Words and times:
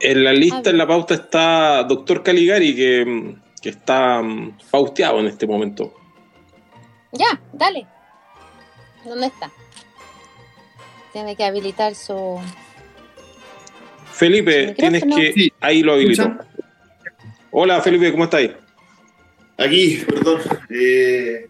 En 0.00 0.24
la 0.24 0.32
lista, 0.32 0.70
en 0.70 0.78
la 0.78 0.86
pauta 0.86 1.14
está 1.14 1.84
Doctor 1.84 2.22
Caligari, 2.22 2.74
que, 2.74 3.36
que 3.60 3.68
está 3.68 4.22
mm, 4.22 4.58
pausteado 4.70 5.20
en 5.20 5.26
este 5.26 5.46
momento. 5.46 5.94
Ya, 7.12 7.40
dale. 7.52 7.86
¿Dónde 9.04 9.26
está? 9.26 9.50
Tiene 11.12 11.36
que 11.36 11.44
habilitar 11.44 11.94
su. 11.94 12.40
Felipe, 14.12 14.74
tienes 14.76 15.04
que. 15.04 15.52
Ahí 15.60 15.82
lo 15.82 15.94
habilito. 15.94 16.36
Hola, 17.50 17.80
Felipe, 17.80 18.12
¿cómo 18.12 18.24
estáis? 18.24 18.52
Aquí, 19.58 20.02
perdón. 20.06 20.40
Eh, 20.70 21.48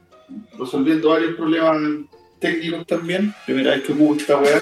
resolviendo 0.59 1.11
varios 1.11 1.37
problemas 1.37 1.77
técnicos 2.39 2.87
también. 2.87 3.35
Primera 3.45 3.73
vez 3.73 3.83
que 3.83 3.93
ocupo 3.93 4.17
esta 4.17 4.39
weá. 4.39 4.61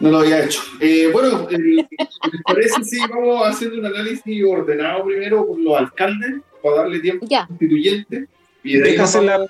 No 0.00 0.10
lo 0.10 0.18
había 0.18 0.44
hecho. 0.44 0.60
Eh, 0.80 1.08
bueno, 1.12 1.48
eh, 1.50 1.58
¿les 1.58 2.42
parece 2.44 2.82
si 2.84 2.98
vamos 3.00 3.46
haciendo 3.46 3.78
un 3.78 3.86
análisis 3.86 4.44
ordenado 4.44 5.04
primero 5.04 5.46
con 5.46 5.62
los 5.64 5.76
alcaldes 5.78 6.34
para 6.62 6.76
darle 6.76 7.00
tiempo 7.00 7.26
Ya. 7.28 7.46
constituyente? 7.46 8.26
Y 8.62 8.78
de 8.78 8.98
hacer 8.98 9.22
la, 9.22 9.46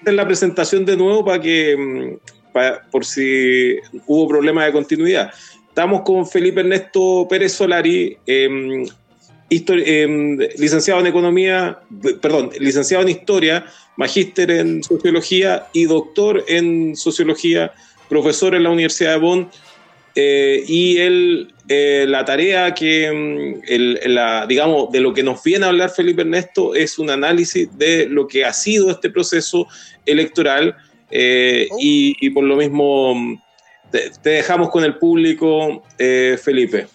hacer 0.00 0.14
la 0.14 0.26
presentación 0.26 0.84
de 0.84 0.96
nuevo 0.96 1.24
para 1.24 1.40
que, 1.40 1.76
mm, 1.76 2.52
pa- 2.52 2.82
por 2.90 3.04
si 3.04 3.76
hubo 4.06 4.28
problemas 4.28 4.66
de 4.66 4.72
continuidad. 4.72 5.32
Estamos 5.68 6.02
con 6.02 6.26
Felipe 6.26 6.60
Ernesto 6.60 7.26
Pérez 7.28 7.52
Solari, 7.52 8.16
em, 8.26 8.84
licenciado 10.58 11.00
en 11.00 11.06
Economía, 11.06 11.78
perdón, 12.20 12.50
licenciado 12.58 13.02
en 13.02 13.10
Historia, 13.10 13.66
magíster 13.96 14.50
en 14.50 14.82
Sociología 14.82 15.66
y 15.72 15.84
doctor 15.84 16.44
en 16.48 16.96
Sociología, 16.96 17.72
profesor 18.08 18.54
en 18.54 18.62
la 18.64 18.70
Universidad 18.70 19.12
de 19.14 19.18
Bonn. 19.18 19.48
Eh, 20.14 20.62
y 20.66 20.98
él, 20.98 21.54
eh, 21.68 22.04
la 22.06 22.24
tarea 22.24 22.74
que, 22.74 23.10
mm, 23.10 23.62
el- 23.66 24.00
la, 24.14 24.46
digamos, 24.46 24.90
de 24.92 25.00
lo 25.00 25.14
que 25.14 25.22
nos 25.22 25.42
viene 25.42 25.64
a 25.64 25.68
hablar 25.68 25.90
Felipe 25.90 26.22
Ernesto 26.22 26.74
es 26.74 26.98
un 26.98 27.08
análisis 27.10 27.68
de 27.78 28.06
lo 28.08 28.26
que 28.26 28.44
ha 28.44 28.52
sido 28.52 28.90
este 28.90 29.10
proceso 29.10 29.66
electoral 30.04 30.76
eh, 31.10 31.68
y, 31.78 32.30
por 32.30 32.44
lo 32.44 32.56
mismo 32.56 33.14
mm, 33.14 33.42
te, 33.90 34.10
dejamos 34.22 34.70
con 34.70 34.84
el 34.84 34.96
público, 34.96 35.82
eh, 35.98 36.38
Felipe. 36.42 36.86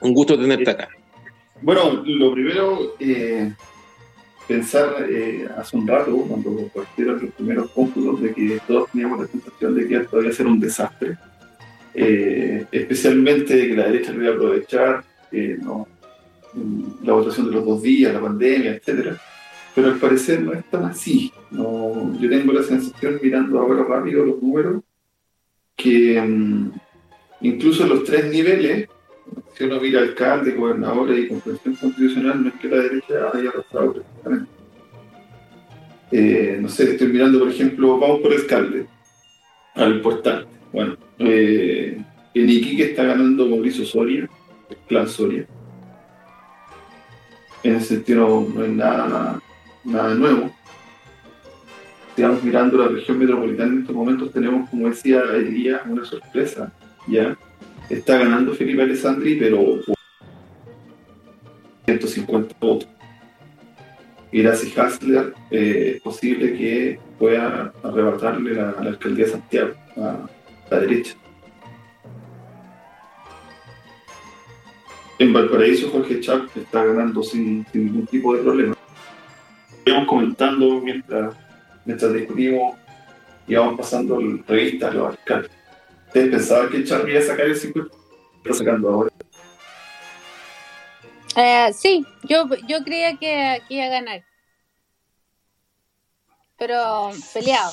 Un 0.00 0.14
gusto 0.14 0.38
tenerte 0.38 0.70
acá. 0.70 0.88
Bueno, 1.60 2.02
lo 2.04 2.32
primero, 2.32 2.96
pensar 4.48 5.06
hace 5.56 5.76
un 5.76 5.86
rato, 5.86 6.16
cuando 6.28 6.68
partieron 6.74 7.22
los 7.22 7.34
primeros 7.34 7.70
cómputos, 7.70 8.20
de 8.20 8.34
que 8.34 8.58
todos 8.66 8.90
teníamos 8.90 9.20
la 9.20 9.26
sensación 9.28 9.74
de 9.76 9.88
que 9.88 9.96
esto 9.96 10.20
iba 10.20 10.30
a 10.30 10.34
ser 10.34 10.46
un 10.46 10.58
desastre. 10.58 11.16
Eh, 11.94 12.66
especialmente 12.72 13.68
que 13.68 13.76
la 13.76 13.88
derecha 13.88 14.12
lo 14.12 14.22
iba 14.22 14.32
a 14.32 14.36
aprovechar, 14.36 15.04
eh. 15.30 15.58
Mm, 16.54 17.04
la 17.04 17.14
votación 17.14 17.46
de 17.46 17.52
los 17.52 17.64
dos 17.64 17.82
días, 17.82 18.12
la 18.12 18.20
pandemia, 18.20 18.74
etcétera. 18.74 19.18
Pero 19.74 19.88
al 19.88 19.98
parecer 19.98 20.42
no 20.42 20.52
es 20.52 20.64
tan 20.66 20.84
así. 20.84 21.32
Yo 21.50 22.28
tengo 22.28 22.52
la 22.52 22.62
sensación, 22.62 23.18
mirando 23.22 23.58
ahora 23.58 23.84
rápido 23.84 24.24
los 24.24 24.42
números, 24.42 24.82
que 25.76 26.20
mm, 26.20 26.72
incluso 27.42 27.86
los 27.86 28.04
tres 28.04 28.30
niveles, 28.30 28.88
si 29.54 29.64
uno 29.64 29.80
mira 29.80 30.00
alcalde, 30.00 30.52
gobernadores 30.52 31.18
y 31.18 31.28
convención 31.28 31.74
constitucional, 31.76 32.42
no 32.42 32.48
es 32.50 32.54
que 32.56 32.68
la 32.68 32.76
derecha 32.76 33.30
haya 33.32 33.48
arrastrado 33.50 33.94
precisamente. 33.94 34.50
Eh, 36.10 36.58
no 36.60 36.68
sé, 36.68 36.90
estoy 36.90 37.08
mirando, 37.08 37.38
por 37.38 37.48
ejemplo, 37.48 37.98
vamos 37.98 38.20
por 38.20 38.32
alcalde, 38.32 38.86
al 39.74 39.96
importante. 39.96 40.61
Bueno, 40.72 40.96
eh, 41.18 42.02
en 42.34 42.48
Iquique 42.48 42.84
está 42.84 43.04
ganando 43.04 43.46
Mauricio 43.46 43.84
Soria, 43.84 44.28
el 44.70 44.76
clan 44.88 45.08
Soria. 45.08 45.46
En 47.62 47.76
ese 47.76 47.96
sentido 47.96 48.46
no 48.54 48.64
es 48.64 48.70
nada, 48.70 49.40
nada 49.84 50.14
nuevo. 50.14 50.50
Estamos 52.16 52.42
mirando 52.42 52.78
la 52.78 52.88
región 52.88 53.18
metropolitana 53.18 53.72
en 53.72 53.80
estos 53.80 53.94
momentos, 53.94 54.32
tenemos, 54.32 54.68
como 54.70 54.88
decía 54.88 55.22
una 55.86 56.04
sorpresa, 56.04 56.72
¿ya? 57.06 57.36
está 57.88 58.18
ganando 58.18 58.54
Felipe 58.54 58.82
Alessandri, 58.82 59.36
pero 59.36 59.80
por 59.86 59.96
150 61.86 62.54
votos. 62.60 62.88
Gracias 64.32 64.78
Hasler 64.78 65.34
eh, 65.50 65.92
es 65.96 66.02
posible 66.02 66.54
que 66.54 66.98
pueda 67.18 67.72
arrebatarle 67.82 68.54
la, 68.54 68.74
la 68.80 68.90
alcaldía 68.90 69.26
de 69.26 69.30
Santiago 69.30 69.74
la 70.72 70.80
derecha. 70.80 71.14
En 75.18 75.32
Valparaíso, 75.32 75.90
Jorge 75.90 76.20
Chap 76.20 76.48
está 76.56 76.84
ganando 76.84 77.22
sin, 77.22 77.64
ningún 77.72 78.06
tipo 78.06 78.34
de 78.34 78.42
problema. 78.42 78.74
Estamos 79.78 80.08
comentando 80.08 80.80
mientras, 80.80 81.36
mientras 81.84 82.12
discutimos 82.12 82.76
y 83.46 83.54
vamos 83.54 83.76
pasando 83.78 84.18
revistas 84.46 84.90
a 84.90 84.94
los 84.94 85.10
alcaldes. 85.10 85.50
¿Ustedes 86.06 86.30
pensaban 86.30 86.70
que 86.70 86.84
Char 86.84 87.08
iba 87.08 87.20
a 87.20 87.22
sacar 87.22 87.46
el 87.46 87.56
50? 87.56 87.94
Está 88.38 88.54
sacando 88.54 88.88
ahora. 88.88 89.10
Eh, 91.36 91.72
sí, 91.72 92.04
yo, 92.24 92.46
yo 92.66 92.82
creía 92.84 93.16
que, 93.16 93.62
que 93.68 93.74
iba 93.74 93.84
a 93.84 93.88
ganar. 93.88 94.24
Pero 96.58 97.10
peleado. 97.32 97.72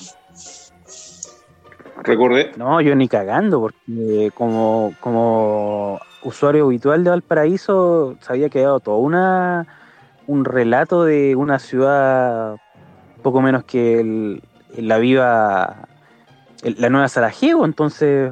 Recordé. 2.03 2.51
No, 2.57 2.81
yo 2.81 2.95
ni 2.95 3.07
cagando, 3.07 3.59
porque 3.61 4.31
como, 4.33 4.93
como 4.99 5.99
usuario 6.23 6.65
habitual 6.65 7.03
de 7.03 7.09
Valparaíso 7.11 8.17
se 8.21 8.33
había 8.33 8.49
quedado 8.49 8.79
todo 8.79 8.97
una, 8.97 9.67
un 10.27 10.45
relato 10.45 11.03
de 11.03 11.35
una 11.35 11.59
ciudad 11.59 12.57
poco 13.21 13.41
menos 13.41 13.63
que 13.65 13.99
el- 13.99 14.41
la 14.77 14.97
viva, 14.97 15.87
el- 16.63 16.75
la 16.79 16.89
nueva 16.89 17.07
Sarajevo, 17.09 17.65
entonces 17.65 18.31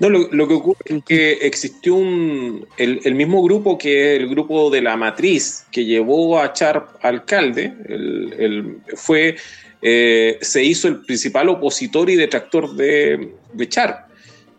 No, 0.00 0.08
lo, 0.08 0.28
lo 0.32 0.48
que 0.48 0.54
ocurre 0.54 0.78
es 0.86 1.04
que 1.04 1.32
existió 1.32 1.94
un, 1.94 2.66
el, 2.78 3.00
el 3.04 3.14
mismo 3.14 3.42
grupo 3.42 3.76
que 3.76 4.16
el 4.16 4.28
grupo 4.28 4.70
de 4.70 4.80
la 4.80 4.96
matriz 4.96 5.66
que 5.70 5.84
llevó 5.84 6.38
a 6.40 6.52
Char 6.52 6.86
alcalde, 7.02 7.74
el, 7.86 8.34
el- 8.38 8.76
fue, 8.96 9.36
eh, 9.82 10.38
se 10.40 10.62
hizo 10.62 10.88
el 10.88 11.02
principal 11.04 11.48
opositor 11.48 12.08
y 12.10 12.16
detractor 12.16 12.74
de, 12.74 13.34
Char. 13.68 14.06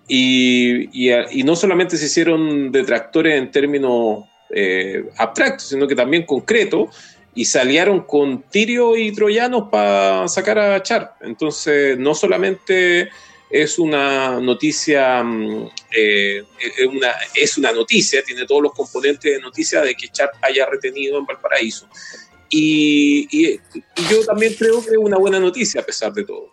Y, 0.07 0.89
no 1.44 1.55
solamente 1.55 1.97
se 1.97 2.05
hicieron 2.05 2.72
detractores 2.72 3.38
en 3.38 3.51
términos 3.51 4.25
eh, 4.50 5.09
abstractos, 5.17 5.69
sino 5.69 5.88
que 5.88 5.95
también 5.95 6.23
concretos, 6.23 6.89
y 7.35 7.45
se 7.45 7.59
aliaron 7.59 8.01
con 8.01 8.44
Tirio 8.44 8.97
y 8.97 9.11
Troyanos 9.11 9.69
para 9.69 10.27
sacar 10.27 10.57
a 10.57 10.81
Char. 10.81 11.16
Entonces, 11.22 11.97
no 11.97 12.16
solamente 12.16 13.09
es 13.50 13.79
una 13.79 14.39
noticia, 14.39 15.23
mm, 15.23 15.69
eh, 15.95 16.44
es 17.35 17.57
una 17.57 17.72
noticia, 17.72 18.23
tiene 18.23 18.45
todos 18.45 18.61
los 18.61 18.73
componentes 18.73 19.35
de 19.35 19.39
noticia 19.39 19.81
de 19.81 19.95
que 19.95 20.09
Char 20.09 20.31
haya 20.41 20.66
retenido 20.66 21.17
en 21.17 21.25
Valparaíso. 21.25 21.88
Y, 22.50 23.58
yo 24.09 24.25
también 24.25 24.53
creo 24.58 24.84
que 24.84 24.91
es 24.91 24.97
una 24.97 25.18
buena 25.18 25.40
noticia 25.40 25.81
a 25.81 25.85
pesar 25.85 26.13
de 26.13 26.24
todo. 26.24 26.50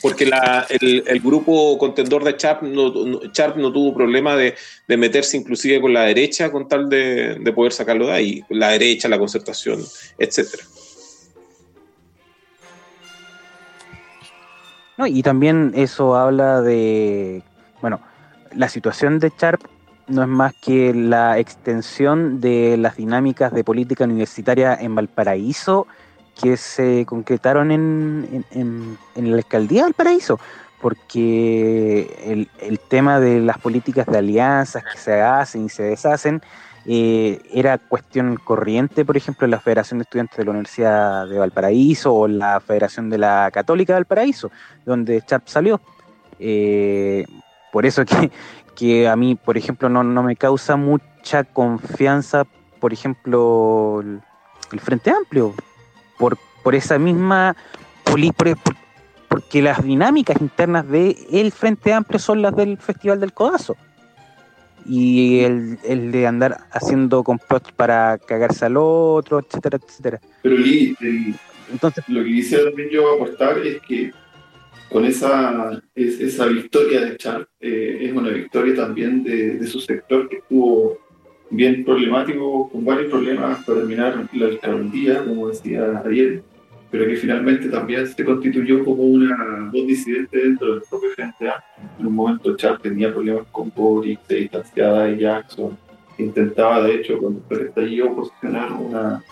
Porque 0.00 0.30
el, 0.68 1.20
grupo 1.20 1.78
contendor 1.78 2.24
de 2.24 2.36
Char 2.36 2.62
no, 2.62 2.90
no- 2.92 3.20
no 3.20 3.72
tuvo 3.72 3.94
problema 3.94 4.36
de, 4.36 4.54
de 4.86 4.96
meterse 4.98 5.38
inclusive 5.38 5.80
con 5.80 5.94
la 5.94 6.02
derecha 6.02 6.52
con 6.52 6.68
tal 6.68 6.90
de, 6.90 7.36
de 7.36 7.52
poder 7.52 7.72
sacarlo 7.72 8.06
de 8.08 8.12
ahí. 8.12 8.42
La 8.50 8.70
derecha, 8.70 9.08
la 9.08 9.18
concertación, 9.18 9.82
etcétera. 10.18 10.64
No, 14.96 15.06
y 15.06 15.22
también 15.22 15.72
eso 15.74 16.14
habla 16.14 16.60
de, 16.60 17.42
bueno, 17.80 18.00
la 18.54 18.68
situación 18.68 19.18
de 19.18 19.32
Sharp 19.36 19.62
no 20.06 20.22
es 20.22 20.28
más 20.28 20.54
que 20.54 20.92
la 20.94 21.38
extensión 21.38 22.40
de 22.40 22.76
las 22.76 22.96
dinámicas 22.96 23.52
de 23.52 23.64
política 23.64 24.04
universitaria 24.04 24.74
en 24.74 24.94
Valparaíso 24.94 25.86
que 26.40 26.56
se 26.56 27.04
concretaron 27.06 27.70
en, 27.70 28.44
en- 28.50 28.98
en- 29.14 29.30
la 29.30 29.36
alcaldía 29.36 29.82
de 29.82 29.84
Valparaíso, 29.88 30.38
porque 30.80 32.14
el, 32.24 32.48
el 32.60 32.78
tema 32.80 33.20
de 33.20 33.40
las 33.40 33.58
políticas 33.58 34.06
de 34.06 34.18
alianzas 34.18 34.82
que 34.84 34.98
se 34.98 35.20
hacen 35.22 35.66
y 35.66 35.68
se 35.68 35.84
deshacen 35.84 36.42
eh, 36.86 37.40
era 37.52 37.78
cuestión 37.78 38.36
corriente, 38.36 39.04
por 39.06 39.16
ejemplo, 39.16 39.46
en 39.46 39.52
la 39.52 39.60
Federación 39.60 39.98
de 39.98 40.02
Estudiantes 40.02 40.36
de 40.36 40.44
la 40.44 40.50
Universidad 40.50 41.26
de 41.26 41.38
Valparaíso 41.38 42.12
o 42.14 42.28
la 42.28 42.60
Federación 42.60 43.08
de 43.08 43.16
la 43.18 43.50
Católica 43.52 43.94
de 43.94 44.00
Valparaíso 44.00 44.50
donde 44.84 45.22
Sharp 45.26 45.46
salió. 45.48 45.80
Eh, 46.38 47.24
por 47.72 47.86
eso 47.86 48.04
que, 48.04 48.30
que 48.76 49.08
a 49.08 49.16
mí, 49.16 49.34
por 49.36 49.56
ejemplo, 49.56 49.88
no, 49.88 50.02
no 50.04 50.22
me 50.22 50.36
causa 50.36 50.76
mucha 50.76 51.44
confianza, 51.44 52.44
por 52.80 52.92
ejemplo, 52.92 54.00
el, 54.02 54.20
el 54.72 54.80
Frente 54.80 55.10
Amplio, 55.10 55.54
por, 56.18 56.36
por 56.62 56.74
esa 56.74 56.98
misma, 56.98 57.56
por- 58.04 58.20
por- 58.56 58.76
porque 59.28 59.62
las 59.62 59.82
dinámicas 59.82 60.40
internas 60.40 60.88
del 60.88 61.52
Frente 61.52 61.92
Amplio 61.92 62.18
son 62.18 62.42
las 62.42 62.54
del 62.54 62.76
Festival 62.78 63.20
del 63.20 63.32
Codazo. 63.32 63.76
y 64.86 65.40
el, 65.40 65.78
el 65.84 66.12
de 66.12 66.26
andar 66.26 66.58
haciendo 66.70 67.24
complots 67.24 67.72
para 67.72 68.18
cagarse 68.18 68.66
al 68.66 68.76
otro, 68.76 69.38
etcétera, 69.40 69.78
etcétera. 69.82 70.20
Pero 70.42 70.56
el- 70.56 71.34
Entonces, 71.72 72.04
lo 72.06 72.22
que 72.22 72.28
quisiera 72.30 72.64
también 72.64 72.90
yo 72.90 73.14
aportar 73.14 73.56
es 73.60 73.80
que 73.88 74.12
con 74.90 75.04
esa, 75.04 75.82
es- 75.94 76.20
esa 76.20 76.46
victoria 76.46 77.00
de 77.00 77.16
Char 77.16 77.48
eh, 77.60 77.98
es 78.02 78.12
una 78.12 78.30
victoria 78.30 78.74
también 78.74 79.24
de, 79.24 79.66
su 79.66 79.80
sector 79.80 80.28
que 80.28 80.36
estuvo 80.36 80.98
bien 81.50 81.84
problemático, 81.84 82.68
con 82.70 82.84
varios 82.84 83.10
problemas 83.10 83.64
para 83.64 83.78
terminar 83.80 84.28
la 84.32 84.46
alcaldía, 84.46 85.24
como 85.24 85.48
decía 85.48 86.02
ayer, 86.04 86.42
pero 86.90 87.06
que 87.06 87.16
finalmente 87.16 87.68
también 87.68 88.06
se 88.06 88.24
constituyó 88.24 88.84
como 88.84 89.02
una 89.02 89.70
voz 89.72 89.86
disidente 89.86 90.38
dentro 90.38 90.74
del 90.74 90.82
propio 90.88 91.10
Frente. 91.10 91.46
En 91.98 92.06
un 92.06 92.14
momento 92.14 92.56
Char 92.56 92.78
tenía 92.78 93.12
problemas 93.12 93.46
con 93.50 93.72
Boric, 93.74 94.20
se 94.28 94.36
distanciaba 94.36 95.04
de 95.04 95.18
Jackson, 95.18 95.76
intentaba 96.18 96.82
de 96.84 96.94
hecho 96.96 97.18
cuando 97.18 97.42
el 97.50 97.60
estallido 97.66 98.14
posicionar 98.14 98.72
una, 98.72 99.22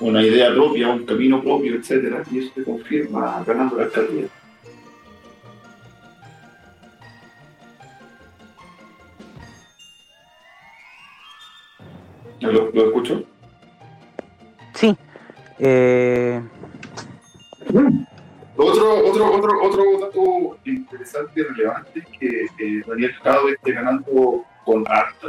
una 0.00 0.26
idea 0.26 0.52
propia, 0.52 0.88
un 0.88 1.04
camino 1.04 1.40
propio, 1.42 1.76
etcétera, 1.76 2.22
y 2.32 2.38
eso 2.38 2.50
se 2.54 2.64
confirma 2.64 3.44
ganando 3.46 3.76
la 3.76 3.84
alcaldía. 3.84 4.26
¿Lo, 12.40 12.70
lo 12.70 12.86
escucho? 12.86 13.22
sí. 14.74 14.96
Eh, 15.60 16.42
Otro, 18.56 19.06
otro, 19.08 19.32
otro, 19.36 19.62
otro 19.62 19.82
dato 20.00 20.58
interesante 20.64 21.40
y 21.40 21.42
relevante 21.44 22.00
es 22.00 22.06
que 22.18 22.26
eh, 22.58 22.82
Daniel 22.86 23.12
Jado 23.22 23.48
esté 23.48 23.72
ganando 23.72 24.44
con 24.64 24.84
alta, 24.88 25.26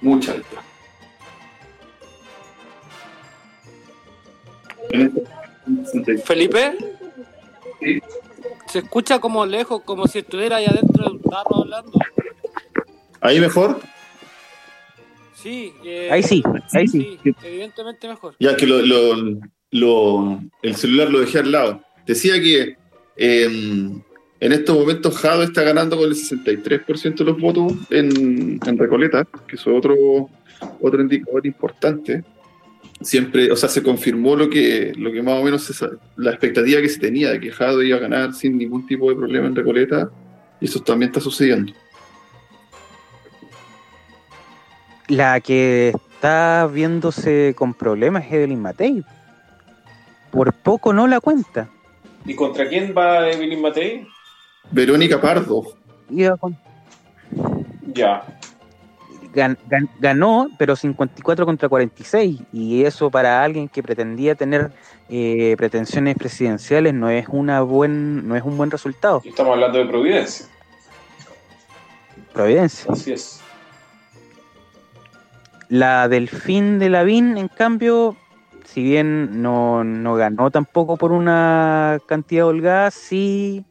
mucha 0.00 0.32
alta. 0.32 0.62
Este 4.90 5.22
66. 5.84 6.24
Felipe, 6.24 6.76
Sí. 7.80 8.00
se 8.66 8.78
escucha 8.80 9.18
como 9.20 9.44
lejos, 9.46 9.82
como 9.82 10.06
si 10.06 10.18
estuviera 10.20 10.56
ahí 10.56 10.66
adentro 10.66 11.04
de 11.04 11.10
un 11.10 11.22
tarro 11.22 11.56
hablando. 11.62 11.98
¿Ahí 13.20 13.40
mejor? 13.40 13.80
Sí, 15.42 15.72
eh, 15.84 16.08
ahí 16.10 16.22
sí, 16.22 16.42
ahí 16.72 16.86
sí. 16.88 17.18
evidentemente 17.42 18.08
mejor. 18.08 18.34
Ya 18.40 18.56
que 18.56 18.66
lo, 18.66 18.80
lo- 18.82 19.38
lo- 19.70 20.40
el 20.62 20.74
celular 20.76 21.10
lo 21.10 21.20
dejé 21.20 21.38
al 21.38 21.52
lado. 21.52 21.82
Decía 22.06 22.34
que 22.40 22.76
eh, 23.16 23.44
en 23.44 24.52
estos 24.52 24.76
momentos 24.78 25.16
Jado 25.18 25.42
está 25.42 25.62
ganando 25.62 25.96
con 25.96 26.08
el 26.08 26.14
63% 26.14 27.14
de 27.18 27.24
los 27.24 27.40
votos 27.40 27.72
en, 27.90 28.58
en 28.66 28.78
Recoleta, 28.78 29.26
que 29.46 29.56
eso 29.56 29.70
es 29.70 29.76
otro, 29.78 29.94
otro 30.80 31.00
indicador 31.00 31.46
importante. 31.46 32.24
Siempre, 33.02 33.50
o 33.50 33.56
sea, 33.56 33.68
se 33.70 33.82
confirmó 33.82 34.36
lo 34.36 34.50
que, 34.50 34.92
lo 34.96 35.10
que 35.10 35.22
más 35.22 35.40
o 35.40 35.44
menos 35.44 35.62
se 35.62 35.86
la 36.16 36.30
expectativa 36.32 36.82
que 36.82 36.88
se 36.88 37.00
tenía 37.00 37.30
de 37.30 37.40
que 37.40 37.50
Jado 37.50 37.82
iba 37.82 37.96
a 37.96 38.00
ganar 38.00 38.34
sin 38.34 38.58
ningún 38.58 38.86
tipo 38.86 39.08
de 39.08 39.16
problema 39.16 39.46
en 39.46 39.56
Recoleta, 39.56 40.10
y 40.60 40.66
eso 40.66 40.80
también 40.80 41.10
está 41.10 41.20
sucediendo. 41.20 41.72
La 45.10 45.40
que 45.40 45.88
está 45.88 46.66
viéndose 46.72 47.54
con 47.56 47.74
problemas 47.74 48.24
es 48.26 48.32
Evelyn 48.32 48.62
Matei. 48.62 49.04
Por 50.30 50.52
poco 50.52 50.92
no 50.92 51.06
la 51.08 51.20
cuenta. 51.20 51.68
¿Y 52.24 52.34
contra 52.36 52.68
quién 52.68 52.94
va 52.96 53.28
Evelyn 53.28 53.60
Matei? 53.60 54.06
Verónica 54.70 55.20
Pardo, 55.20 55.64
Iba 56.10 56.36
con- 56.36 56.56
Ya. 57.92 58.22
gan- 59.34 59.58
gan- 59.68 59.88
ganó, 59.98 60.48
pero 60.58 60.76
54 60.76 61.44
contra 61.44 61.68
46. 61.68 62.40
Y 62.52 62.84
eso 62.84 63.10
para 63.10 63.42
alguien 63.42 63.68
que 63.68 63.82
pretendía 63.82 64.34
tener 64.36 64.70
eh, 65.08 65.56
pretensiones 65.58 66.14
presidenciales 66.16 66.94
no 66.94 67.10
es 67.10 67.26
una 67.28 67.62
buen, 67.62 68.28
no 68.28 68.36
es 68.36 68.44
un 68.44 68.56
buen 68.56 68.70
resultado. 68.70 69.20
Estamos 69.24 69.54
hablando 69.54 69.78
de 69.78 69.86
Providencia. 69.86 70.46
Providencia. 72.32 72.92
Así 72.92 73.12
es. 73.12 73.39
La 75.70 76.08
Delfín 76.08 76.78
de 76.78 76.90
Lavín, 76.90 77.38
en 77.38 77.48
cambio, 77.48 78.16
si 78.64 78.82
bien 78.82 79.40
no, 79.40 79.84
no 79.84 80.14
ganó 80.16 80.50
tampoco 80.50 80.96
por 80.96 81.12
una 81.12 81.98
cantidad 82.06 82.46
holgada, 82.46 82.90
sí, 82.90 83.64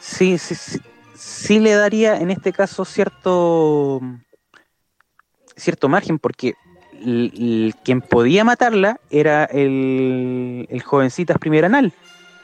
sí, 0.00 0.36
sí, 0.38 0.54
sí, 0.54 0.78
sí 1.14 1.58
le 1.60 1.72
daría 1.74 2.18
en 2.18 2.30
este 2.30 2.52
caso 2.52 2.84
cierto 2.84 4.00
cierto 5.56 5.88
margen, 5.88 6.18
porque 6.18 6.52
quien 7.82 8.00
podía 8.02 8.44
matarla 8.44 9.00
era 9.10 9.44
el, 9.44 10.66
el 10.70 10.82
jovencitas 10.82 11.38
primer 11.38 11.64
anal, 11.64 11.92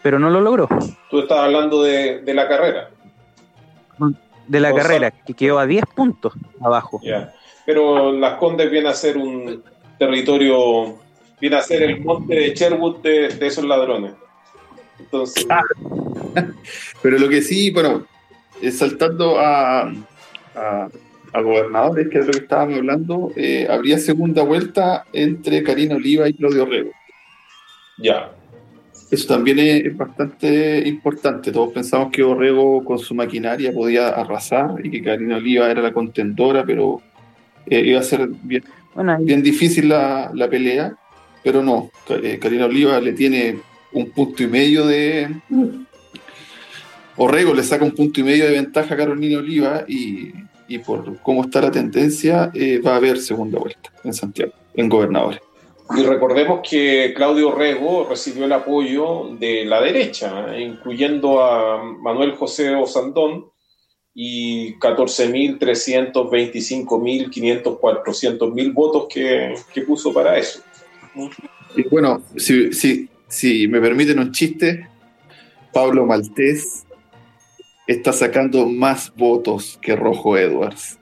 pero 0.02 0.18
no 0.18 0.30
lo 0.30 0.40
logró. 0.40 0.68
Tú 1.10 1.20
estás 1.20 1.38
hablando 1.38 1.82
de, 1.82 2.20
de 2.22 2.34
la 2.34 2.48
carrera. 2.48 2.90
De 4.48 4.60
la 4.60 4.70
O 4.72 4.74
sea- 4.74 4.82
carrera, 4.82 5.10
que 5.10 5.34
quedó 5.34 5.58
a 5.58 5.66
10 5.66 5.84
puntos 5.94 6.32
abajo. 6.60 7.00
Ya. 7.02 7.32
Pero 7.66 8.12
Las 8.12 8.34
Condes 8.38 8.70
viene 8.70 8.88
a 8.88 8.94
ser 8.94 9.16
un 9.16 9.62
territorio, 9.98 10.98
viene 11.40 11.56
a 11.56 11.62
ser 11.62 11.82
el 11.82 12.00
monte 12.04 12.34
de 12.34 12.54
Sherwood 12.54 12.98
de, 13.02 13.28
de 13.28 13.46
esos 13.46 13.64
ladrones. 13.64 14.12
Entonces, 14.98 15.46
Pero 17.02 17.18
lo 17.18 17.28
que 17.28 17.42
sí, 17.42 17.70
bueno, 17.70 18.06
saltando 18.72 19.38
a, 19.38 19.82
a, 20.54 20.88
a 21.32 21.40
gobernadores, 21.40 22.08
que 22.08 22.18
es 22.18 22.26
lo 22.26 22.32
que 22.32 22.38
estábamos 22.40 22.78
hablando, 22.78 23.32
eh, 23.36 23.66
habría 23.68 23.98
segunda 23.98 24.42
vuelta 24.42 25.04
entre 25.12 25.62
Karina 25.62 25.96
Oliva 25.96 26.28
y 26.28 26.34
Claudio 26.34 26.66
Rego. 26.66 26.90
ya. 27.98 28.30
Eso 29.10 29.28
también 29.28 29.58
es, 29.60 29.84
es 29.84 29.96
bastante 29.96 30.88
importante. 30.88 31.52
Todos 31.52 31.72
pensamos 31.72 32.10
que 32.10 32.24
Orrego 32.24 32.82
con 32.84 32.98
su 32.98 33.14
maquinaria 33.14 33.72
podía 33.72 34.08
arrasar 34.08 34.84
y 34.84 34.90
que 34.90 35.02
Karina 35.02 35.36
Oliva 35.36 35.70
era 35.70 35.82
la 35.82 35.92
contendora, 35.92 36.64
pero 36.64 37.00
eh, 37.66 37.80
iba 37.84 38.00
a 38.00 38.02
ser 38.02 38.28
bien, 38.42 38.64
Bueno, 38.94 39.12
ahí- 39.12 39.24
bien 39.24 39.42
difícil 39.42 39.88
la, 39.88 40.30
la 40.34 40.48
pelea, 40.48 40.96
pero 41.42 41.62
no. 41.62 41.90
Eh, 42.08 42.38
Karina 42.40 42.66
Oliva 42.66 43.00
le 43.00 43.12
tiene 43.12 43.58
un 43.92 44.10
punto 44.10 44.42
y 44.42 44.46
medio 44.46 44.86
de. 44.86 45.28
Orrego 47.16 47.54
le 47.54 47.62
saca 47.62 47.84
un 47.84 47.92
punto 47.92 48.20
y 48.20 48.24
medio 48.24 48.44
de 48.46 48.52
ventaja 48.52 48.94
a 48.94 48.96
Carolina 48.96 49.38
Oliva 49.38 49.84
y, 49.86 50.32
y 50.66 50.78
por 50.78 51.20
cómo 51.22 51.44
está 51.44 51.60
la 51.60 51.70
tendencia, 51.70 52.50
eh, 52.54 52.80
va 52.84 52.94
a 52.94 52.96
haber 52.96 53.18
segunda 53.18 53.58
vuelta 53.60 53.90
en 54.02 54.12
Santiago, 54.12 54.52
en 54.74 54.88
gobernadores. 54.88 55.40
Y 55.96 56.02
recordemos 56.02 56.60
que 56.68 57.12
Claudio 57.14 57.52
Rego 57.54 58.06
recibió 58.08 58.46
el 58.46 58.52
apoyo 58.52 59.28
de 59.38 59.64
la 59.66 59.80
derecha, 59.80 60.56
¿eh? 60.56 60.62
incluyendo 60.62 61.44
a 61.44 61.84
Manuel 61.84 62.32
José 62.32 62.74
Osandón 62.74 63.44
y 64.14 64.74
14.325.000, 64.78 67.30
500, 67.30 67.78
400.000 67.78 68.72
votos 68.72 69.06
que, 69.12 69.54
que 69.72 69.82
puso 69.82 70.12
para 70.12 70.36
eso. 70.38 70.60
Y 71.76 71.82
bueno, 71.88 72.22
si, 72.36 72.72
si, 72.72 73.08
si 73.28 73.68
me 73.68 73.80
permiten 73.80 74.18
un 74.18 74.32
chiste, 74.32 74.88
Pablo 75.72 76.06
Maltés 76.06 76.84
está 77.86 78.12
sacando 78.12 78.66
más 78.66 79.12
votos 79.16 79.78
que 79.82 79.94
Rojo 79.96 80.36
Edwards. 80.38 80.98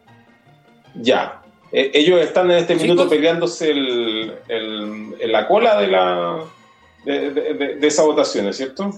Ya. 1.01 1.39
Eh, 1.71 1.91
ellos 1.95 2.21
están 2.21 2.51
en 2.51 2.59
este 2.59 2.75
minuto 2.75 3.09
peleándose 3.09 3.71
el, 3.71 4.35
el- 4.49 5.15
en 5.19 5.33
la 5.33 5.47
cola 5.49 5.81
de 5.81 5.87
la 5.87 6.45
de, 7.07 7.31
de- 7.31 7.55
de- 7.55 7.77
de 7.77 7.87
esas 7.87 8.05
votaciones, 8.05 8.57
¿cierto? 8.57 8.91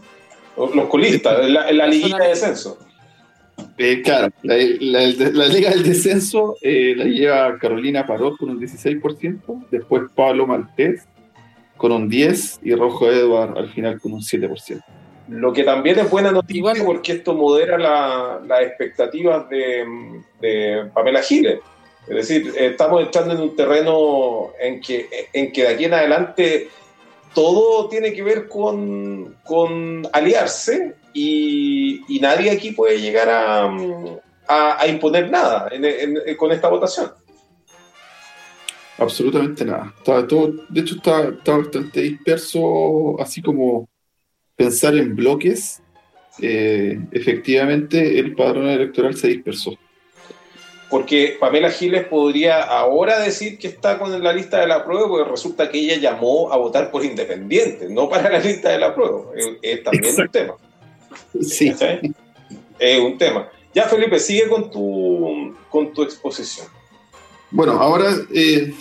Los 0.57 0.89
colistas, 0.89 1.45
en 1.47 1.55
la, 1.55 1.69
en 1.69 1.77
la 1.79 1.87
liguilla 1.87 2.19
de 2.19 2.29
descenso. 2.29 2.79
Eh, 3.77 4.03
claro, 4.03 4.33
la, 4.43 4.57
la- 4.81 5.31
la 5.33 5.47
Liga 5.47 5.71
del 5.71 5.83
Descenso 5.83 6.57
eh, 6.63 6.95
la 6.97 7.05
lleva 7.05 7.59
Carolina 7.59 8.07
Parot 8.07 8.37
con 8.37 8.51
un 8.51 8.61
16%, 8.61 9.67
después 9.71 10.05
Pablo 10.15 10.47
Maltés 10.47 11.03
con 11.77 11.91
un 11.93 12.09
10% 12.11 12.61
y 12.63 12.75
Rojo 12.75 13.11
Edwards 13.11 13.57
al 13.57 13.69
final 13.71 14.01
con 14.01 14.13
un 14.13 14.21
7%. 14.21 14.81
Lo 15.29 15.53
que 15.53 15.65
también 15.65 15.99
es 15.99 16.09
buena 16.11 16.31
noticia 16.31 16.59
Igual- 16.59 16.83
porque 16.85 17.13
esto 17.13 17.35
modera 17.35 17.79
la- 17.79 18.41
las 18.47 18.61
expectativas 18.63 19.49
de, 19.49 19.85
de 20.41 20.91
Pamela 20.93 21.23
Giles. 21.23 21.59
Es 22.07 22.15
decir, 22.29 22.53
estamos 22.59 23.03
entrando 23.03 23.33
en 23.35 23.41
un 23.41 23.57
terreno 23.57 24.51
en 24.61 24.81
que, 24.81 25.09
en 25.33 25.51
que 25.51 25.63
de 25.63 25.69
aquí 25.69 25.85
en 25.87 25.95
adelante 25.95 26.69
todo 27.35 27.89
tiene 27.89 28.13
que 28.13 28.23
ver 28.23 28.47
con, 28.47 29.37
con 29.43 30.07
aliarse 30.13 30.95
y, 31.15 32.03
y 32.09 32.21
nadie 32.21 32.51
aquí 32.51 32.73
puede 32.73 33.01
llegar 33.01 33.29
a, 33.31 33.65
a- 34.49 34.83
a 34.83 34.87
imponer 34.89 35.31
nada 35.31 35.69
en- 35.73 35.85
en- 35.85 36.37
con 36.37 36.53
esta 36.53 36.69
votación. 36.69 37.11
Absolutamente 38.99 39.65
nada. 39.65 39.93
Está 39.99 40.27
todo, 40.27 40.53
de 40.69 40.81
hecho, 40.81 40.97
está, 40.97 41.29
está 41.29 41.57
bastante 41.57 42.01
disperso, 42.01 43.21
así 43.21 43.43
como 43.43 43.89
pensar 44.57 44.95
en 44.97 45.17
bloques. 45.17 45.81
eh, 46.43 46.99
efectivamente, 47.13 48.19
el 48.19 48.35
padrón 48.35 48.67
electoral 48.69 49.15
se 49.17 49.29
dispersó. 49.29 49.77
porque 50.91 51.37
Pamela 51.41 51.71
Giles 51.71 52.07
podría 52.07 52.63
ahora 52.63 53.19
decir 53.21 53.59
que 53.59 53.67
está 53.69 53.99
con 53.99 54.23
la 54.23 54.33
lista 54.33 54.61
de 54.61 54.67
la 54.69 54.85
prueba, 54.85 55.09
porque 55.09 55.29
resulta 55.31 55.69
que 55.69 55.79
ella 55.79 55.97
llamó 55.97 56.53
a 56.53 56.57
votar 56.57 56.91
por 56.93 57.05
independiente, 57.05 57.89
no 57.89 58.09
para 58.09 58.31
la 58.31 58.39
lista 58.39 58.71
de 58.71 58.79
la 58.79 58.95
prueba. 58.95 59.23
Es, 59.37 59.47
es 59.63 59.83
también 59.83 60.05
un 60.05 60.11
Exacto. 60.11 60.31
tema. 60.39 60.55
Sí. 61.41 61.73
Es 62.79 63.01
un 63.01 63.19
tema. 63.19 63.49
Ya, 63.75 63.85
Felipe, 63.85 64.19
sigue 64.19 64.49
con 64.49 64.71
tu, 64.71 65.55
con 65.69 65.93
tu 65.93 66.03
exposición. 66.03 66.67
Bueno, 67.51 67.73
ahora 67.73 68.11
eh, 68.33 68.73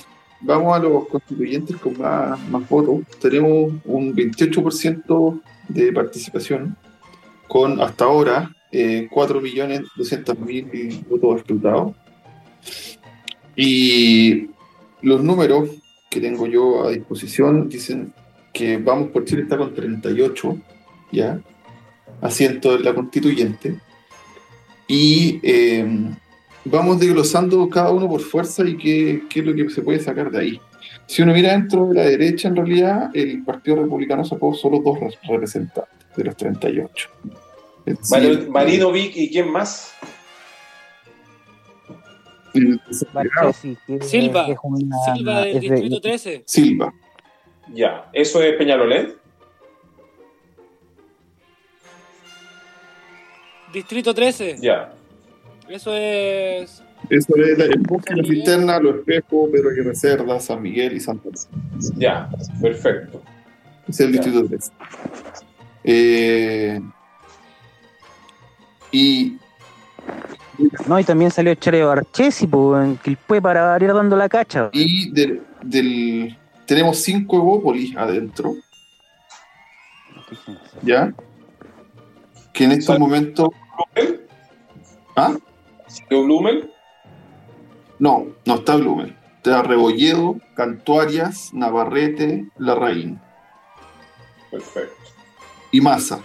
vamos 0.42 0.76
a 0.76 0.80
los 0.80 1.08
constituyentes 1.08 1.78
con 1.78 1.98
más, 2.00 2.40
más 2.50 2.70
votos. 2.70 3.02
Tenemos 3.20 3.74
un 3.86 4.16
28% 4.16 5.42
de 5.70 5.92
participación 5.92 6.76
con 7.48 7.82
hasta 7.82 8.06
ahora 8.06 8.52
eh, 8.72 9.08
4.200.000 9.12 11.08
votos 11.08 11.38
escrutados. 11.38 11.94
Y 13.56 14.50
los 15.02 15.24
números 15.24 15.70
que 16.10 16.20
tengo 16.20 16.48
yo 16.48 16.86
a 16.86 16.92
disposición 16.92 17.70
dicen 17.70 18.14
que 18.52 18.78
Vamos 18.78 19.10
por 19.10 19.26
Chile 19.26 19.44
está 19.44 19.58
con 19.58 19.74
38 19.74 20.58
ya 21.12 21.40
asientos 22.24 22.78
en 22.78 22.84
la 22.86 22.94
constituyente. 22.96 23.76
Y 24.88 25.40
eh, 25.44 25.86
vamos 26.66 27.00
desglosando 27.00 27.70
cada 27.70 27.92
uno 27.92 28.08
por 28.08 28.22
fuerza 28.22 28.68
y 28.68 28.78
qué, 28.78 29.24
qué 29.30 29.40
es 29.42 29.46
lo 29.46 29.54
que 29.54 29.70
se 29.70 29.82
puede 29.82 30.00
sacar 30.00 30.32
de 30.32 30.40
ahí. 30.40 30.62
Si 31.06 31.22
uno 31.22 31.34
mira 31.34 31.52
dentro 31.52 31.88
de 31.88 31.96
la 31.96 32.02
derecha, 32.04 32.48
en 32.48 32.56
realidad, 32.56 33.10
el 33.14 33.44
Partido 33.44 33.78
Republicano 33.78 34.24
sacó 34.24 34.54
solo 34.54 34.80
dos 34.80 35.00
re- 35.00 35.18
representantes 35.28 35.94
de 36.16 36.24
los 36.24 36.36
38. 36.38 37.10
Es 37.86 37.98
decir, 38.10 38.40
Mar- 38.40 38.50
Marino 38.50 38.92
Vic 38.92 39.12
y 39.16 39.30
quién 39.30 39.52
más? 39.52 39.94
Silva. 44.02 44.46
es 44.48 44.58
una- 44.64 44.98
Silva 45.16 45.42
del 45.42 45.54
de- 45.54 45.60
Distrito 45.60 46.02
13. 46.02 46.44
Silva. 46.46 46.94
Ya, 47.74 48.10
¿eso 48.14 48.42
es 48.44 48.56
Peñalolén? 48.58 49.14
Distrito 53.74 54.14
13. 54.14 54.58
Ya, 54.62 54.94
Eso 55.68 55.92
es. 55.96 56.82
Eso 57.10 57.36
es 57.36 57.58
la, 57.58 57.66
el 57.66 57.80
bosque, 57.80 58.16
la 58.16 58.24
cisterna, 58.24 58.80
los 58.80 58.96
espejos, 58.98 59.50
Pedro 59.52 59.70
Aguirre 59.72 59.94
Cerda, 59.96 60.40
San 60.40 60.62
Miguel 60.62 60.94
y 60.94 61.00
Santa 61.02 61.30
ya, 61.98 62.30
perfecto. 62.62 63.22
Es 63.88 64.00
el 64.00 64.08
Ya. 64.14 64.22
distrito 64.22 64.48
3. 64.48 64.72
Eh, 65.84 66.80
y 68.92 69.38
No, 70.88 70.98
y 71.00 71.04
también 71.04 71.30
salió 71.32 71.54
Chareo 71.56 71.92
Archesi, 71.92 72.48
pues, 72.48 72.86
en 72.86 72.96
Quilpue 72.98 73.42
para 73.42 73.64
variar 73.64 73.94
dando 73.96 74.16
la 74.16 74.30
cacha. 74.30 74.70
Y 74.72 75.12
del, 75.12 75.42
del- 75.62 76.38
tenemos 76.66 77.00
cinco 77.00 77.36
Evópolis 77.38 77.98
adentro, 77.98 78.56
¿ya? 80.84 81.14
Que 82.54 82.64
en 82.66 82.72
estos 82.74 82.98
momentos. 83.00 83.50
¿Blumel? 83.96 84.28
¿Ah? 85.16 85.38
¿Salió 85.88 86.24
Blumel? 86.24 86.72
No, 88.00 88.28
no 88.46 88.56
está 88.56 88.76
Blumen. 88.76 89.16
Está 89.38 89.62
Rebolledo, 89.64 90.40
Cantuarias, 90.56 91.54
Navarrete, 91.54 92.48
Larraín 92.58 93.20
Perfecto. 94.50 94.96
y 95.72 95.82
Massa. 95.82 96.22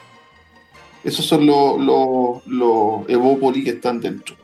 Esos 1.04 1.24
son 1.26 1.46
los 1.46 1.78
los- 1.80 2.46
los 2.46 3.08
Evópolis 3.08 3.64
que 3.64 3.70
están 3.70 4.00
dentro. 4.00 4.36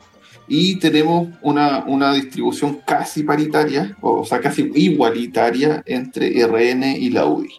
Y 0.47 0.79
tenemos 0.79 1.29
una, 1.41 1.85
una 1.87 2.13
distribución 2.13 2.81
casi 2.87 3.23
paritaria, 3.23 3.97
o 4.03 4.25
sea, 4.25 4.41
casi 4.41 4.71
igualitaria 4.75 5.83
entre 5.87 6.39
RN 6.47 6.97
y 6.99 7.11
la 7.11 7.25
UDI. 7.27 7.55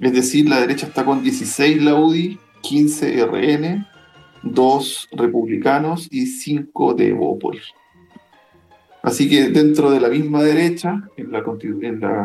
Es 0.00 0.12
decir, 0.12 0.48
la 0.48 0.60
derecha 0.60 0.86
está 0.86 1.04
con 1.04 1.22
16 1.22 1.80
la 1.82 1.94
UDI, 1.94 2.38
15 2.60 3.24
RN, 3.24 3.86
2 4.42 5.08
republicanos 5.12 6.08
y 6.10 6.26
5 6.26 6.94
de 6.94 7.08
Evópolis. 7.08 7.72
Así 9.02 9.28
que 9.28 9.48
dentro 9.48 9.90
de 9.90 10.00
la 10.00 10.08
misma 10.08 10.42
derecha, 10.44 11.02
en 11.16 11.32
la, 11.32 11.42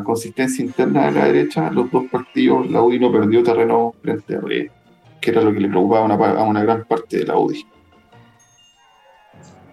consistencia 0.04 0.64
interna 0.64 1.08
de 1.08 1.12
la 1.12 1.26
derecha, 1.26 1.72
los 1.72 1.90
dos 1.92 2.06
partidos, 2.12 2.70
la 2.70 2.84
UDI 2.84 3.00
no 3.00 3.12
perdió 3.12 3.42
terreno 3.42 3.96
frente 4.02 4.36
a 4.36 4.40
RN, 4.40 4.72
que 5.20 5.32
era 5.32 5.42
lo 5.42 5.52
que 5.54 5.60
le 5.60 5.70
preocupaba 5.70 6.02
a 6.02 6.44
una, 6.44 6.64
gran 6.64 6.86
parte 6.86 7.18
de 7.18 7.26
la 7.26 7.38
UDI. 7.38 7.66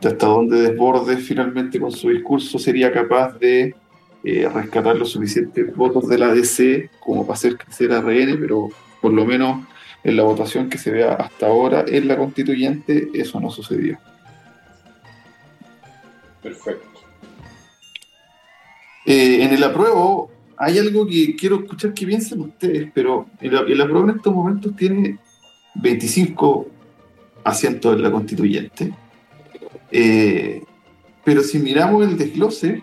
Hasta 0.02 0.26
dónde 0.26 0.62
Desbordes 0.62 1.22
finalmente 1.26 1.78
con 1.78 1.92
su 1.92 2.08
discurso 2.08 2.58
sería 2.58 2.90
capaz 2.90 3.38
de 3.38 3.74
eh, 4.22 4.48
rescatar 4.52 4.96
los 4.96 5.10
suficientes 5.10 5.74
votos 5.76 6.08
de 6.08 6.18
la 6.18 6.32
DC 6.32 6.90
como 7.00 7.26
para 7.26 7.34
hacer 7.34 7.58
crecer 7.58 7.92
a 7.92 8.00
RN, 8.00 8.38
pero 8.40 8.68
por 9.02 9.12
lo 9.12 9.26
menos 9.26 9.66
en 10.04 10.16
la 10.16 10.22
votación 10.22 10.68
que 10.68 10.78
se 10.78 10.90
vea 10.90 11.14
hasta 11.14 11.46
ahora 11.46 11.84
en 11.88 12.06
la 12.06 12.16
constituyente, 12.16 13.08
eso 13.14 13.40
no 13.40 13.50
sucedió. 13.50 13.98
Perfecto. 16.42 17.00
Eh, 19.06 19.42
en 19.42 19.52
el 19.52 19.64
apruebo 19.64 20.30
hay 20.56 20.78
algo 20.78 21.06
que 21.06 21.34
quiero 21.34 21.56
escuchar 21.56 21.94
que 21.94 22.06
piensen 22.06 22.40
ustedes, 22.42 22.90
pero 22.94 23.26
el, 23.40 23.54
el 23.54 23.80
apruebo 23.80 24.08
en 24.08 24.16
estos 24.16 24.32
momentos 24.32 24.76
tiene 24.76 25.18
25 25.74 26.68
asientos 27.42 27.96
en 27.96 28.02
la 28.02 28.10
constituyente. 28.10 28.92
Eh, 29.90 30.62
pero 31.24 31.42
si 31.42 31.58
miramos 31.58 32.06
el 32.06 32.18
desglose, 32.18 32.82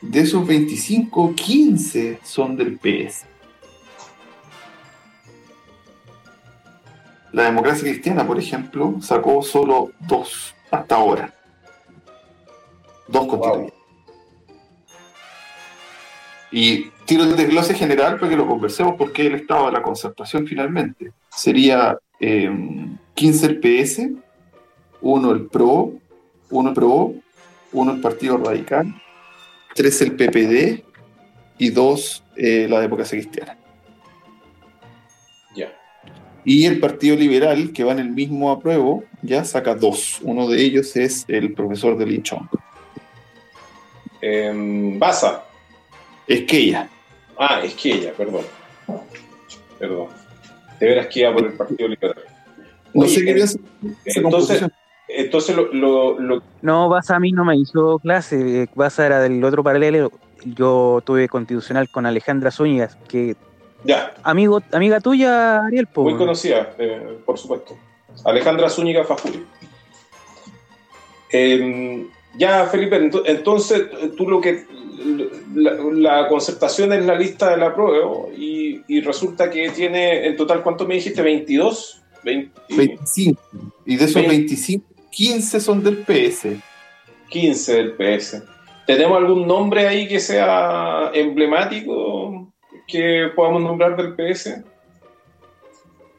de 0.00 0.20
esos 0.20 0.46
25, 0.46 1.34
15 1.34 2.20
son 2.22 2.56
del 2.56 2.78
PS. 2.78 3.27
La 7.32 7.44
democracia 7.44 7.82
cristiana, 7.82 8.26
por 8.26 8.38
ejemplo, 8.38 8.96
sacó 9.00 9.42
solo 9.42 9.90
dos 10.00 10.54
hasta 10.70 10.96
ahora. 10.96 11.34
Dos 13.06 13.26
constituyentes. 13.26 13.78
Y 16.50 16.90
tiro 17.04 17.24
el 17.24 17.36
desglose 17.36 17.74
general 17.74 18.18
para 18.18 18.30
que 18.30 18.36
lo 18.36 18.46
conversemos 18.46 18.94
porque 18.96 19.26
el 19.26 19.34
estado 19.34 19.66
de 19.66 19.72
la 19.72 19.82
concertación 19.82 20.46
finalmente. 20.46 21.12
Sería 21.28 21.98
eh, 22.20 22.50
15 23.14 23.46
el 23.46 23.60
PS, 23.60 24.08
uno 25.02 25.32
el 25.32 25.46
PRO, 25.46 25.92
uno 26.50 26.68
el 26.70 26.74
PRO, 26.74 27.14
uno 27.72 27.92
el 27.92 28.00
Partido 28.00 28.38
Radical, 28.38 28.94
tres 29.74 30.00
el 30.00 30.12
PPD 30.12 30.82
y 31.58 31.70
dos 31.70 32.24
eh, 32.36 32.66
la 32.68 32.80
democracia 32.80 33.18
cristiana. 33.18 33.57
Y 36.50 36.64
el 36.64 36.80
Partido 36.80 37.14
Liberal, 37.14 37.72
que 37.74 37.84
va 37.84 37.92
en 37.92 37.98
el 37.98 38.08
mismo 38.08 38.50
apruebo, 38.50 39.04
ya 39.20 39.44
saca 39.44 39.74
dos. 39.74 40.18
Uno 40.22 40.48
de 40.48 40.62
ellos 40.62 40.96
es 40.96 41.26
el 41.28 41.52
profesor 41.52 41.98
de 41.98 42.06
Linchón. 42.06 42.48
Em, 44.22 44.98
Baza. 44.98 45.44
Es 46.26 46.44
que 46.44 46.56
ella. 46.58 46.88
Ah, 47.38 47.60
es 47.62 47.74
que 47.74 47.92
ella, 47.92 48.14
perdón. 48.16 48.46
Perdón. 49.78 50.08
De 50.80 50.86
veras 50.86 51.08
que 51.08 51.20
iba 51.20 51.34
por 51.34 51.44
el 51.44 51.52
Partido 51.52 51.86
Liberal. 51.86 52.16
No 52.94 53.02
Oye, 53.02 53.14
sé 53.14 53.24
qué 53.26 53.34
piensa 53.34 53.58
esa 54.06 54.20
entonces-. 54.20 54.64
Entonces, 55.08 55.54
lo, 55.54 55.70
lo, 55.74 56.18
lo- 56.18 56.42
No, 56.62 56.88
Baza 56.88 57.16
a 57.16 57.20
mí 57.20 57.30
no 57.30 57.44
me 57.44 57.56
hizo 57.58 57.98
clase, 57.98 58.62
eh, 58.62 58.68
Baza 58.74 59.04
era 59.04 59.20
del 59.20 59.44
otro 59.44 59.62
paralelo. 59.62 60.12
Yo 60.44 61.02
tuve 61.04 61.28
constitucional 61.28 61.90
con 61.90 62.06
Alejandra 62.06 62.50
Zúñiga, 62.50 62.88
que 63.06 63.36
ya, 63.84 64.14
amigo, 64.22 64.60
amiga 64.72 65.00
tuya, 65.00 65.64
Ariel, 65.64 65.86
po. 65.86 66.02
muy 66.02 66.16
conocida, 66.16 66.74
eh, 66.78 67.18
por 67.24 67.38
supuesto. 67.38 67.76
Alejandra 68.24 68.68
Zúñiga 68.68 69.04
Fajuri. 69.04 69.44
Em, 71.30 72.08
ya, 72.36 72.66
Felipe, 72.66 72.96
ento- 73.00 73.22
entonces 73.26 73.82
tú 74.16 74.28
lo 74.28 74.40
que. 74.40 74.64
La, 75.54 75.74
la 75.74 76.28
concertación 76.28 76.92
es 76.92 77.04
la 77.06 77.14
lista 77.14 77.50
de 77.50 77.56
la 77.56 77.72
prueba 77.72 78.28
y, 78.36 78.82
y 78.88 79.00
resulta 79.00 79.48
que 79.48 79.70
tiene 79.70 80.26
en 80.26 80.36
total, 80.36 80.62
¿cuánto 80.62 80.86
me 80.86 80.94
dijiste? 80.96 81.22
¿22? 81.22 82.00
20, 82.24 82.50
25. 82.76 83.40
Y 83.86 83.96
de 83.96 84.04
esos 84.04 84.14
Veinte. 84.16 84.30
25, 84.36 84.84
15 85.10 85.60
son 85.60 85.84
del 85.84 85.98
PS. 85.98 86.48
15 87.28 87.74
del 87.74 87.92
PS. 87.92 88.42
¿Tenemos 88.86 89.18
algún 89.18 89.46
nombre 89.46 89.86
ahí 89.86 90.08
que 90.08 90.18
sea 90.18 91.10
emblemático 91.14 92.52
que 92.88 93.30
podamos 93.36 93.62
nombrar 93.62 93.96
del 93.96 94.14
PS? 94.14 94.64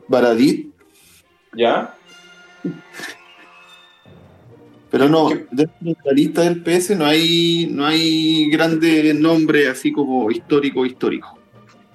Baradit, 0.08 0.74
¿Ya? 1.54 1.94
pero 4.92 5.08
no, 5.08 5.30
dentro 5.30 5.76
de 5.82 5.96
la 6.04 6.12
lista 6.14 6.42
del 6.42 6.64
PS 6.64 6.98
no 6.98 7.06
hay, 7.06 7.68
no 7.72 7.86
hay 7.86 8.50
grandes 8.50 9.14
nombres 9.16 9.68
así 9.68 9.92
como 9.92 10.32
histórico 10.32 10.86
histórico. 10.86 11.38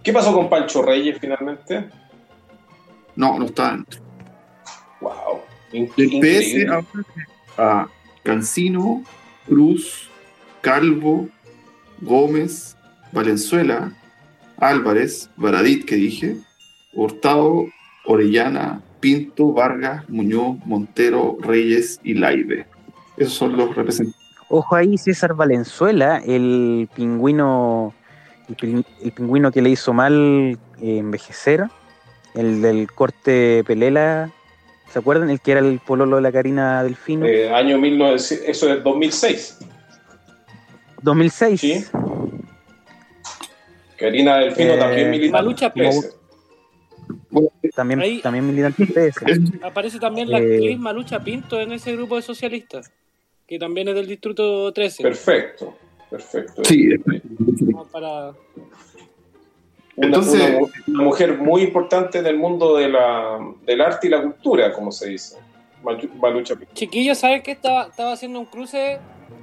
¿Qué 0.03 0.13
pasó 0.13 0.33
con 0.33 0.49
Pancho 0.49 0.83
Reyes 0.83 1.19
finalmente? 1.21 1.89
No, 3.17 3.39
no 3.39 3.47
está 3.47 3.73
dentro. 3.73 4.01
¡Wow! 5.01 5.41
Del 5.73 6.21
PS 6.21 6.69
ahora, 6.69 6.87
ah, 7.59 7.89
Cancino, 8.23 9.03
Cruz, 9.47 10.09
Calvo, 10.61 11.29
Gómez, 12.01 12.77
Valenzuela, 13.11 13.93
Álvarez, 14.59 15.31
Baradit, 15.37 15.85
que 15.85 15.97
dije, 15.97 16.37
Hurtado, 16.93 17.67
Orellana, 18.07 18.81
Pinto, 19.01 19.53
Vargas, 19.53 20.09
Muñoz, 20.09 20.57
Montero, 20.65 21.37
Reyes 21.41 22.01
y 22.05 22.15
Laibe. 22.15 22.67
Esos 23.17 23.35
son 23.35 23.57
los 23.57 23.75
representantes. 23.75 24.21
Ojo 24.49 24.77
ahí, 24.77 24.97
César 24.99 25.35
Valenzuela, 25.35 26.19
el 26.25 26.89
pingüino, 26.95 27.95
el, 28.49 28.57
pin- 28.57 28.87
el 29.03 29.13
pingüino 29.13 29.51
que 29.51 29.63
le 29.63 29.71
hizo 29.71 29.93
mal 29.93 30.59
eh, 30.81 30.99
envejecer, 30.99 31.65
el 32.35 32.61
del 32.63 32.91
corte 32.93 33.65
Pelela, 33.67 34.31
¿se 34.93 34.99
acuerdan? 34.99 35.31
El 35.31 35.41
que 35.41 35.53
era 35.53 35.61
el 35.61 35.81
pololo 35.81 36.17
de 36.17 36.23
la 36.23 36.33
Karina 36.33 36.83
Delfino. 36.83 37.27
Eh, 37.27 37.53
año 37.53 37.79
1900, 37.79 38.49
eso 38.49 38.73
es 38.73 38.83
2006. 38.85 39.59
2006. 41.03 41.61
Sí. 41.61 41.85
Karina 43.99 44.37
Delfino 44.39 44.75
Eh, 44.75 44.79
también 44.79 45.11
militante. 45.11 45.43
Malucha 45.43 45.73
PS. 45.73 46.17
También, 47.75 48.01
Ahí- 48.01 48.21
también 48.21 48.47
PS. 48.77 49.21
Aparece 49.63 49.99
también 49.99 50.31
la 50.31 50.39
Eh. 50.39 50.55
actriz 50.55 50.79
Malucha 50.79 51.21
Pinto 51.21 51.61
en 51.61 51.73
ese 51.73 51.93
grupo 51.97 52.17
de 52.17 52.23
socialistas, 52.23 52.93
que 53.47 53.59
también 53.59 53.89
es 53.89 53.95
del 53.95 54.07
distrito 54.07 54.73
13. 54.73 55.03
Perfecto, 55.03 55.77
perfecto. 56.11 56.63
Sí, 56.65 56.89
Como 57.67 57.85
para... 57.87 58.33
Una, 59.97 60.07
Entonces- 60.09 60.41
una 60.41 60.59
mu- 60.59 60.69
una 60.89 61.03
mujer 61.05 61.39
muy 61.39 61.63
importante 61.63 62.19
en 62.19 62.27
el 62.27 62.37
mundo 62.37 62.77
de 62.77 62.89
la, 62.89 63.39
del 63.65 63.81
arte 63.81 64.07
y 64.09 64.11
la 64.11 64.23
cultura, 64.23 64.73
como 64.73 64.91
se 64.93 65.09
dice. 65.11 65.37
Malu- 65.83 66.13
Malucha 66.15 66.57
Pinto. 66.57 66.75
Chiquillos, 66.75 67.19
¿sabes 67.19 67.43
qué? 67.43 67.53
Estaba, 67.53 67.85
estaba 67.89 68.13
haciendo 68.13 68.41
un 68.41 68.47
cruce 68.47 68.99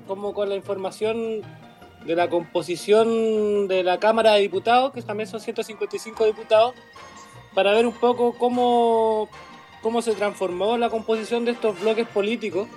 como 0.07 0.33
con 0.33 0.49
la 0.49 0.55
información 0.55 1.41
de 2.05 2.15
la 2.15 2.29
composición 2.29 3.67
de 3.67 3.83
la 3.83 3.99
Cámara 3.99 4.33
de 4.33 4.41
Diputados, 4.41 4.91
que 4.93 5.01
también 5.01 5.27
son 5.27 5.39
155 5.39 6.25
diputados, 6.25 6.73
para 7.53 7.73
ver 7.73 7.85
un 7.85 7.93
poco 7.93 8.33
cómo, 8.33 9.29
cómo 9.81 10.01
se 10.01 10.13
transformó 10.13 10.77
la 10.77 10.89
composición 10.89 11.45
de 11.45 11.51
estos 11.51 11.79
bloques 11.79 12.07
políticos. 12.07 12.67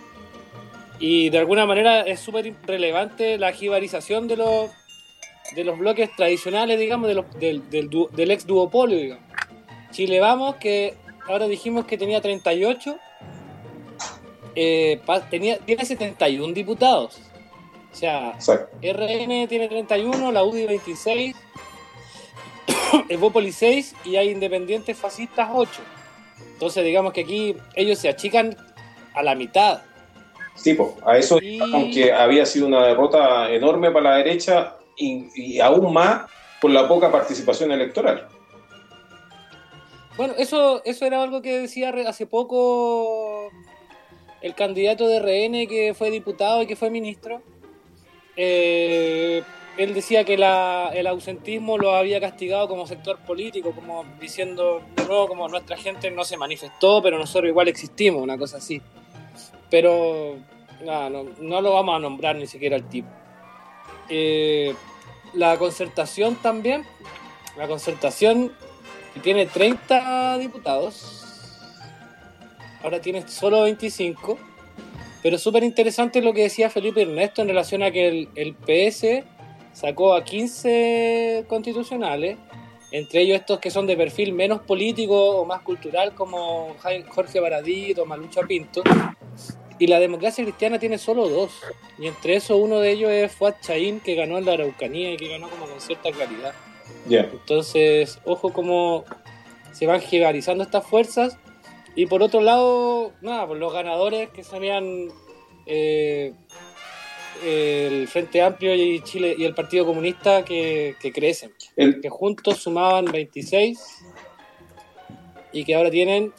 Y 0.99 1.31
de 1.31 1.39
alguna 1.39 1.67
manera 1.67 2.03
es 2.03 2.21
súper 2.21 2.55
relevante 2.65 3.39
la 3.39 3.53
jibarización 3.53 4.29
de 4.29 4.37
los, 4.37 4.71
de 5.55 5.65
los 5.65 5.79
bloques 5.79 6.15
tradicionales, 6.17 6.79
digamos, 6.79 7.09
de 7.09 7.15
los, 7.15 7.39
del, 7.39 7.69
del, 7.69 8.31
ex 8.31 8.47
duopolio, 8.47 8.99
digamos. 8.99 9.25
Chile 9.91 10.21
Vamos, 10.21 10.57
que 10.57 10.95
ahora 11.27 11.47
dijimos 11.47 11.87
que 11.87 11.99
tenía 11.99 12.21
38, 12.21 12.97
eh, 14.57 15.01
tenía, 15.31 15.59
tiene 15.59 15.85
71 15.85 16.53
diputados. 16.53 17.21
O 17.95 17.97
sea, 17.97 18.33
Exacto. 18.33 18.77
RN 18.83 19.47
tiene 19.47 19.69
31, 19.69 20.33
la 20.33 20.43
UDI 20.43 20.67
26, 20.67 21.37
Evópolis 23.09 23.55
6 23.57 23.95
y 24.05 24.17
hay 24.17 24.31
independientes 24.31 24.99
fascistas 24.99 25.49
8. 25.55 25.81
Entonces, 26.55 26.85
digamos 26.85 27.13
que 27.13 27.21
aquí 27.21 27.57
ellos 27.77 27.99
se 28.01 28.09
achican 28.09 28.57
a 29.15 29.23
la 29.23 29.37
mitad. 29.37 29.83
Sí, 30.57 30.75
po, 30.75 30.97
a 31.07 31.17
eso, 31.19 31.39
Y- 31.41 31.61
aunque 31.73 32.13
había 32.13 32.45
sido 32.47 32.67
una 32.67 32.85
derrota 32.85 33.49
enorme 33.53 33.93
para 33.93 34.11
la 34.11 34.17
derecha 34.17 34.75
y, 34.97 35.29
y 35.35 35.61
aún 35.61 35.93
más 35.93 36.29
por 36.61 36.73
la 36.73 36.89
poca 36.89 37.13
participación 37.13 37.71
electoral. 37.71 38.27
Bueno, 40.17 40.35
eso, 40.37 40.83
eso 40.85 41.07
era 41.07 41.23
algo 41.23 41.43
que 41.43 41.61
decía 41.61 41.93
hace 42.09 42.27
poco 42.27 43.51
el 44.43 44.55
candidato 44.55 45.07
de 45.09 45.19
RN 45.21 45.67
que 45.69 45.95
fue 45.97 46.11
diputado 46.11 46.63
y 46.63 46.67
que 46.67 46.77
fue 46.77 46.91
ministro. 46.91 47.41
Eh, 48.37 49.43
él 49.77 49.93
decía 49.93 50.25
que 50.25 50.35
el 50.35 51.07
ausentismo 51.07 51.79
lo 51.79 51.97
había 51.97 52.21
castigado 52.21 52.69
como 52.69 52.87
sector 52.87 53.19
político, 53.19 53.73
como 53.73 54.05
diciendo 54.21 54.83
de 54.95 55.05
nuevo 55.05 55.27
como 55.27 55.49
nuestra 55.49 55.77
gente 55.77 56.11
no 56.11 56.25
se 56.25 56.37
manifestó, 56.37 57.03
pero 57.03 57.19
nosotros 57.19 57.49
igual 57.49 57.69
existimos, 57.69 58.23
una 58.23 58.39
cosa 58.39 58.59
así. 58.59 58.81
Pero 59.71 60.37
no, 60.85 61.11
no 61.11 61.61
lo 61.61 61.73
vamos 61.73 61.97
a 61.97 61.99
nombrar 61.99 62.37
ni 62.37 62.47
siquiera 62.47 62.77
al 62.77 62.89
tipo. 62.89 63.09
Eh, 64.09 64.75
la 65.33 65.57
concertación 65.59 66.37
también, 66.37 66.85
la 67.57 67.67
concertación 67.67 68.53
que 69.13 69.21
tiene 69.21 69.47
30 69.47 70.39
diputados, 70.39 71.25
ahora 72.83 73.01
tiene 73.01 73.27
solo 73.27 73.63
25, 73.63 74.39
pero 75.25 75.39
súper 75.39 75.65
interesante 75.65 76.21
lo 76.21 76.35
que 76.35 76.43
decía 76.43 76.69
Felipe 76.69 77.01
Ernesto 77.01 77.41
en 77.41 77.49
relación 77.49 77.83
a 77.83 77.91
que 77.91 78.09
el, 78.09 78.29
el 78.35 78.55
PS 78.55 79.25
sacó 79.73 80.13
a 80.13 80.23
15 80.23 81.47
constitucionales, 81.49 82.37
entre 82.91 83.23
ellos 83.23 83.41
estos 83.41 83.59
que 83.59 83.71
son 83.71 83.87
de 83.87 83.97
perfil 83.97 84.35
menos 84.35 84.61
político 84.61 85.41
o 85.41 85.47
más 85.47 85.63
cultural 85.63 86.15
como 86.15 86.77
Jorge 87.09 87.41
Baradit 87.41 87.99
o 88.01 88.05
Malucha 88.05 88.43
Pinto, 88.43 88.83
y 89.79 89.87
la 89.87 89.99
democracia 89.99 90.45
cristiana 90.45 90.79
tiene 90.79 90.99
solo 90.99 91.27
dos, 91.27 91.53
y 91.99 92.07
entre 92.07 92.37
esos 92.37 92.61
uno 92.61 92.81
de 92.81 92.91
ellos 92.91 93.11
es 93.11 93.33
Fuad 93.33 93.55
Chaín 93.63 94.01
que 94.01 94.17
ganó 94.17 94.37
en 94.37 94.45
la 94.45 94.53
Araucanía 94.53 95.15
y 95.15 95.17
que 95.17 95.29
ganó 95.29 95.49
como 95.49 95.65
con 95.67 95.81
cierta 95.81 96.13
claridad. 96.13 96.53
Ya. 97.09 97.21
Entonces, 97.21 98.19
ojo 98.27 98.53
cómo 98.53 99.07
se 99.73 99.87
van 99.87 100.03
jibarizando 100.03 100.63
estas 100.63 100.87
fuerzas. 100.87 101.39
Y 101.97 102.07
por 102.07 102.23
otro 102.23 102.41
lado, 102.41 103.13
nada, 103.21 103.47
pues 103.47 103.61
los 103.61 103.73
ganadores 103.73 104.31
que 104.31 104.43
serían 104.43 105.09
eh, 105.67 106.33
el 107.45 108.09
Frente 108.09 108.43
Amplio 108.43 108.75
y 108.75 109.01
Chile 109.03 109.35
y 109.39 109.45
el 109.45 109.55
Partido 109.55 109.87
Comunista 109.87 110.45
que, 110.45 110.97
que 111.01 111.13
crecen, 111.13 111.53
El- 111.77 112.01
que 112.01 112.09
juntos 112.09 112.59
sumaban 112.59 113.05
26 113.07 113.79
y 115.53 115.65
que 115.65 115.75
ahora 115.75 115.91
tienen 115.91 116.33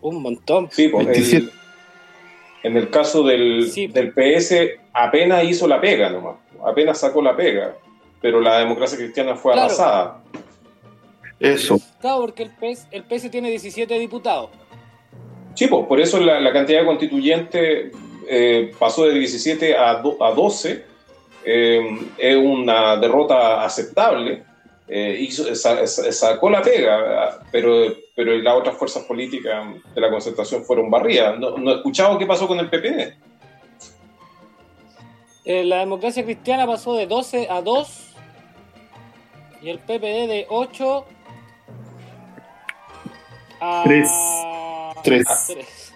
un 0.00 0.22
montón. 0.22 0.68
Sí, 0.70 0.88
po, 0.88 1.00
el- 1.00 1.06
27. 1.08 1.48
en 2.62 2.76
el 2.76 2.88
caso 2.90 3.22
del, 3.24 3.70
Sí. 3.70 3.88
del 3.88 4.12
PS, 4.14 4.78
apenas 4.92 5.44
hizo 5.44 5.66
la 5.68 5.80
pega 5.80 6.08
nomás, 6.10 6.36
apenas 6.64 6.98
sacó 6.98 7.20
la 7.20 7.36
pega, 7.36 7.76
pero 8.20 8.40
la 8.40 8.58
democracia 8.58 8.96
cristiana 8.96 9.36
fue 9.36 9.52
Claro. 9.52 9.66
arrasada. 9.66 10.22
Eso. 11.40 11.78
Claro, 12.02 12.20
porque 12.20 12.42
el 12.42 12.50
PS, 12.50 12.86
el 12.90 13.04
PS 13.04 13.30
tiene 13.30 13.48
17 13.48 13.98
diputados. 13.98 14.50
Sí, 15.54 15.66
pues, 15.68 15.86
por 15.86 15.98
eso 16.00 16.18
la, 16.20 16.38
la 16.40 16.52
cantidad 16.52 16.80
de 16.80 16.86
constituyentes 16.86 17.92
eh, 18.28 18.72
pasó 18.78 19.06
de 19.06 19.14
17 19.14 19.76
a, 19.76 19.94
do- 19.94 20.22
a 20.22 20.32
12. 20.32 20.84
eh, 21.44 21.98
es 22.18 22.36
una 22.36 22.96
derrota 22.96 23.64
aceptable. 23.64 24.42
eh, 24.88 25.16
hizo- 25.20 25.54
sa- 25.54 25.86
sa- 25.86 26.12
sacó 26.12 26.50
la 26.50 26.60
pega, 26.60 27.40
pero, 27.50 27.94
pero 28.14 28.36
las 28.36 28.54
otras 28.54 28.76
fuerzas 28.76 29.04
políticas 29.04 29.64
de 29.94 30.00
la 30.00 30.10
concertación 30.10 30.64
fueron 30.64 30.90
barridas. 30.90 31.38
No, 31.38 31.56
no 31.56 31.70
he 31.72 31.76
escuchado 31.76 32.18
qué 32.18 32.26
pasó 32.26 32.46
con 32.46 32.58
el 32.58 32.68
PP. 32.68 33.14
Eh, 35.44 35.64
la 35.64 35.78
democracia 35.78 36.24
cristiana 36.24 36.66
pasó 36.66 36.94
de 36.94 37.06
12 37.06 37.48
a 37.50 37.62
2 37.62 38.14
y 39.62 39.70
el 39.70 39.78
PPD 39.78 40.26
de 40.28 40.46
8 40.50 41.04
a 43.64 43.82
Tres. 43.84 44.08
Tres. 45.04 45.26
a 45.28 45.46
tres. 45.46 45.88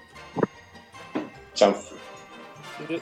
De, 2.89 3.01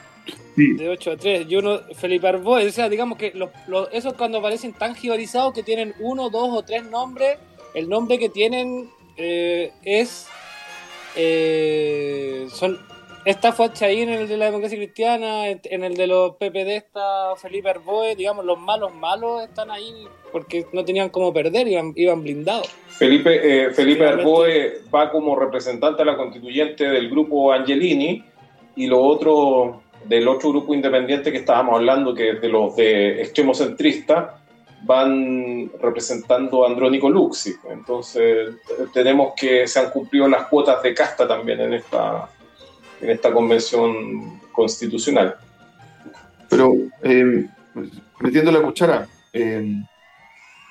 Sí. 0.55 0.73
de 0.73 0.89
8 0.89 1.11
a 1.11 1.17
3. 1.17 1.45
Y 1.49 1.55
uno, 1.57 1.81
Felipe 1.95 2.27
Arboe, 2.27 2.65
o 2.67 2.71
sea, 2.71 2.87
digamos 2.89 3.17
que 3.17 3.31
los, 3.35 3.49
los- 3.67 3.89
esos 3.91 4.13
cuando 4.13 4.37
aparecen 4.39 4.71
tan 4.73 4.95
gibarizados 4.95 5.53
que 5.53 5.63
tienen 5.63 5.93
uno, 5.99 6.29
dos 6.29 6.49
o 6.57 6.63
tres 6.63 6.83
nombres, 6.85 7.37
el 7.73 7.89
nombre 7.89 8.17
que 8.17 8.29
tienen 8.29 8.89
eh, 9.17 9.71
es. 9.83 10.27
eh, 11.15 12.47
son 12.51 12.79
Está 13.25 13.51
Fuad 13.53 13.73
Chaín 13.73 14.09
en 14.09 14.19
el 14.19 14.27
de 14.27 14.37
la 14.37 14.45
democracia 14.45 14.77
cristiana, 14.77 15.47
en 15.49 15.59
en 15.63 15.83
el 15.83 15.95
de 15.95 16.05
los 16.07 16.35
PPD 16.35 16.75
está 16.77 17.35
Felipe 17.35 17.69
Arboe, 17.69 18.15
digamos, 18.15 18.45
los 18.45 18.59
malos 18.59 18.93
malos 18.93 19.41
están 19.43 19.71
ahí 19.71 20.07
porque 20.31 20.67
no 20.73 20.85
tenían 20.85 21.09
cómo 21.09 21.33
perder, 21.33 21.67
iban, 21.67 21.91
iban 21.95 22.21
blindados. 22.21 22.69
Felipe, 22.97 23.65
eh, 23.65 23.71
Felipe. 23.71 24.05
Arboe 24.05 24.81
va 24.93 25.11
como 25.11 25.35
representante 25.35 26.01
a 26.01 26.05
la 26.05 26.15
constituyente 26.15 26.85
del 26.85 27.09
grupo 27.09 27.51
Angelini 27.51 28.23
y 28.75 28.87
lo 28.87 29.01
otro 29.01 29.81
del 30.05 30.27
otro 30.27 30.49
grupo 30.51 30.73
independiente 30.73 31.31
que 31.31 31.39
estábamos 31.39 31.75
hablando, 31.75 32.13
que 32.13 32.31
es 32.31 32.41
de 32.41 32.49
los 32.49 32.75
de 32.75 33.21
extremo 33.21 33.53
centrista, 33.53 34.39
van 34.83 35.71
representando 35.81 36.63
a 36.63 36.67
Andrónico 36.67 37.09
Luxi. 37.09 37.53
Entonces 37.69 38.55
tenemos 38.93 39.33
que 39.35 39.67
se 39.67 39.79
han 39.79 39.89
cumplido 39.89 40.27
las 40.27 40.47
cuotas 40.47 40.81
de 40.83 40.93
casta 40.93 41.27
también 41.27 41.59
en 41.61 41.73
esta, 41.73 42.29
en 43.01 43.09
esta 43.09 43.33
convención 43.33 44.39
constitucional. 44.51 45.35
Pero 46.49 46.75
eh, 47.01 47.47
metiendo 48.19 48.51
la 48.51 48.61
cuchara, 48.61 49.07
eh, 49.33 49.81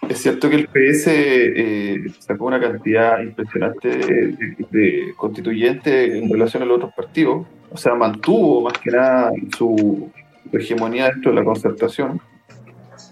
es 0.09 0.19
cierto 0.23 0.49
que 0.51 0.57
el 0.57 0.67
PS 0.69 1.07
eh, 1.09 2.05
sacó 2.19 2.47
una 2.47 2.61
cantidad 2.61 3.21
impresionante 3.23 3.89
de, 3.89 4.07
de- 4.33 4.57
de 4.71 5.15
constituyentes 5.17 6.15
en 6.15 6.31
relación 6.31 6.63
a 6.63 6.67
los 6.67 6.77
otros 6.79 6.95
partidos. 6.95 7.47
o 7.73 7.77
sea, 7.77 7.95
mantuvo 7.95 8.63
más 8.63 8.75
que 8.79 8.91
nada 8.91 9.31
su 9.57 10.11
hegemonía 10.53 11.11
dentro 11.11 11.31
de 11.33 11.37
la 11.39 11.45
concertación. 11.45 12.21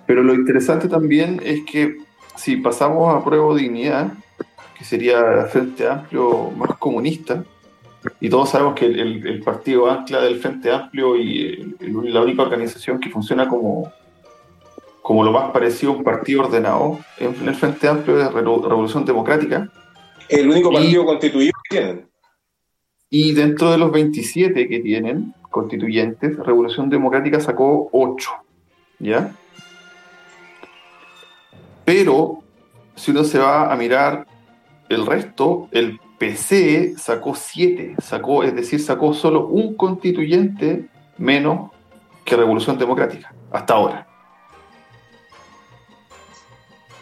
Pero 0.07 0.23
lo 0.23 0.35
interesante 0.35 0.89
también 0.89 1.41
es 1.45 1.61
que 1.71 1.97
si 2.37 2.57
pasamos 2.57 3.15
a 3.15 3.25
prueba 3.25 3.55
de 3.55 3.63
dignidad, 3.63 4.13
que 4.79 4.85
sería 4.85 5.43
el 5.43 5.47
Frente 5.47 5.87
Amplio 5.89 6.51
más 6.57 6.77
comunista, 6.79 7.45
y 8.21 8.29
todos 8.29 8.51
sabemos 8.51 8.75
que 8.75 8.87
el, 8.87 9.25
el 9.27 9.43
partido 9.43 9.89
ancla 9.91 10.21
del 10.23 10.37
Frente 10.41 10.71
Amplio 10.71 11.17
y 11.17 11.77
el- 11.81 12.13
la 12.13 12.21
única 12.23 12.43
organización 12.43 12.99
que 13.01 13.11
funciona 13.11 13.49
como, 13.49 13.91
como 15.03 15.25
lo 15.25 15.33
más 15.33 15.51
parecido 15.51 15.93
a 15.93 15.97
un 15.97 16.05
partido 16.05 16.43
ordenado 16.43 16.99
en 17.19 17.35
el 17.49 17.55
Frente 17.55 17.89
Amplio 17.89 18.17
Revo- 18.31 18.63
Revolución 18.69 19.05
Democrática. 19.05 19.69
El 20.29 20.49
único 20.49 20.71
Y- 20.71 20.75
partido 20.75 21.05
constituido 21.05 21.53
que 21.69 21.77
tienen. 21.77 22.09
Y 23.11 23.33
dentro 23.35 23.71
de 23.71 23.79
los 23.79 23.91
27 23.93 24.69
que 24.69 24.81
tienen 24.81 25.35
constituyentes, 25.51 26.39
Revolución 26.39 26.89
Democrática 26.89 27.41
sacó 27.41 27.89
8, 27.93 28.31
¿ya? 29.01 29.33
Pero 31.85 32.39
si 32.95 33.11
uno 33.11 33.25
se 33.25 33.39
va 33.39 33.73
a 33.73 33.77
mirar 33.77 34.27
el 34.89 35.05
resto, 35.07 35.69
el 35.73 35.99
PC 36.19 36.95
sacó 36.97 37.35
7, 37.35 37.97
sacó, 38.01 38.45
es 38.45 38.55
decir, 38.55 38.81
sacó 38.81 39.13
solo 39.13 39.47
un 39.47 39.75
constituyente 39.75 40.89
menos 41.19 41.71
que 42.25 42.37
Revolución 42.37 42.79
Democrática, 42.79 43.35
hasta 43.51 43.75
ahora. 43.75 44.07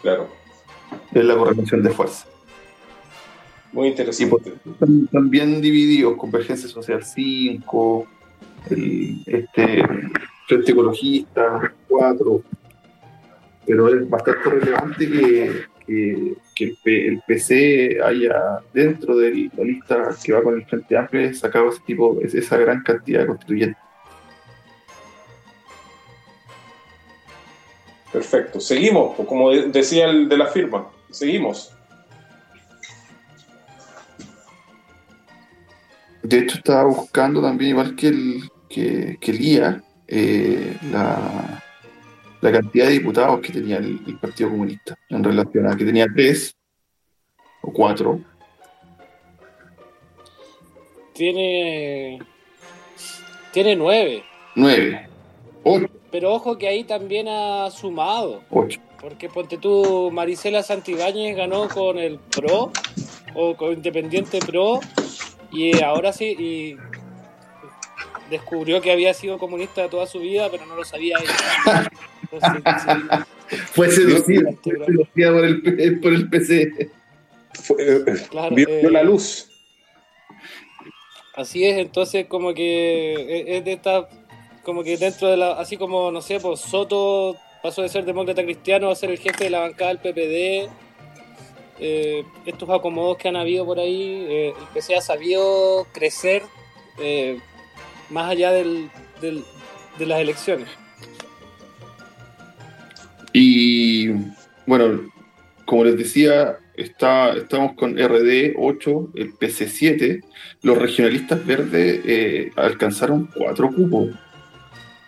Claro. 0.01 0.27
Es 1.13 1.23
la 1.23 1.35
correlación 1.35 1.83
de 1.83 1.89
fuerza. 1.91 2.25
Muy 3.71 3.87
Y 3.87 3.91
interesante. 3.91 4.53
están 4.65 5.07
también 5.07 5.61
divididos, 5.61 6.17
Convergencia 6.17 6.67
Social 6.67 7.03
5, 7.03 8.05
el, 8.69 9.21
este, 9.25 9.83
Frente 10.47 10.71
Ecologista 10.73 11.73
4, 11.87 12.43
pero 13.65 13.87
es 13.87 14.09
bastante 14.09 14.49
relevante 14.49 15.09
que, 15.09 15.61
que- 15.87 16.33
que 16.53 16.63
el, 16.65 16.77
P- 16.83 17.07
el 17.07 17.21
PC 17.25 17.99
haya 18.03 18.59
dentro 18.73 19.15
de 19.17 19.49
la 19.55 19.63
lista 19.63 20.09
que 20.21 20.33
va 20.33 20.43
con 20.43 20.55
el 20.55 20.65
Frente 20.65 20.97
Amplio 20.97 21.33
sacado 21.33 21.69
ese 21.69 21.79
tipo, 21.85 22.19
es- 22.21 22.35
esa 22.35 22.57
gran 22.57 22.83
cantidad 22.83 23.21
de 23.21 23.27
constituyentes. 23.27 23.80
Perfecto. 28.11 28.59
Seguimos, 28.59 29.15
pues, 29.15 29.27
como 29.27 29.51
de- 29.51 29.67
decía 29.69 30.05
el 30.05 30.27
de 30.27 30.37
la 30.37 30.47
firma. 30.47 30.89
Seguimos. 31.09 31.71
De 36.23 36.39
hecho, 36.39 36.57
estaba 36.57 36.83
buscando 36.83 37.41
también, 37.41 37.71
igual 37.71 37.95
que 37.95 38.07
el, 38.07 38.49
que, 38.69 39.17
que 39.19 39.31
el 39.31 39.41
IA, 39.41 39.83
eh, 40.07 40.77
la, 40.91 41.63
la 42.41 42.51
cantidad 42.51 42.85
de 42.85 42.91
diputados 42.91 43.39
que 43.41 43.51
tenía 43.53 43.77
el, 43.77 43.99
el 44.05 44.19
Partido 44.19 44.49
Comunista 44.49 44.95
en 45.09 45.23
relación 45.23 45.67
a 45.67 45.75
que 45.75 45.85
tenía 45.85 46.05
tres 46.13 46.55
o 47.61 47.71
cuatro. 47.73 48.19
Tiene. 51.13 52.19
Tiene 53.51 53.75
nueve. 53.75 54.23
Nueve. 54.55 55.07
Ocho. 55.63 55.87
Pero 56.11 56.33
ojo 56.33 56.57
que 56.57 56.67
ahí 56.67 56.83
también 56.83 57.27
ha 57.29 57.69
sumado. 57.71 58.41
Ocho. 58.49 58.79
Porque 58.99 59.29
ponte 59.29 59.57
tú, 59.57 60.11
Marisela 60.11 60.61
Santibáñez 60.61 61.35
ganó 61.35 61.67
con 61.69 61.97
el 61.97 62.19
PRO 62.19 62.71
o 63.33 63.55
con 63.55 63.73
Independiente 63.73 64.39
PRO 64.39 64.79
y 65.51 65.81
ahora 65.81 66.13
sí 66.13 66.25
y 66.37 66.75
descubrió 68.29 68.79
que 68.81 68.91
había 68.91 69.13
sido 69.13 69.37
comunista 69.37 69.89
toda 69.89 70.05
su 70.05 70.19
vida, 70.19 70.49
pero 70.51 70.65
no 70.65 70.75
lo 70.75 70.85
sabía 70.85 71.17
ella. 71.19 71.89
Entonces, 72.31 72.63
sí, 72.83 73.57
Fue 73.73 73.89
seducida, 73.89 74.51
fue 74.63 74.85
seducida 74.85 75.31
por 75.33 75.43
el, 75.45 75.61
P- 75.61 75.91
por 75.93 76.13
el 76.13 76.29
PC. 76.29 76.89
Fue- 77.53 77.75
eh, 77.79 78.03
claro, 78.29 78.55
vio, 78.55 78.67
eh, 78.69 78.79
vio 78.81 78.89
la 78.91 79.03
luz. 79.03 79.49
Así 81.35 81.65
es, 81.65 81.77
entonces 81.77 82.25
como 82.27 82.53
que 82.53 83.13
es- 83.13 83.57
es 83.57 83.65
de 83.65 83.73
esta, 83.73 84.07
como 84.63 84.83
que 84.83 84.97
dentro 84.97 85.27
de 85.29 85.37
la, 85.37 85.53
así 85.53 85.77
como, 85.77 86.11
no 86.11 86.21
sé, 86.21 86.39
pues 86.39 86.59
Soto 86.59 87.35
pasó 87.63 87.81
de 87.81 87.89
ser 87.89 88.05
demócrata 88.05 88.43
cristiano 88.43 88.89
a 88.89 88.95
ser 88.95 89.11
el 89.11 89.19
jefe 89.19 89.45
de 89.45 89.49
la 89.49 89.59
bancada 89.61 89.93
del 89.93 89.99
PPD, 89.99 90.69
eh, 91.79 92.23
estos 92.45 92.69
acomodos 92.69 93.17
que 93.17 93.27
han 93.27 93.35
habido 93.35 93.65
por 93.65 93.79
ahí, 93.79 94.25
eh, 94.29 94.47
el 94.49 94.67
PC 94.73 94.95
ha 94.95 95.01
sabido 95.01 95.85
crecer 95.93 96.43
eh, 96.99 97.39
más 98.09 98.29
allá 98.29 98.51
del, 98.51 98.89
del- 99.21 99.43
de 99.97 100.05
las 100.05 100.19
elecciones. 100.19 100.67
Y 103.33 104.09
bueno, 104.65 105.09
como 105.65 105.85
les 105.85 105.97
decía, 105.97 106.57
está, 106.75 107.31
estamos 107.33 107.73
con 107.73 107.97
RD 107.97 108.53
8, 108.57 109.11
el 109.15 109.33
PC 109.33 109.67
7. 109.67 110.21
Los 110.63 110.77
regionalistas 110.77 111.45
verdes 111.45 112.01
eh, 112.05 112.51
alcanzaron 112.55 113.29
cuatro 113.33 113.69
cupos, 113.69 114.09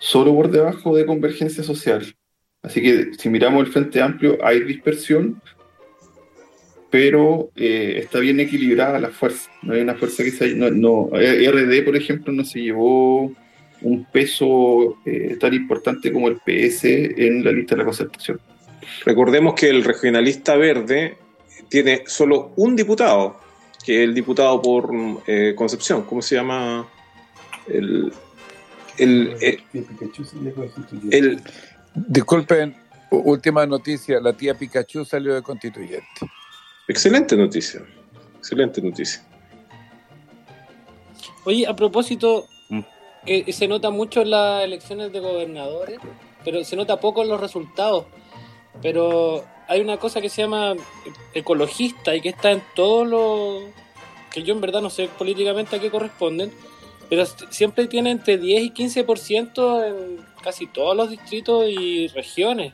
solo 0.04 0.36
por 0.36 0.52
debajo 0.52 0.94
de 0.98 1.06
convergencia 1.06 1.64
social. 1.64 2.14
Así 2.62 2.82
que 2.82 3.14
si 3.18 3.30
miramos 3.30 3.66
el 3.66 3.72
Frente 3.72 4.02
Amplio, 4.02 4.38
hay 4.44 4.62
dispersión, 4.64 5.42
pero 6.90 7.52
eh, 7.56 8.00
está 8.04 8.20
bien 8.20 8.38
equilibrada 8.42 9.00
la 9.00 9.12
fuerza. 9.12 9.50
No 9.62 9.74
hay 9.74 9.82
una 9.82 9.96
fuerza 9.96 10.24
que 10.26 10.32
se 10.32 10.56
no, 10.56 10.70
no- 10.70 11.10
eh, 11.18 11.50
RD, 11.50 11.86
por 11.86 11.96
ejemplo, 11.96 12.34
no 12.34 12.44
se 12.44 12.60
llevó 12.60 13.32
un 13.82 14.06
peso 14.12 14.98
eh, 15.06 15.38
tan 15.40 15.54
importante 15.54 16.12
como 16.12 16.28
el 16.28 16.36
PS 16.36 16.84
en 16.84 17.42
la 17.46 17.54
lista 17.54 17.76
de 17.76 17.80
la 17.80 17.86
concertación. 17.86 18.42
Recordemos 19.06 19.54
que 19.54 19.70
el 19.70 19.86
regionalista 19.86 20.58
verde 20.58 21.16
tiene 21.70 22.04
solo 22.08 22.52
un 22.58 22.76
diputado, 22.76 23.40
que 23.86 24.04
es 24.04 24.10
el 24.10 24.14
diputado 24.14 24.62
por 24.62 24.92
Concepción. 25.56 26.04
¿Cómo 26.04 26.22
se 26.22 26.36
llama? 26.36 26.88
El, 27.68 28.12
el, 28.98 29.36
eh, 29.42 29.64
el- 31.12 31.42
Disculpen, 31.96 32.76
última 33.12 33.66
noticia, 33.66 34.20
la 34.20 34.34
tía 34.34 34.56
Pikachu 34.56 35.06
salió 35.06 35.36
de 35.36 35.42
constituyente. 35.42 36.06
excelente 36.88 37.36
noticia. 37.38 37.82
Excelente 38.40 38.82
noticia. 38.82 39.22
Oye, 41.46 41.68
a 41.68 41.76
propósito, 41.76 42.48
Mm. 42.70 42.80
que 43.26 43.54
se 43.54 43.68
nota 43.68 43.90
mucho 43.90 44.22
en 44.22 44.32
las 44.32 44.64
elecciones 44.64 45.12
de 45.12 45.20
gobernadores, 45.20 46.00
pero 46.44 46.64
se 46.64 46.76
nota 46.76 47.00
poco 47.00 47.22
en 47.22 47.30
los 47.30 47.40
resultados. 47.40 48.06
Pero 48.82 49.46
hay 49.68 49.80
una 49.82 49.98
cosa 49.98 50.20
que 50.20 50.30
se 50.30 50.42
llama 50.42 50.74
ecologista 51.34 52.16
y 52.16 52.22
que 52.22 52.30
está 52.30 52.52
en 52.52 52.62
todos 52.76 53.08
los... 53.08 53.64
que 54.32 54.42
yo 54.44 54.54
en 54.56 54.62
verdad 54.62 54.82
no 54.82 54.90
sé 54.90 55.08
políticamente 55.18 55.76
a 55.76 55.80
qué 55.80 55.92
corresponden, 55.92 56.52
pero 57.16 57.26
siempre 57.52 57.86
tiene 57.88 58.10
entre 58.10 58.40
10 58.40 58.64
y 58.64 58.72
15% 58.72 59.84
en 59.88 60.26
casi 60.44 60.66
todos 60.66 60.96
los 60.98 61.12
distritos 61.12 61.66
y 61.70 62.08
regiones. 62.08 62.74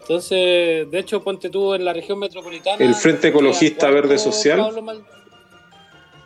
Entonces, 0.00 0.90
de 0.90 0.98
hecho, 0.98 1.22
ponte 1.22 1.50
tú 1.50 1.74
en 1.74 1.84
la 1.84 1.92
región 1.92 2.18
metropolitana. 2.18 2.82
El 2.82 2.94
Frente 2.94 3.28
Ecologista 3.28 3.90
Verde 3.90 4.16
Social. 4.18 4.80
Mal- 4.82 5.04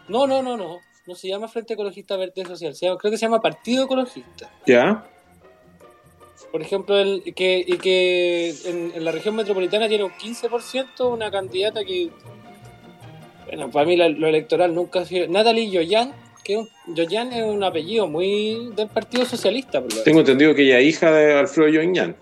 No, 0.08 0.26
no, 0.26 0.40
no, 0.42 0.56
no. 0.56 0.80
No 1.06 1.14
se 1.16 1.28
llama 1.28 1.48
Frente 1.48 1.74
Ecologista 1.74 2.16
Verde 2.16 2.44
Social. 2.44 2.74
Se 2.76 2.86
llama- 2.86 2.98
creo 2.98 3.10
que 3.10 3.18
se 3.18 3.26
llama 3.26 3.40
Partido 3.40 3.84
Ecologista. 3.84 4.50
¿Ya? 4.66 5.04
Por 6.52 6.62
ejemplo, 6.62 6.96
el, 6.98 7.34
que, 7.34 7.64
y 7.66 7.76
que 7.78 8.50
en, 8.66 8.92
en 8.94 9.04
la 9.04 9.10
región 9.10 9.34
metropolitana 9.34 9.88
tiene 9.88 10.04
un 10.04 10.12
15%, 10.12 11.12
una 11.12 11.30
candidata 11.30 11.84
que. 11.84 12.10
Bueno, 13.46 13.70
para 13.70 13.84
mí 13.86 13.96
la- 13.96 14.08
lo 14.08 14.26
electoral 14.28 14.74
nunca 14.74 15.00
ha 15.00 15.04
sido. 15.04 15.28
Natalie 15.28 15.70
Yoyan, 15.70 16.12
que 16.46 16.52
es 16.54 16.58
un- 16.60 16.94
Yoyan 16.94 17.32
es 17.32 17.42
un 17.44 17.64
apellido 17.64 18.06
muy 18.06 18.70
del 18.76 18.86
Partido 18.88 19.24
Socialista. 19.24 19.80
Por 19.82 19.92
lo 19.92 20.02
Tengo 20.04 20.20
entendido 20.20 20.54
que 20.54 20.62
ella 20.62 20.78
es 20.78 20.86
hija 20.86 21.10
de 21.10 21.34
Alfredo 21.40 21.68
Yoñán. 21.68 22.14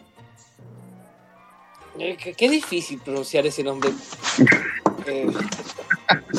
Eh, 1.98 2.16
Qué, 2.22 2.32
qué 2.32 2.48
difícil 2.48 2.98
pronunciar 3.00 3.44
ese 3.46 3.62
nombre 3.62 3.90
eh, 5.06 5.26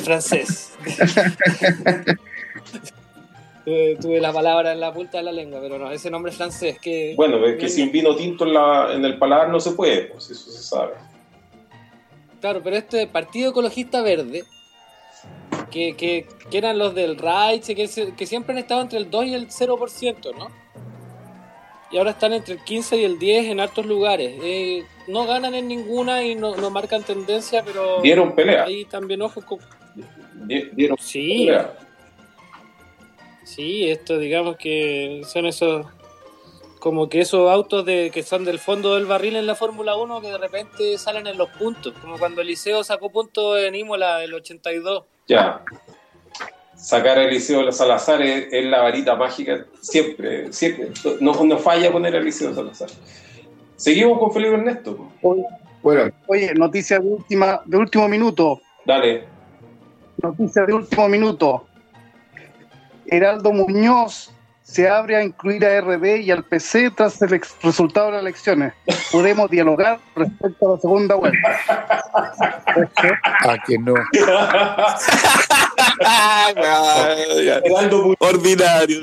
francés. 0.03 0.73
tuve, 3.65 3.97
tuve 4.01 4.19
la 4.19 4.33
palabra 4.33 4.71
en 4.73 4.79
la 4.79 4.93
punta 4.93 5.19
de 5.19 5.23
la 5.23 5.31
lengua, 5.31 5.59
pero 5.61 5.77
no, 5.77 5.91
ese 5.91 6.09
nombre 6.09 6.31
francés 6.31 6.77
que... 6.79 7.13
Bueno, 7.15 7.45
es 7.45 7.57
que 7.57 7.69
sin 7.69 7.91
vino 7.91 8.15
tinto 8.15 8.45
en, 8.45 8.53
la- 8.53 8.93
en 8.93 9.05
el 9.05 9.17
paladar 9.17 9.49
no 9.49 9.59
se 9.59 9.71
puede, 9.71 10.03
pues 10.05 10.29
eso 10.31 10.49
se 10.51 10.61
sabe. 10.63 10.93
Claro, 12.41 12.61
pero 12.63 12.75
este 12.75 13.07
Partido 13.07 13.51
Ecologista 13.51 14.01
Verde, 14.01 14.43
que, 15.71 15.95
que, 15.95 16.27
que 16.49 16.57
eran 16.57 16.77
los 16.77 16.93
del 16.95 17.17
Reich, 17.17 17.65
que, 17.75 17.87
siempre 18.25 18.53
han 18.53 18.59
estado 18.59 18.81
entre 18.81 18.97
el 18.99 19.09
2 19.09 19.25
y 19.25 19.33
el 19.33 19.47
0%, 19.49 20.35
¿no? 20.37 20.47
Y 21.91 21.97
ahora 21.97 22.11
están 22.11 22.33
entre 22.33 22.55
el 22.55 22.63
15 22.63 22.97
y 22.97 23.03
el 23.03 23.19
10 23.19 23.45
en 23.47 23.59
hartos 23.59 23.85
lugares. 23.85 24.35
Eh, 24.43 24.83
no 25.07 25.25
ganan 25.25 25.53
en 25.53 25.67
ninguna 25.67 26.23
y 26.23 26.35
no, 26.35 26.55
no 26.55 26.69
marcan 26.69 27.03
tendencia, 27.03 27.63
pero 27.63 28.01
Dieron 28.01 28.33
pelea. 28.33 28.63
ahí 28.63 28.85
también 28.85 29.21
ojo 29.21 29.41
con... 29.45 29.59
Di- 30.47 30.69
Dieron 30.73 30.97
Sí, 30.99 31.45
pelea. 31.47 31.77
Sí, 33.43 33.89
esto 33.89 34.17
digamos 34.17 34.57
que 34.57 35.21
son 35.31 35.45
esos 35.45 35.85
como 36.79 37.09
que 37.09 37.21
esos 37.21 37.49
autos 37.49 37.85
de 37.85 38.11
que 38.11 38.21
son 38.23 38.43
del 38.45 38.59
fondo 38.59 38.95
del 38.95 39.05
barril 39.05 39.35
en 39.35 39.47
la 39.47 39.55
Fórmula 39.55 39.95
1 39.95 40.21
que 40.21 40.27
de 40.29 40.37
repente 40.37 40.97
salen 40.97 41.25
en 41.27 41.37
los 41.37 41.49
puntos, 41.49 41.93
como 42.01 42.17
cuando 42.17 42.41
Eliseo 42.41 42.83
sacó 42.83 43.11
puntos 43.11 43.57
en 43.59 43.75
Imola 43.75 44.23
el 44.23 44.33
82. 44.33 45.03
Ya. 45.27 45.61
Sacar 46.75 47.17
a 47.17 47.23
Eliseo 47.23 47.71
Salazar 47.71 48.21
es, 48.21 48.47
es 48.51 48.65
la 48.65 48.81
varita 48.83 49.15
mágica, 49.15 49.65
siempre, 49.81 50.53
siempre. 50.53 50.91
No, 51.19 51.43
no 51.43 51.57
falla 51.57 51.91
poner 51.91 52.15
a 52.15 52.19
Eliseo 52.19 52.53
Salazar. 52.53 52.89
Seguimos 53.75 54.19
con 54.19 54.31
Felipe 54.31 54.53
Ernesto. 54.53 55.11
Bueno, 55.21 56.11
Oye, 56.27 56.53
noticia 56.55 56.99
de, 56.99 57.07
última, 57.07 57.61
de 57.65 57.77
último 57.77 58.07
minuto. 58.07 58.59
Dale. 58.85 59.25
Noticia 60.21 60.65
de 60.65 60.73
último 60.73 61.07
minuto. 61.07 61.67
Heraldo 63.05 63.51
Muñoz 63.53 64.34
se 64.65 64.89
abre 64.89 65.15
a 65.15 65.23
incluir 65.23 65.63
a 65.63 65.79
RD 65.79 66.21
y 66.21 66.31
al 66.31 66.43
PC 66.43 66.89
tras 66.89 67.21
el 67.21 67.39
resultado 67.61 68.07
de 68.07 68.13
las 68.13 68.21
elecciones. 68.23 68.73
Podemos 69.11 69.47
dialogar 69.51 69.99
respecto 70.15 70.67
a 70.67 70.75
la 70.75 70.81
segunda 70.81 71.13
vuelta. 71.13 71.59
Ah, 73.43 73.57
que 73.65 73.77
no. 73.77 73.93
Heraldo 77.63 78.01
Muñoz, 78.01 78.15
Ordinario. 78.19 78.99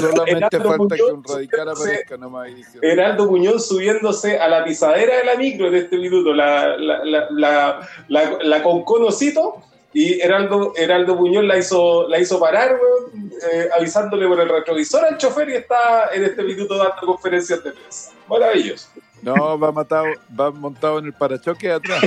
Solamente 0.00 0.56
Heraldo 0.56 0.76
falta 0.78 0.96
que 0.96 1.02
un 1.04 1.10
Muñoz, 1.22 1.34
radical 1.34 1.68
subiéndose- 1.68 1.82
aparezca 1.82 2.16
nomás 2.16 2.48
Heraldo 2.82 3.26
Muñoz 3.30 3.68
subiéndose 3.68 4.38
a 4.40 4.48
la 4.48 4.64
pisadera 4.64 5.18
de 5.18 5.24
la 5.24 5.36
micro 5.36 5.68
en 5.68 5.74
este 5.76 5.96
minuto, 5.98 6.32
la, 6.34 6.76
la, 6.76 7.04
la, 7.04 7.26
la, 7.30 7.88
la, 8.08 8.38
la 8.42 8.62
con 8.62 8.82
conocito, 8.84 9.62
y 9.92 10.20
Heraldo, 10.20 10.72
Heraldo 10.76 11.16
Muñoz 11.16 11.44
la 11.44 11.58
hizo, 11.58 12.08
la 12.08 12.18
hizo 12.18 12.38
parar, 12.38 12.78
weón, 12.80 13.32
eh, 13.52 13.68
avisándole 13.76 14.28
por 14.28 14.40
el 14.40 14.48
retrovisor 14.48 15.04
al 15.04 15.18
chofer 15.18 15.50
y 15.50 15.54
está 15.54 16.10
en 16.12 16.24
este 16.24 16.44
minuto 16.44 16.76
dando 16.76 17.06
conferencias 17.06 17.64
de 17.64 17.72
prensa. 17.72 18.12
Maravilloso. 18.28 18.88
no, 19.22 19.58
va 19.58 19.72
matado, 19.72 20.06
va 20.38 20.50
montado 20.50 21.00
en 21.00 21.06
el 21.06 21.12
parachoque 21.12 21.70
atrás. 21.70 22.00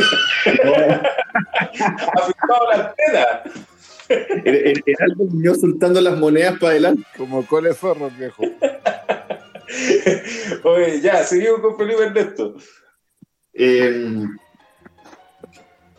Ha 1.75 2.27
fijado 2.27 2.69
la 2.69 2.75
antena. 2.75 3.41
el, 4.45 4.55
el 4.55 4.83
Heraldo 4.85 5.25
Muñoz 5.25 5.59
soltando 5.59 5.99
las 5.99 6.15
monedas 6.17 6.59
para 6.59 6.73
adelante. 6.73 7.03
Como 7.17 7.43
cole 7.47 7.73
zorro, 7.73 8.11
viejo. 8.11 8.43
Oye, 10.63 11.01
ya, 11.01 11.23
seguimos 11.23 11.61
con 11.61 11.77
Felipe 11.77 12.03
Ernesto. 12.03 12.55
Eh, 13.53 14.25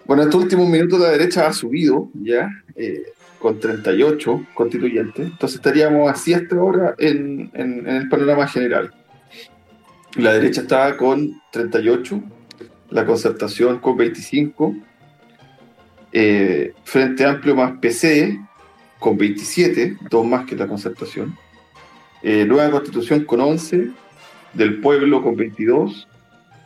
bueno, 0.06 0.22
estos 0.24 0.42
últimos 0.42 0.68
minutos 0.68 1.00
la 1.00 1.10
derecha 1.10 1.46
ha 1.46 1.52
subido 1.52 2.10
ya 2.14 2.48
eh, 2.76 3.02
con 3.38 3.58
38 3.60 4.46
constituyentes. 4.54 5.26
Entonces 5.26 5.56
estaríamos 5.56 6.10
así 6.10 6.34
hasta 6.34 6.56
ahora 6.56 6.94
en, 6.98 7.50
en- 7.54 7.86
en 7.88 7.96
el 7.96 8.08
panorama 8.08 8.46
general. 8.46 8.92
La 10.16 10.32
derecha 10.34 10.60
está 10.62 10.96
con 10.96 11.40
38, 11.52 12.22
la 12.90 13.04
concertación 13.04 13.78
con 13.80 13.96
25, 13.96 14.74
eh, 16.12 16.72
Frente 16.84 17.24
Amplio 17.24 17.54
más 17.56 17.72
PC 17.80 18.38
con 19.00 19.16
27, 19.18 19.96
dos 20.10 20.24
más 20.26 20.46
que 20.46 20.54
la 20.56 20.66
concertación. 20.68 21.36
Eh, 22.22 22.44
Nueva 22.46 22.70
Constitución 22.70 23.24
con 23.24 23.40
11, 23.40 23.90
del 24.54 24.80
Pueblo 24.80 25.22
con 25.22 25.34
22 25.36 26.08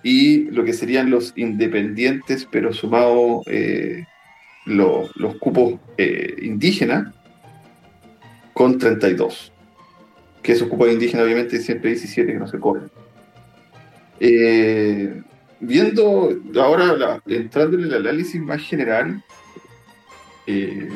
y 0.03 0.45
lo 0.51 0.65
que 0.65 0.73
serían 0.73 1.11
los 1.11 1.33
independientes, 1.37 2.47
pero 2.51 2.73
sumado 2.73 3.43
eh, 3.47 4.05
lo- 4.67 5.09
los 5.17 5.37
cupos 5.37 5.75
eh, 5.97 6.37
indígenas, 6.43 7.13
con 8.53 8.79
32. 8.79 9.53
Que 10.43 10.53
esos 10.53 10.69
cupos 10.69 10.91
indígenas, 10.91 11.25
obviamente, 11.27 11.59
siempre 11.61 11.91
hay 11.91 11.97
17 11.97 12.33
que 12.33 12.39
no 12.39 12.47
se 12.49 12.59
corren. 12.59 12.91
Eh, 14.21 15.23
viendo 15.61 16.31
ahora, 16.57 16.97
la- 16.97 17.23
entrando 17.27 17.77
en 17.79 17.85
el 17.85 17.95
análisis 17.95 18.41
más 18.41 18.61
general, 18.63 19.23
eh, 20.47 20.89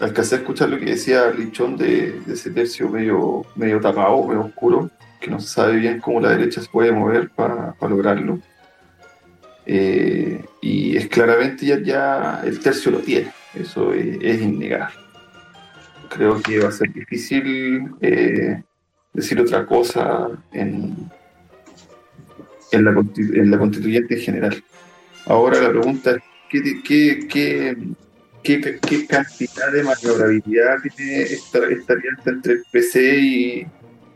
alcancé 0.00 0.36
a 0.36 0.38
escuchar 0.38 0.68
lo 0.70 0.78
que 0.78 0.86
decía 0.86 1.30
Lichón 1.30 1.76
de, 1.76 2.12
de 2.26 2.34
ese 2.34 2.50
tercio 2.50 2.88
medio, 2.88 3.44
medio 3.56 3.80
tapado, 3.80 4.24
medio 4.26 4.42
oscuro, 4.42 4.90
que 5.20 5.30
no 5.30 5.40
se 5.40 5.48
sabe 5.48 5.76
bien 5.76 6.00
cómo 6.00 6.20
la 6.20 6.30
derecha 6.30 6.60
se 6.60 6.68
puede 6.68 6.92
mover 6.92 7.30
para, 7.30 7.72
para 7.74 7.90
lograrlo. 7.90 8.40
Eh, 9.66 10.42
y 10.62 10.96
es 10.96 11.08
claramente 11.08 11.66
ya, 11.66 11.78
ya 11.80 12.40
el 12.44 12.58
tercio 12.60 12.90
lo 12.90 13.00
tiene, 13.00 13.30
eso 13.54 13.92
es, 13.92 14.40
innegable. 14.40 14.94
Creo 16.08 16.40
que 16.40 16.58
va 16.58 16.68
a 16.68 16.72
ser 16.72 16.90
difícil 16.90 17.90
eh, 18.00 18.62
decir 19.12 19.38
otra 19.40 19.66
cosa 19.66 20.28
en, 20.52 20.96
en, 22.72 22.84
la, 22.84 22.90
en 22.90 23.50
la 23.50 23.58
constituyente 23.58 24.14
en 24.14 24.20
general. 24.20 24.64
Ahora 25.26 25.60
la 25.60 25.68
pregunta 25.68 26.12
es, 26.12 26.22
¿qué, 26.48 26.82
qué, 26.82 27.28
qué, 27.28 27.76
qué, 28.42 28.80
qué 28.80 29.06
cantidad 29.06 29.70
de 29.70 29.82
maniobrabilidad 29.82 30.78
tiene 30.96 31.22
esta, 31.24 31.58
esta 31.68 31.92
alianza 31.92 32.30
entre 32.30 32.52
el 32.54 32.62
PC 32.72 33.18
y, 33.18 33.66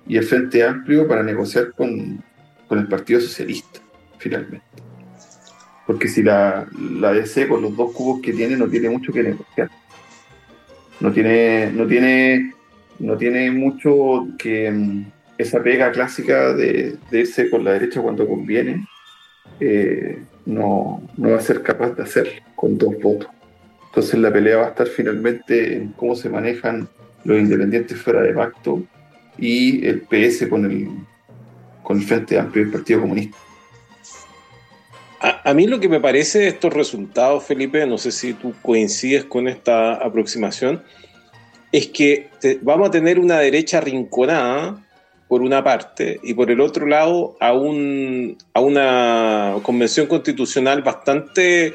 y 0.06 0.16
el 0.16 0.24
Frente 0.24 0.62
Amplio 0.64 1.06
para 1.06 1.22
negociar 1.22 1.72
con, 1.72 2.22
con 2.68 2.78
el 2.78 2.88
Partido 2.88 3.20
Socialista, 3.20 3.80
finalmente. 4.18 4.66
Porque 5.86 6.08
si 6.08 6.22
la, 6.22 6.66
la 6.78 7.12
DC 7.12 7.48
con 7.48 7.62
los 7.62 7.76
dos 7.76 7.92
cubos 7.92 8.20
que 8.20 8.32
tiene 8.32 8.56
no 8.56 8.68
tiene 8.68 8.88
mucho 8.88 9.12
que 9.12 9.22
negociar. 9.22 9.70
No 11.00 11.12
tiene, 11.12 11.70
no 11.72 11.86
tiene, 11.86 12.52
no 12.98 13.16
tiene 13.16 13.50
mucho 13.50 14.28
que 14.38 14.70
mm, 14.70 15.04
esa 15.38 15.62
pega 15.62 15.90
clásica 15.90 16.54
de, 16.54 16.96
de 17.10 17.20
irse 17.20 17.50
con 17.50 17.64
la 17.64 17.72
derecha 17.72 18.00
cuando 18.00 18.26
conviene, 18.26 18.86
eh, 19.60 20.22
no, 20.46 21.02
no 21.16 21.30
va 21.30 21.36
a 21.36 21.40
ser 21.40 21.62
capaz 21.62 21.90
de 21.90 22.02
hacerlo 22.02 22.42
con 22.54 22.78
dos 22.78 22.94
votos. 23.00 23.28
Entonces 23.86 24.18
la 24.20 24.32
pelea 24.32 24.56
va 24.56 24.66
a 24.66 24.70
estar 24.70 24.86
finalmente 24.86 25.76
en 25.76 25.88
cómo 25.88 26.14
se 26.14 26.28
manejan 26.30 26.88
los 27.24 27.38
independientes 27.38 28.00
fuera 28.00 28.22
de 28.22 28.32
pacto 28.32 28.82
y 29.38 29.86
el 29.86 30.02
PS 30.02 30.48
con 30.48 30.64
el, 30.70 30.88
con 31.82 31.98
el 31.98 32.04
Frente 32.04 32.38
Amplio 32.38 32.64
y 32.64 32.66
el 32.66 32.72
Partido 32.72 33.00
Comunista. 33.00 33.36
A, 35.20 35.54
mí 35.54 35.68
lo 35.68 35.78
que 35.78 35.88
me 35.88 36.00
parece 36.00 36.40
de 36.40 36.48
estos 36.48 36.72
resultados, 36.72 37.44
Felipe, 37.44 37.86
no 37.86 37.96
sé 37.96 38.10
si 38.10 38.34
tú 38.34 38.54
coincides 38.60 39.24
con 39.24 39.46
esta 39.46 39.94
aproximación, 39.94 40.82
es 41.70 41.86
que 41.88 42.28
te- 42.40 42.58
vamos 42.60 42.88
a 42.88 42.90
tener 42.90 43.20
una 43.20 43.38
derecha 43.38 43.80
rinconada 43.80 44.84
por 45.28 45.42
una 45.42 45.62
parte 45.62 46.18
y 46.24 46.34
por 46.34 46.50
el 46.50 46.60
otro 46.60 46.86
lado 46.86 47.36
a, 47.38 47.52
un, 47.52 48.36
a 48.52 48.60
una 48.60 49.54
convención 49.62 50.08
constitucional 50.08 50.82
bastante 50.82 51.72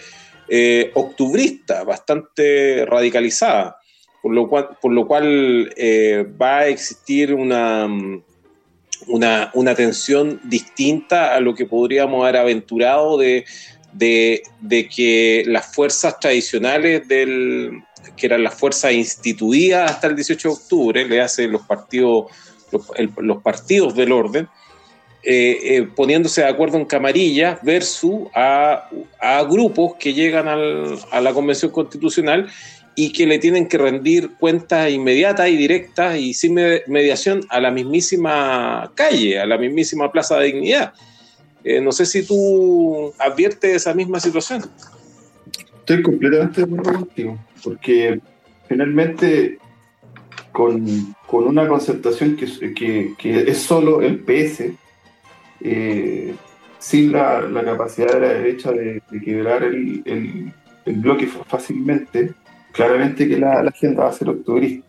eh, 0.49 0.91
octubrista, 0.93 1.85
bastante 1.85 2.85
radicalizada, 2.85 3.77
por 4.21 4.33
lo 4.33 4.47
cual, 4.49 4.69
por 4.81 4.91
lo 4.91 5.07
cual 5.07 5.73
eh, 5.77 6.25
va 6.41 6.59
a 6.59 6.67
existir 6.67 7.33
una, 7.33 7.87
una, 9.07 9.51
una 9.53 9.75
tensión 9.75 10.39
distinta 10.43 11.35
a 11.35 11.39
lo 11.39 11.53
que 11.55 11.65
podríamos 11.65 12.23
haber 12.23 12.37
aventurado 12.37 13.17
de, 13.17 13.45
de, 13.93 14.41
que 14.93 15.43
las 15.47 15.73
fuerzas 15.73 16.19
tradicionales 16.19 17.07
del 17.07 17.83
que 18.15 18.25
eran 18.25 18.43
las 18.43 18.55
fuerzas 18.55 18.93
instituidas 18.93 19.91
hasta 19.91 20.07
el 20.07 20.15
18 20.15 20.47
de 20.47 20.53
octubre, 20.53 21.05
le 21.07 21.21
hace 21.21 21.47
los 21.47 21.61
partidos, 21.63 22.25
los 23.17 23.41
partidos 23.43 23.95
del 23.95 24.11
orden, 24.11 24.47
eh, 25.23 25.59
eh, 25.63 25.87
poniéndose 25.95 26.41
de 26.41 26.47
acuerdo 26.47 26.77
en 26.77 26.85
camarillas 26.85 27.59
versus 27.61 28.27
a, 28.33 28.89
a 29.19 29.43
grupos 29.43 29.95
que 29.99 30.13
llegan 30.13 30.47
al- 30.47 30.97
a 31.11 31.19
la 31.21 31.33
Convención 31.33 31.69
Constitucional 31.71 32.49
y 32.99 33.13
que 33.13 33.27
le 33.27 33.37
tienen 33.37 33.67
que 33.67 33.77
rendir 33.77 34.31
cuentas 34.39 34.89
inmediatas 34.89 35.47
y 35.49 35.55
directas 35.55 36.17
y 36.17 36.33
sin 36.33 36.55
me- 36.55 36.81
mediación 36.87 37.41
a 37.49 37.59
la 37.61 37.69
mismísima 37.69 38.91
calle, 38.95 39.39
a 39.39 39.45
la 39.45 39.55
mismísima 39.59 40.11
Plaza 40.11 40.39
de 40.39 40.47
Dignidad. 40.47 40.93
Eh, 41.63 41.79
no 41.79 41.91
sé 41.91 42.07
si 42.07 42.25
tú 42.25 43.13
adviertes 43.19 43.75
esa 43.75 43.93
misma 43.93 44.19
situación. 44.19 44.63
Estoy 45.79 46.01
completamente 46.01 46.61
de 46.61 46.65
acuerdo 46.65 46.93
contigo, 46.93 47.37
porque 47.63 48.19
finalmente 48.67 49.59
con, 50.51 51.13
con 51.27 51.43
una 51.45 51.67
concertación 51.67 52.35
que, 52.35 52.47
que- 52.73 53.13
que 53.15 53.41
es 53.41 53.59
solo 53.59 54.01
el 54.01 54.17
PS, 54.23 54.73
eh, 55.61 56.33
sin 56.79 57.11
la, 57.11 57.47
capacidad 57.63 58.13
de 58.13 58.19
la 58.21 58.33
derecha 58.33 58.71
de, 58.71 59.03
quebrar 59.23 59.63
el- 59.63 60.01
el 60.85 60.93
bloque 60.95 61.27
fácilmente, 61.27 62.33
claramente 62.77 63.27
que 63.27 63.37
la, 63.37 63.61
la 63.61 63.71
agenda 63.71 64.03
va 64.03 64.09
a 64.09 64.13
ser 64.13 64.29
octubrista. 64.29 64.87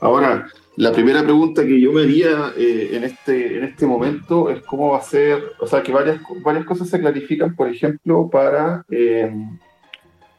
Ahora, 0.00 0.46
la 0.76 0.92
primera 0.92 1.22
pregunta 1.22 1.64
que 1.64 1.80
yo 1.80 1.92
me 1.92 2.02
haría 2.02 2.52
eh, 2.56 2.90
en, 2.92 3.02
este, 3.04 3.58
en 3.58 3.64
este 3.64 3.84
momento 3.86 4.50
es 4.50 4.62
cómo 4.62 4.90
va 4.92 4.98
a 4.98 5.02
ser, 5.02 5.42
o 5.58 5.66
sea, 5.66 5.82
que 5.82 5.92
varias, 5.92 6.20
varias 6.44 6.64
cosas 6.64 6.88
se 6.88 7.00
clarifican, 7.00 7.56
por 7.56 7.68
ejemplo, 7.68 8.28
para... 8.30 8.84
eh, 8.90 9.32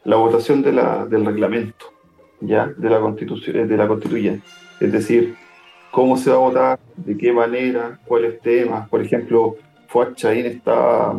la 0.04 0.16
votación 0.16 0.62
de 0.62 0.72
la, 0.72 1.06
del 1.06 1.24
reglamento 1.24 1.86
ya 2.40 2.66
de 2.76 2.90
la 2.90 2.98
constitución 2.98 3.68
de 3.68 3.76
la 3.76 3.86
constituyente 3.86 4.44
Es 4.80 4.90
decir, 4.90 5.36
cómo 5.92 6.16
se 6.16 6.30
va 6.30 6.36
a 6.36 6.40
votar, 6.40 6.80
de 6.96 7.16
qué 7.16 7.32
manera, 7.32 8.00
cuáles 8.04 8.40
temas. 8.40 8.88
Por 8.88 9.00
ejemplo, 9.00 9.56
Fuad 9.86 10.14
Chaín 10.14 10.46
está 10.46 11.12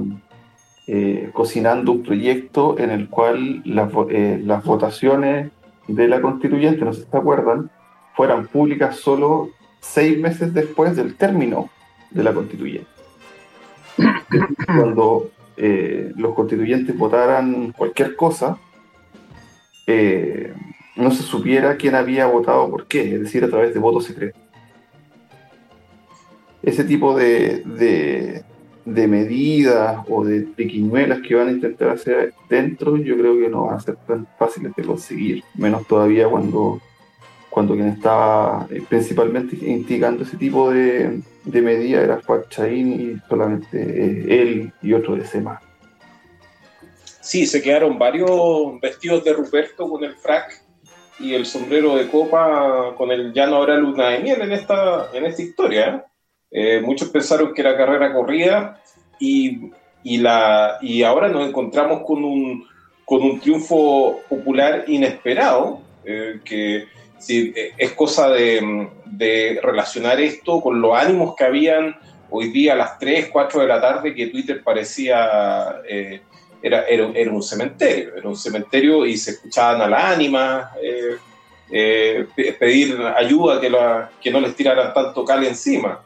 eh, 0.88 1.30
cocinando 1.32 1.94
un 1.94 2.04
proyecto 2.04 2.78
en 2.78 2.90
el 2.92 3.08
cual 3.08 3.62
las, 3.64 3.90
eh, 4.10 4.42
las 4.44 4.66
votaciones 4.66 5.52
de 5.88 6.08
la 6.08 6.22
constituyente, 6.22 6.86
no 6.86 6.94
sé 6.94 7.04
si 7.04 7.10
se 7.10 7.18
acuerdan, 7.18 7.70
fueran 8.16 8.48
públicas 8.48 8.98
solo 8.98 9.50
seis 9.80 10.18
meses 10.18 10.54
después 10.54 10.96
del 10.96 11.16
término 11.16 11.70
de 12.12 12.24
la 12.24 12.34
constituyente. 12.34 12.88
Cuando 14.66 15.32
eh, 15.58 16.12
los 16.16 16.34
constituyentes 16.34 16.98
votaran 16.98 17.72
cualquier 17.74 18.16
cosa, 18.16 18.58
eh, 19.86 20.54
no 20.96 21.12
se 21.12 21.24
supiera 21.24 21.76
quién 21.76 21.96
había 21.96 22.28
votado 22.28 22.70
por 22.70 22.88
qué, 22.88 23.16
es 23.16 23.22
decir, 23.22 23.44
a 23.44 23.50
través 23.50 23.74
de 23.74 23.80
votos 23.80 24.06
secretos. 24.06 24.42
Ese 26.62 26.86
tipo 26.86 27.16
de, 27.16 27.64
de, 27.66 28.44
de 28.86 29.08
medidas 29.08 29.98
o 30.10 30.24
de 30.24 30.42
triquiñuelas 30.42 31.22
que 31.22 31.36
van 31.36 31.48
a 31.48 31.52
intentar 31.52 31.90
hacer 31.90 32.34
dentro, 32.50 32.98
yo 32.98 33.18
creo 33.18 33.40
que 33.40 33.50
no 33.50 33.66
van 33.66 33.76
a 33.76 33.80
ser 33.80 33.96
tan 34.08 34.28
fáciles 34.38 34.74
de 34.76 34.84
conseguir, 34.84 35.44
menos 35.56 35.88
todavía 35.88 36.28
cuando, 36.28 36.82
cuando 37.50 37.76
quien 37.76 37.90
estaba 37.90 38.68
eh, 38.70 38.84
principalmente 38.88 39.58
instigando 39.66 40.24
ese 40.24 40.38
tipo 40.38 40.70
de, 40.70 41.22
de 41.46 41.62
medidas 41.62 42.04
era 42.04 42.22
Juan 42.26 42.44
Chaín 42.50 42.94
y 42.94 43.30
solamente 43.30 43.78
eh, 43.80 44.42
él 44.42 44.74
y 44.82 44.94
otro 44.94 45.16
de 45.16 45.26
SEMA. 45.26 45.62
Sí, 47.22 47.46
se 47.46 47.62
quedaron 47.62 47.98
varios 47.98 48.80
vestidos 48.82 49.24
de 49.24 49.32
Ruperto 49.32 49.90
con 49.90 50.04
el 50.04 50.14
frac 50.16 50.62
y 51.20 51.34
el 51.34 51.46
sombrero 51.46 51.96
de 51.96 52.10
copa 52.10 52.94
con 52.98 53.12
el 53.12 53.34
ya 53.34 53.48
no 53.48 53.58
habrá 53.58 53.78
luna 53.78 54.10
de 54.10 54.20
miel 54.20 54.42
en 54.42 54.52
esta, 54.52 55.10
en 55.14 55.26
esta 55.26 55.42
historia. 55.42 56.06
¿Eh? 56.54 56.82
Muchos 56.82 57.10
pensaron 57.10 57.54
que 57.54 57.62
era 57.62 57.76
carrera 57.76 58.14
corrida 58.14 58.82
y, 59.20 59.72
y, 60.04 60.18
la, 60.18 60.78
y 60.82 61.04
ahora 61.04 61.28
nos 61.28 61.48
encontramos 61.48 62.04
con 62.06 62.24
un, 62.24 62.66
con 63.04 63.24
un 63.24 63.40
triunfo 63.40 64.22
popular 64.30 64.86
inesperado, 64.88 65.82
eh, 66.06 66.40
que 66.46 66.86
sí, 67.18 67.54
es 67.78 67.92
cosa 67.94 68.30
de, 68.30 68.90
relacionar 69.62 70.20
esto 70.20 70.62
con 70.62 70.82
los 70.82 70.96
ánimos 70.96 71.36
que 71.36 71.46
habían 71.46 71.96
hoy 72.30 72.50
día 72.52 72.74
a 72.74 72.76
las 72.76 73.00
3, 73.00 73.30
4 73.32 73.62
de 73.62 73.68
la 73.68 73.82
tarde, 73.82 74.14
que 74.14 74.28
Twitter 74.28 74.62
parecía... 74.64 75.82
eh, 75.88 76.22
era, 76.64 76.88
era, 76.88 77.12
era, 77.14 77.32
un 77.32 77.44
cementerio, 77.44 78.16
era 78.16 78.30
un 78.30 78.38
cementerio 78.38 79.06
y 79.06 79.18
se 79.18 79.32
escuchaban 79.32 79.82
a 79.82 79.88
la 79.88 80.12
ánima, 80.12 80.72
eh, 80.82 81.18
eh, 81.70 82.26
pedir 82.58 82.98
ayuda, 83.18 83.60
que, 83.60 83.70
la, 83.70 84.10
que, 84.22 84.32
no 84.32 84.40
les 84.40 84.56
tiraran 84.56 84.94
tanto 84.94 85.26
cal 85.26 85.44
encima, 85.44 86.02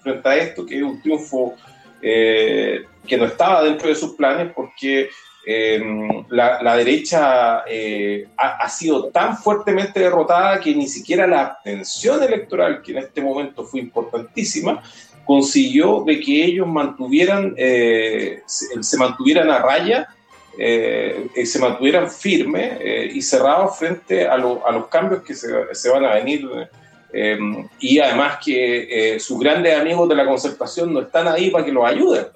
frente 0.00 0.28
a 0.28 0.36
esto, 0.36 0.66
que 0.66 0.76
es 0.76 0.82
un 0.82 1.00
triunfo 1.00 1.54
eh, 2.00 2.84
que 3.06 3.16
no 3.16 3.24
estaba 3.24 3.62
dentro 3.62 3.88
de 3.88 3.94
sus 3.94 4.14
planes 4.14 4.52
porque 4.54 5.08
la, 6.30 6.62
la, 6.62 6.76
derecha 6.76 7.64
eh, 7.68 8.28
ha, 8.34 8.66
sido 8.70 9.08
tan 9.08 9.36
fuertemente 9.36 10.00
derrotada 10.00 10.58
que 10.58 10.74
ni 10.74 10.88
siquiera 10.88 11.26
la 11.26 11.42
abstención 11.42 12.22
electoral, 12.22 12.80
que 12.80 12.92
en 12.92 12.98
este 12.98 13.20
momento 13.20 13.62
fue 13.62 13.80
importantísima, 13.80 14.82
consiguió 15.24 16.04
de 16.06 16.20
que 16.20 16.44
ellos 16.44 16.66
mantuvieran, 16.66 17.54
eh, 17.56 18.42
se, 18.46 18.96
mantuvieran 18.96 19.50
a 19.50 19.58
raya, 19.58 20.08
eh, 20.58 21.28
se 21.44 21.58
mantuvieran 21.58 22.10
firmes 22.10 22.78
eh, 22.80 23.10
y 23.12 23.22
cerrados 23.22 23.76
frente 23.78 24.26
a, 24.26 24.34
a, 24.34 24.38
los 24.38 24.86
cambios 24.88 25.22
que 25.22 25.34
se, 25.34 25.48
se 25.72 25.90
van 25.90 26.04
a 26.04 26.14
venir. 26.14 26.48
Eh, 27.14 27.38
y 27.78 27.98
además 28.00 28.38
que 28.44 29.16
sus 29.20 29.38
grandes 29.38 29.78
amigos 29.78 30.08
de 30.08 30.14
la 30.16 30.26
concertación 30.26 30.92
no 30.92 31.00
están 31.00 31.28
ahí 31.28 31.50
para 31.50 31.64
que 31.64 31.72
los 31.72 31.84
ayuden. 31.84 32.26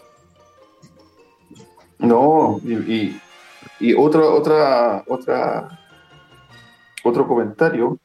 No, 1.98 2.60
y, 2.64 3.18
y, 3.80 3.94
otra, 3.94 4.20
otra, 4.26 5.04
otra, 5.08 5.80
otro 7.02 7.26
comentario 7.26 7.98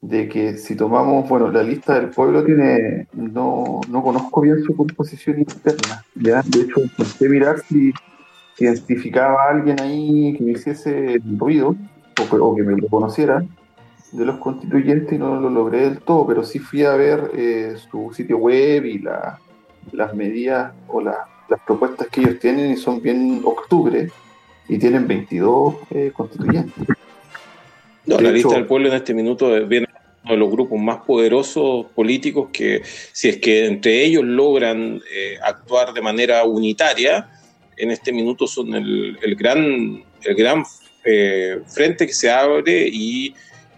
de 0.00 0.28
que 0.28 0.56
si 0.56 0.76
tomamos, 0.76 1.28
bueno, 1.28 1.50
la 1.50 1.62
lista 1.62 1.94
del 1.94 2.10
pueblo 2.10 2.44
tiene, 2.44 3.08
no, 3.12 3.80
no 3.88 4.02
conozco 4.02 4.40
bien 4.40 4.62
su 4.62 4.76
composición 4.76 5.40
interna, 5.40 6.04
¿ya? 6.14 6.42
De 6.42 6.62
hecho, 6.62 6.80
intenté 6.80 7.28
mirar 7.28 7.60
si 7.60 7.92
identificaba 8.58 9.44
a 9.44 9.50
alguien 9.50 9.80
ahí 9.80 10.36
que 10.36 10.44
me 10.44 10.52
hiciese 10.52 11.20
ruido 11.38 11.74
o, 12.20 12.36
o, 12.36 12.54
que 12.54 12.62
me 12.62 12.76
lo 12.76 12.88
conociera 12.88 13.44
de 14.12 14.24
los 14.24 14.38
constituyentes 14.38 15.12
y 15.12 15.18
no 15.18 15.40
lo 15.40 15.50
logré 15.50 15.80
del 15.88 16.00
todo, 16.00 16.26
pero 16.26 16.44
sí 16.44 16.58
fui 16.58 16.84
a 16.84 16.94
ver 16.94 17.30
eh, 17.34 17.76
su 17.90 18.12
sitio 18.14 18.38
web 18.38 18.84
y 18.84 18.98
la, 18.98 19.40
las 19.92 20.14
medidas 20.14 20.72
o 20.88 21.00
la, 21.00 21.26
las 21.48 21.60
propuestas 21.60 22.08
que 22.08 22.20
ellos 22.20 22.38
tienen 22.38 22.72
y 22.72 22.76
son 22.76 23.00
bien 23.00 23.40
octubre 23.44 24.10
y 24.68 24.78
tienen 24.78 25.08
22 25.08 25.74
eh, 25.90 26.12
constituyentes. 26.14 26.88
No, 28.04 28.16
de 28.16 28.22
la 28.22 28.28
hecho, 28.28 28.34
lista 28.34 28.54
del 28.54 28.66
pueblo 28.66 28.88
en 28.88 28.94
este 28.94 29.14
minuto 29.14 29.66
viene 29.66 29.86
uno 30.24 30.32
de 30.32 30.38
los 30.38 30.50
grupos 30.50 30.78
más 30.78 30.98
poderosos 30.98 31.86
políticos 31.94 32.48
que 32.52 32.82
si 32.84 33.28
es 33.28 33.38
que 33.38 33.66
entre 33.66 34.04
ellos 34.04 34.24
logran 34.24 35.00
eh, 35.12 35.38
actuar 35.42 35.92
de 35.92 36.00
manera 36.00 36.44
unitaria, 36.44 37.30
en 37.76 37.90
este 37.90 38.12
minuto 38.12 38.46
son 38.46 38.74
el, 38.74 39.18
el 39.22 39.36
gran, 39.36 40.02
el 40.22 40.34
gran 40.36 40.64
eh, 41.04 41.60
frente 41.66 42.06
que 42.06 42.12
se 42.12 42.30
abre 42.30 42.88
y, 42.88 43.34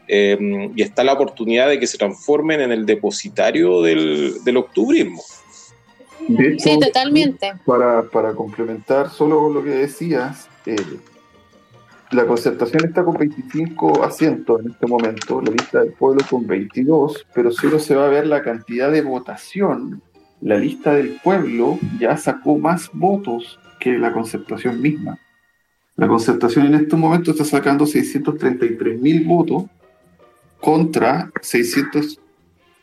eh, 0.09 0.71
y, 0.75 0.83
está 0.83 1.05
la 1.05 1.15
oportunidad 1.15 1.69
de 1.69 1.79
que 1.79 1.87
se 1.87 1.99
transformen 1.99 2.61
en 2.61 2.73
el 2.73 2.87
depositario 2.87 3.83
del, 3.83 4.35
del 4.45 4.57
octubrismo. 4.57 5.23
De 6.29 6.49
hecho, 6.49 6.71
sí, 6.71 6.79
totalmente. 6.79 7.53
Para, 7.67 8.03
para 8.05 8.33
complementar 8.33 9.11
solo 9.11 9.51
lo 9.51 9.63
que 9.63 9.71
decías, 9.71 10.49
eh, 10.67 10.77
la 12.11 12.27
concertación 12.27 12.85
está 12.85 13.05
con 13.05 13.17
25 13.17 14.05
asientos 14.05 14.61
en 14.61 14.71
este 14.71 14.87
momento, 14.87 15.41
la 15.41 15.51
lista 15.51 15.81
del 15.81 15.93
pueblo 15.93 16.25
con 16.29 16.47
22, 16.47 17.27
pero 17.35 17.51
solo 17.51 17.79
se 17.79 17.95
va 17.95 18.07
a 18.07 18.11
ver 18.11 18.27
la 18.27 18.43
cantidad 18.43 18.91
de 18.91 19.03
votación. 19.03 20.03
La 20.41 20.57
lista 20.57 20.95
del 20.95 21.19
pueblo 21.23 21.79
ya 21.99 22.17
sacó 22.17 22.59
más 22.59 22.91
votos 22.93 23.59
que 23.81 23.99
la 23.99 24.13
concertación 24.13 24.81
misma. 24.81 25.19
La 25.97 26.09
concertación 26.09 26.67
en 26.67 26.75
este 26.75 26.97
momento 26.97 27.31
está 27.31 27.45
sacando 27.45 27.87
633 27.87 29.01
mil 29.01 29.25
votos 29.25 29.65
contra 30.61 31.33
600, 31.41 32.21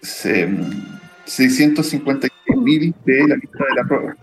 656 0.01 2.57
mil 2.57 2.95
de 3.05 3.27
la 3.27 3.35
lista 3.35 3.65
de 3.65 3.75
la 3.75 3.83
prueba 3.87 4.17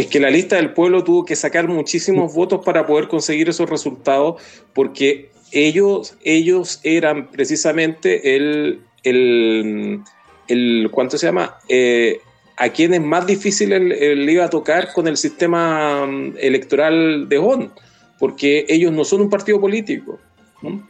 es 0.00 0.06
que 0.06 0.20
la 0.20 0.30
lista 0.30 0.56
del 0.56 0.72
pueblo 0.72 1.04
tuvo 1.04 1.24
que 1.24 1.36
sacar 1.36 1.68
muchísimos 1.68 2.34
votos 2.34 2.64
para 2.64 2.86
poder 2.86 3.08
conseguir 3.08 3.48
esos 3.48 3.68
resultados, 3.68 4.40
porque 4.72 5.30
ellos, 5.52 6.16
ellos 6.22 6.80
eran 6.84 7.30
precisamente 7.30 8.36
el, 8.36 8.80
el, 9.02 10.00
el 10.48 10.88
¿cuánto 10.90 11.18
se 11.18 11.26
llama? 11.26 11.58
Eh, 11.68 12.20
a 12.56 12.70
quienes 12.70 13.02
más 13.02 13.26
difícil 13.26 13.70
le 13.70 14.32
iba 14.32 14.44
a 14.44 14.50
tocar 14.50 14.92
con 14.92 15.06
el 15.06 15.16
sistema 15.16 16.06
mm, 16.06 16.34
electoral 16.38 17.28
de 17.28 17.38
ON, 17.38 17.72
porque 18.18 18.64
ellos 18.68 18.92
no 18.92 19.04
son 19.04 19.22
un 19.22 19.30
partido 19.30 19.60
político. 19.60 20.18
¿no? 20.62 20.88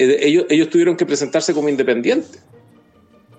Ellos, 0.00 0.46
ellos 0.48 0.70
tuvieron 0.70 0.96
que 0.96 1.04
presentarse 1.04 1.52
como 1.52 1.68
independientes. 1.68 2.42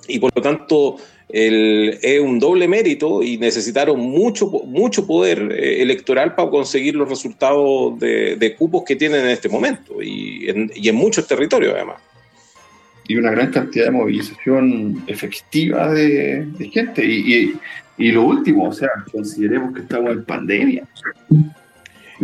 Y 0.07 0.19
por 0.19 0.31
lo 0.35 0.41
tanto, 0.41 0.97
el, 1.29 1.97
es 2.01 2.19
un 2.19 2.39
doble 2.39 2.67
mérito 2.67 3.23
y 3.23 3.37
necesitaron 3.37 3.99
mucho, 3.99 4.47
mucho 4.65 5.07
poder 5.07 5.51
eh, 5.51 5.81
electoral 5.81 6.35
para 6.35 6.49
conseguir 6.49 6.95
los 6.95 7.07
resultados 7.07 7.99
de, 7.99 8.55
cupos 8.57 8.83
que 8.85 8.95
tienen 8.95 9.21
en 9.21 9.27
este 9.29 9.47
momento 9.47 10.01
y 10.01 10.49
en, 10.49 10.95
muchos 10.95 11.27
territorios 11.27 11.73
además. 11.75 12.01
Y 13.07 13.15
una 13.15 13.31
gran 13.31 13.51
cantidad 13.51 13.85
de 13.85 13.91
movilización 13.91 15.03
efectiva 15.07 15.91
de, 15.91 16.47
gente. 16.71 17.05
Y, 17.05 17.53
y, 17.97 18.11
lo 18.11 18.23
último, 18.23 18.69
o 18.69 18.73
sea, 18.73 18.89
consideremos 19.11 19.73
que 19.73 19.81
estamos 19.81 20.11
en 20.11 20.23
pandemia. 20.23 20.87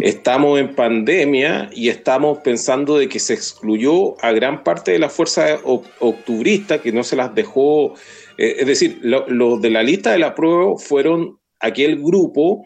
Estamos 0.02 0.60
en 0.60 0.76
pandemia 0.76 1.70
y 1.74 1.90
estamos 1.90 2.40
pensando 2.40 2.98
de 2.98 3.10
que 3.10 3.20
se 3.20 3.34
excluyó 3.34 4.24
a 4.24 4.32
gran 4.32 4.64
parte 4.64 4.92
de 4.92 5.00
la 5.00 5.10
fuerza 5.10 5.60
octubrista, 5.64 6.82
que 6.82 6.92
no 6.92 7.04
se 7.04 7.16
las 7.16 7.34
dejó 7.34 7.96
eh, 8.38 8.58
es 8.60 8.68
decir, 8.68 9.00
los 9.02 9.30
lo 9.30 9.58
de 9.58 9.70
la 9.70 9.84
lista 9.84 10.12
de 10.12 10.20
la 10.20 10.36
prueba 10.36 10.78
fueron 10.78 11.40
aquel 11.60 11.98
grupo 11.98 12.66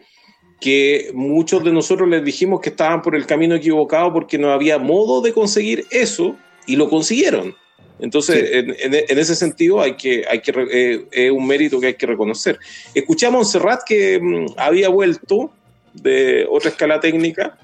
que 0.60 1.10
muchos 1.14 1.64
de 1.64 1.72
nosotros 1.72 2.08
les 2.08 2.22
dijimos 2.24 2.60
que 2.60 2.68
estaban 2.68 3.02
por 3.02 3.16
el 3.16 3.26
camino 3.26 3.54
equivocado 3.54 4.12
porque 4.12 4.38
no 4.38 4.52
había 4.52 4.78
modo 4.78 5.20
de 5.20 5.32
conseguir 5.32 5.86
eso 5.90 6.36
y 6.66 6.76
lo 6.76 6.88
consiguieron. 6.88 7.56
Entonces, 7.98 8.36
sí. 8.38 8.46
en, 8.52 8.70
en, 8.70 9.04
en, 9.08 9.18
ese 9.18 9.34
sentido, 9.34 9.80
hay 9.80 9.96
que, 9.96 10.24
hay 10.28 10.40
que 10.40 10.52
eh, 10.70 11.06
es 11.10 11.30
un 11.30 11.46
mérito 11.46 11.80
que 11.80 11.88
hay 11.88 11.94
que 11.94 12.06
reconocer. 12.06 12.58
Escuchamos 12.94 13.34
a 13.34 13.38
Montserrat 13.38 13.80
que 13.86 14.20
mm, 14.20 14.46
había 14.56 14.88
vuelto 14.88 15.52
de 15.94 16.46
otra 16.50 16.70
escala 16.70 17.00
técnica. 17.00 17.56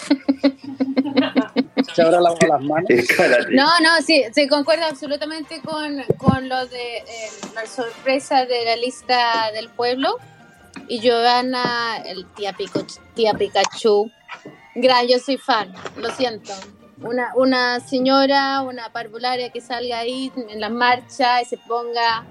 se 1.94 2.02
habrá 2.02 2.20
lavado 2.20 2.46
las 2.46 2.62
manos. 2.62 2.88
No, 3.50 3.66
no, 3.80 4.02
sí, 4.04 4.24
se 4.32 4.48
concuerda 4.48 4.88
absolutamente 4.88 5.60
con, 5.60 6.02
con 6.16 6.48
lo 6.48 6.66
de 6.66 6.98
eh, 6.98 7.30
la 7.54 7.66
sorpresa 7.66 8.46
de 8.46 8.64
la 8.64 8.76
lista 8.76 9.50
del 9.52 9.68
pueblo. 9.70 10.16
Y 10.88 11.00
Giovanna, 11.00 11.98
el 12.04 12.26
tía, 12.34 12.52
Pico, 12.52 12.84
tía 13.14 13.34
Pikachu, 13.34 14.10
gran, 14.74 15.06
yo 15.06 15.18
soy 15.18 15.36
fan, 15.36 15.72
lo 15.96 16.10
siento. 16.10 16.52
Una, 17.02 17.32
una 17.34 17.80
señora, 17.80 18.62
una 18.62 18.92
parvularia 18.92 19.50
que 19.50 19.60
salga 19.60 19.98
ahí 19.98 20.32
en 20.48 20.60
la 20.60 20.68
marcha 20.68 21.40
y 21.42 21.44
se 21.44 21.56
ponga... 21.58 22.24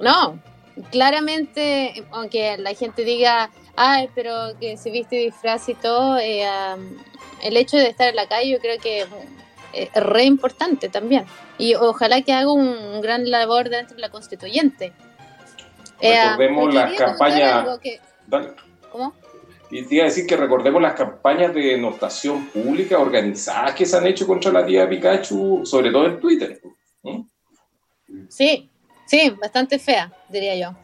No, 0.00 0.40
claramente, 0.90 2.04
aunque 2.10 2.56
la 2.58 2.74
gente 2.74 3.04
diga, 3.04 3.50
ay, 3.76 4.08
pero 4.14 4.58
que 4.60 4.76
se 4.76 4.90
viste 4.90 5.16
disfraz 5.16 5.68
y 5.68 5.74
todo, 5.74 6.18
eh, 6.18 6.46
um, 6.76 6.96
el 7.42 7.56
hecho 7.56 7.76
de 7.76 7.88
estar 7.88 8.08
en 8.08 8.16
la 8.16 8.28
calle 8.28 8.50
yo 8.50 8.58
creo 8.60 8.78
que 8.80 9.00
es 9.00 9.06
es 9.72 9.92
re 9.92 10.24
importante 10.24 10.88
también. 10.88 11.26
Y 11.58 11.74
ojalá 11.74 12.22
que 12.22 12.32
haga 12.32 12.50
un, 12.50 12.66
un 12.66 13.00
gran 13.02 13.30
labor 13.30 13.68
dentro 13.68 13.94
de 13.96 14.00
la 14.00 14.08
constituyente. 14.08 14.94
Eh, 16.00 16.18
Recordemos 16.22 16.74
las 16.74 16.92
campañas- 16.94 17.52
algo 17.52 17.78
que- 17.78 18.00
Dale. 18.26 18.52
¿Cómo? 18.90 19.12
Y 19.70 19.82
te 19.82 19.96
iba 19.96 20.04
a 20.04 20.06
decir 20.06 20.26
que 20.26 20.36
recordemos 20.36 20.80
las 20.80 20.94
campañas 20.94 21.52
de 21.52 21.60
denostación 21.60 22.46
pública 22.46 22.98
organizadas 22.98 23.74
que 23.74 23.84
se 23.84 23.96
han 23.98 24.06
hecho 24.06 24.26
contra 24.26 24.50
la 24.50 24.64
tía 24.64 24.88
Pikachu, 24.88 25.66
sobre 25.66 25.90
todo 25.90 26.06
en 26.06 26.20
Twitter. 26.20 26.58
¿Mm? 27.02 27.22
Sí, 28.30 28.70
sí, 29.06 29.30
bastante 29.30 29.78
fea, 29.78 30.12
diría 30.28 30.54
yo. 30.56 30.76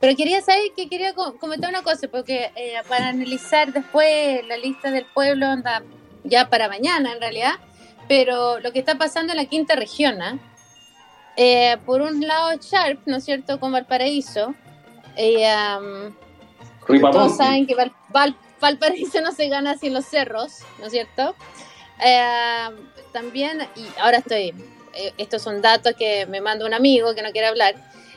Pero 0.00 0.16
quería 0.16 0.40
saber 0.42 0.72
que 0.76 0.88
quería 0.88 1.14
co- 1.14 1.38
comentar 1.38 1.70
una 1.70 1.82
cosa, 1.82 2.06
porque 2.08 2.50
eh, 2.54 2.74
para 2.88 3.08
analizar 3.08 3.72
después 3.72 4.46
la 4.46 4.56
lista 4.56 4.90
del 4.90 5.06
pueblo 5.06 5.46
anda 5.46 5.82
ya 6.24 6.48
para 6.50 6.68
mañana 6.68 7.12
en 7.12 7.20
realidad, 7.20 7.54
pero 8.08 8.60
lo 8.60 8.72
que 8.72 8.78
está 8.80 8.96
pasando 8.96 9.32
en 9.32 9.38
la 9.38 9.44
quinta 9.46 9.74
región, 9.76 10.20
¿ah? 10.22 10.38
Eh, 11.36 11.76
por 11.86 12.02
un 12.02 12.20
lado 12.26 12.50
Sharp, 12.60 13.00
¿no 13.06 13.16
es 13.16 13.24
cierto?, 13.24 13.58
con 13.60 13.70
Valparaíso. 13.72 14.54
Ripamonti. 16.86 17.18
todos 17.18 17.36
saben 17.36 17.66
que 17.66 17.74
Val- 17.74 17.92
Val- 18.08 18.36
Valparaíso 18.60 19.20
no 19.20 19.32
se 19.32 19.48
gana 19.48 19.76
sin 19.76 19.94
los 19.94 20.04
cerros, 20.06 20.58
¿no 20.78 20.86
es 20.86 20.92
cierto? 20.92 21.34
Eh, 22.04 22.68
también, 23.12 23.60
y 23.76 23.84
ahora 24.00 24.18
estoy, 24.18 24.52
estos 25.16 25.42
son 25.42 25.62
datos 25.62 25.94
que 25.94 26.26
me 26.26 26.40
manda 26.40 26.66
un 26.66 26.74
amigo 26.74 27.14
que 27.14 27.22
no 27.22 27.30
quiere 27.30 27.46
hablar. 27.46 27.74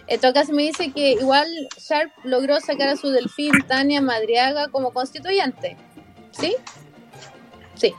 En 0.08 0.20
todo 0.20 0.34
caso, 0.34 0.52
me 0.52 0.64
dice 0.64 0.92
que 0.92 1.12
igual 1.14 1.48
Sharp 1.78 2.12
logró 2.24 2.60
sacar 2.60 2.90
a 2.90 2.98
su 2.98 3.10
delfín 3.10 3.54
Tania 3.68 4.02
Madriaga 4.02 4.68
como 4.68 4.92
constituyente. 4.92 5.78
¿Sí? 6.32 6.56
Sí. 7.76 7.94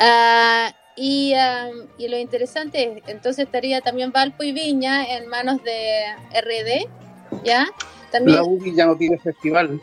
Ah, 0.00 0.74
y, 0.96 1.34
ah, 1.34 1.70
y 1.96 2.08
lo 2.08 2.18
interesante 2.18 2.82
es, 2.82 3.02
entonces 3.08 3.44
estaría 3.46 3.80
también 3.80 4.10
Valpo 4.12 4.42
y 4.42 4.52
Viña 4.52 5.04
en 5.04 5.28
manos 5.28 5.62
de 5.62 6.02
RD, 6.32 6.88
¿ya? 7.44 7.68
También, 8.10 8.36
La 8.36 8.44
UBI 8.44 8.74
ya 8.74 8.86
no 8.86 8.96
tiene 8.96 9.18
festival. 9.18 9.80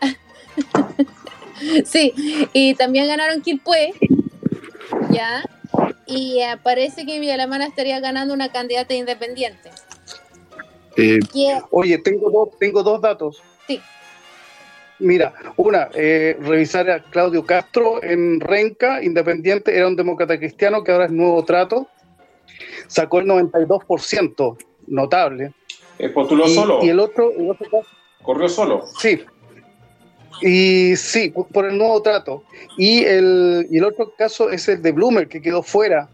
Sí, 1.86 2.12
y 2.52 2.74
también 2.74 3.06
ganaron 3.06 3.40
Quilpué, 3.40 3.94
¿ya? 5.10 5.42
Y 6.06 6.40
eh, 6.40 6.56
parece 6.62 7.04
que 7.04 7.18
Villa 7.18 7.34
Alemana 7.34 7.66
estaría 7.66 7.98
ganando 8.00 8.32
una 8.32 8.50
candidata 8.52 8.94
independiente. 8.94 9.70
Eh, 10.96 11.18
Que, 11.32 11.60
Oye, 11.70 11.98
tengo 11.98 12.30
dos, 12.30 12.58
tengo 12.58 12.82
dos 12.82 13.00
datos. 13.00 13.42
Sí. 13.66 13.80
Mira, 14.98 15.34
una, 15.56 15.88
eh, 15.94 16.36
revisar 16.40 16.88
a 16.90 17.02
Claudio 17.02 17.44
Castro 17.44 18.02
en 18.02 18.40
Renca, 18.40 19.02
independiente, 19.02 19.76
era 19.76 19.88
un 19.88 19.96
demócrata 19.96 20.38
cristiano 20.38 20.82
que 20.84 20.92
ahora 20.92 21.06
es 21.06 21.10
nuevo 21.10 21.44
trato. 21.44 21.88
Sacó 22.86 23.18
el 23.18 23.26
92%, 23.26 24.56
notable. 24.86 25.52
Eh, 25.98 26.08
postuló 26.10 26.46
y, 26.46 26.54
solo, 26.54 26.78
y 26.82 26.88
el 26.88 27.00
otro, 27.00 27.32
el 27.32 27.50
otro 27.50 27.68
caso- 27.70 27.86
corrió 28.22 28.48
solo. 28.48 28.82
sí. 28.98 29.20
Y 30.42 30.96
sí, 30.96 31.32
por- 31.52 31.66
el 31.66 31.78
nuevo 31.78 32.02
trato. 32.02 32.42
Y 32.76 33.04
el, 33.04 33.66
y 33.70 33.78
el 33.78 33.84
otro 33.84 34.12
caso 34.16 34.50
es 34.50 34.68
el 34.68 34.82
de 34.82 34.92
Bloomer, 34.92 35.28
que 35.28 35.40
quedó 35.40 35.62
fuera. 35.62 36.08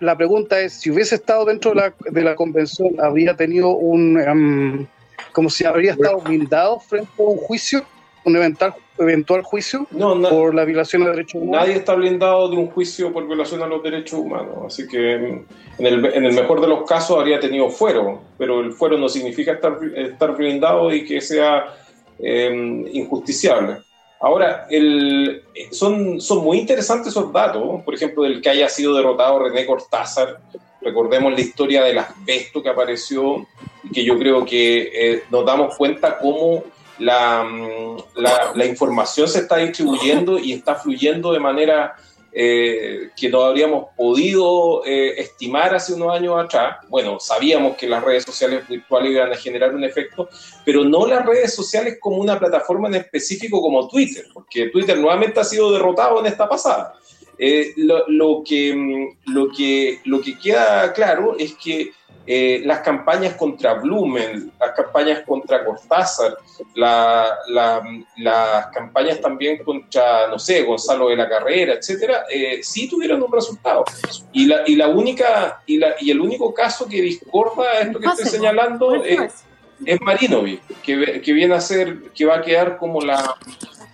La 0.00 0.16
pregunta 0.16 0.60
es, 0.60 0.74
si 0.74 0.90
hubiese 0.90 1.14
estado 1.14 1.44
dentro 1.44 1.70
de 1.70 1.76
la, 1.76 1.94
de 2.10 2.22
la 2.22 2.34
convención, 2.34 3.00
¿habría 3.00 3.34
tenido 3.34 3.70
un, 3.70 4.20
em, 4.20 4.86
como 5.32 5.48
si 5.50 5.64
habría 5.64 5.92
estado 5.92 6.18
blindado 6.20 6.78
frente 6.80 7.10
a 7.18 7.22
un 7.22 7.38
juicio, 7.38 7.82
un 8.24 8.36
eventual, 8.36 8.74
eventual 8.98 9.42
juicio 9.42 9.86
No, 9.90 10.14
na- 10.14 10.28
por 10.28 10.54
la 10.54 10.64
violación 10.64 11.04
de 11.04 11.10
derechos 11.10 11.40
humanos? 11.40 11.60
nadie 11.66 11.74
está 11.78 11.94
blindado 11.94 12.50
de 12.50 12.56
un 12.56 12.66
juicio 12.68 13.10
por 13.12 13.26
violación 13.26 13.62
a 13.62 13.66
los 13.66 13.82
derechos 13.82 14.18
humanos. 14.20 14.56
Así 14.66 14.86
que 14.86 15.14
en 15.14 15.46
el, 15.78 16.04
en 16.04 16.24
el 16.24 16.34
mejor 16.34 16.60
de 16.60 16.66
los 16.68 16.86
casos 16.86 17.18
habría 17.18 17.40
tenido 17.40 17.70
fuero, 17.70 18.20
pero 18.36 18.60
el 18.60 18.72
fuero 18.72 18.98
no 18.98 19.08
significa 19.08 19.52
estar, 19.52 19.78
estar 19.94 20.36
blindado 20.36 20.92
y 20.94 21.04
que 21.06 21.20
sea 21.22 21.74
eh, 22.18 22.88
injusticiable. 22.92 23.78
Ahora, 24.20 24.66
el, 24.70 25.42
son, 25.70 26.20
son 26.20 26.42
muy 26.42 26.58
interesantes 26.58 27.08
esos 27.08 27.32
datos, 27.32 27.82
por 27.82 27.94
ejemplo, 27.94 28.22
del 28.22 28.40
que 28.40 28.48
haya 28.48 28.68
sido 28.68 28.94
derrotado 28.94 29.38
René 29.38 29.66
Cortázar. 29.66 30.40
Recordemos 30.80 31.32
la 31.32 31.40
historia 31.40 31.84
del 31.84 31.98
asbesto 31.98 32.62
que 32.62 32.70
apareció, 32.70 33.46
que 33.92 34.04
yo 34.04 34.18
creo 34.18 34.44
que 34.44 34.90
eh, 34.94 35.22
nos 35.30 35.44
damos 35.44 35.76
cuenta 35.76 36.18
cómo 36.18 36.64
mm, 36.98 37.96
la, 38.14 38.52
la 38.54 38.64
información 38.64 39.28
se 39.28 39.40
está 39.40 39.58
distribuyendo 39.58 40.38
y 40.38 40.52
está 40.52 40.76
fluyendo 40.76 41.32
de 41.32 41.40
manera 41.40 41.96
eh, 42.38 43.12
que 43.16 43.30
no 43.30 43.44
habríamos 43.44 43.86
podido 43.96 44.84
eh, 44.84 45.18
estimar 45.18 45.74
hace 45.74 45.94
unos 45.94 46.14
años 46.14 46.34
atrás. 46.38 46.84
Bueno, 46.90 47.18
sabíamos 47.18 47.78
que 47.78 47.88
las 47.88 48.04
redes 48.04 48.24
sociales 48.24 48.68
virtuales 48.68 49.12
iban 49.12 49.32
a 49.32 49.36
generar 49.36 49.74
un 49.74 49.82
efecto, 49.84 50.28
pero 50.62 50.84
no 50.84 51.06
las 51.06 51.24
redes 51.24 51.54
sociales 51.54 51.96
como 51.98 52.18
una 52.18 52.38
plataforma 52.38 52.88
en 52.88 52.96
específico 52.96 53.62
como 53.62 53.88
Twitter, 53.88 54.26
porque 54.34 54.68
Twitter 54.68 54.98
nuevamente 54.98 55.40
ha 55.40 55.44
sido 55.44 55.72
derrotado 55.72 56.20
en 56.20 56.26
esta 56.26 56.46
pasada. 56.46 56.92
Eh, 57.38 57.72
lo, 57.78 58.42
que, 58.44 58.74
mm, 58.74 59.32
lo, 59.32 59.48
que, 59.50 60.00
lo 60.04 60.20
que 60.20 60.38
queda 60.38 60.92
claro 60.92 61.36
es 61.38 61.54
que 61.54 61.92
eh, 62.26 62.62
las 62.64 62.80
campañas 62.80 63.34
contra 63.34 63.74
Blumen, 63.74 64.52
las 64.58 64.72
campañas 64.72 65.20
contra 65.26 65.64
Cortázar, 65.64 66.36
la- 66.74 67.36
la- 67.48 67.82
las 68.16 68.66
campañas 68.68 69.20
también 69.20 69.62
contra, 69.62 70.26
no 70.28 70.38
sé, 70.38 70.62
Gonzalo 70.62 71.08
de 71.08 71.16
la 71.16 71.28
Carrera, 71.28 71.74
etcétera, 71.74 72.24
eh, 72.30 72.60
sí 72.62 72.88
tuvieron 72.88 73.22
un 73.22 73.32
resultado. 73.32 73.84
Y, 74.32 74.46
la, 74.46 74.62
y, 74.66 74.74
la 74.76 74.88
única, 74.88 75.62
y, 75.66 75.78
la, 75.78 75.94
y 76.00 76.10
el 76.10 76.20
único 76.20 76.52
caso 76.52 76.88
que 76.88 77.00
discorda 77.00 77.80
esto 77.80 78.00
que 78.00 78.06
estoy 78.06 78.26
señalando 78.26 78.94
es, 79.04 79.44
es 79.84 80.00
Marinovic, 80.00 80.60
que, 80.82 81.32
viene 81.32 81.54
a 81.54 81.60
ser, 81.60 82.10
que 82.14 82.24
va 82.24 82.36
a 82.36 82.42
quedar 82.42 82.76
como 82.78 83.00
la 83.00 83.36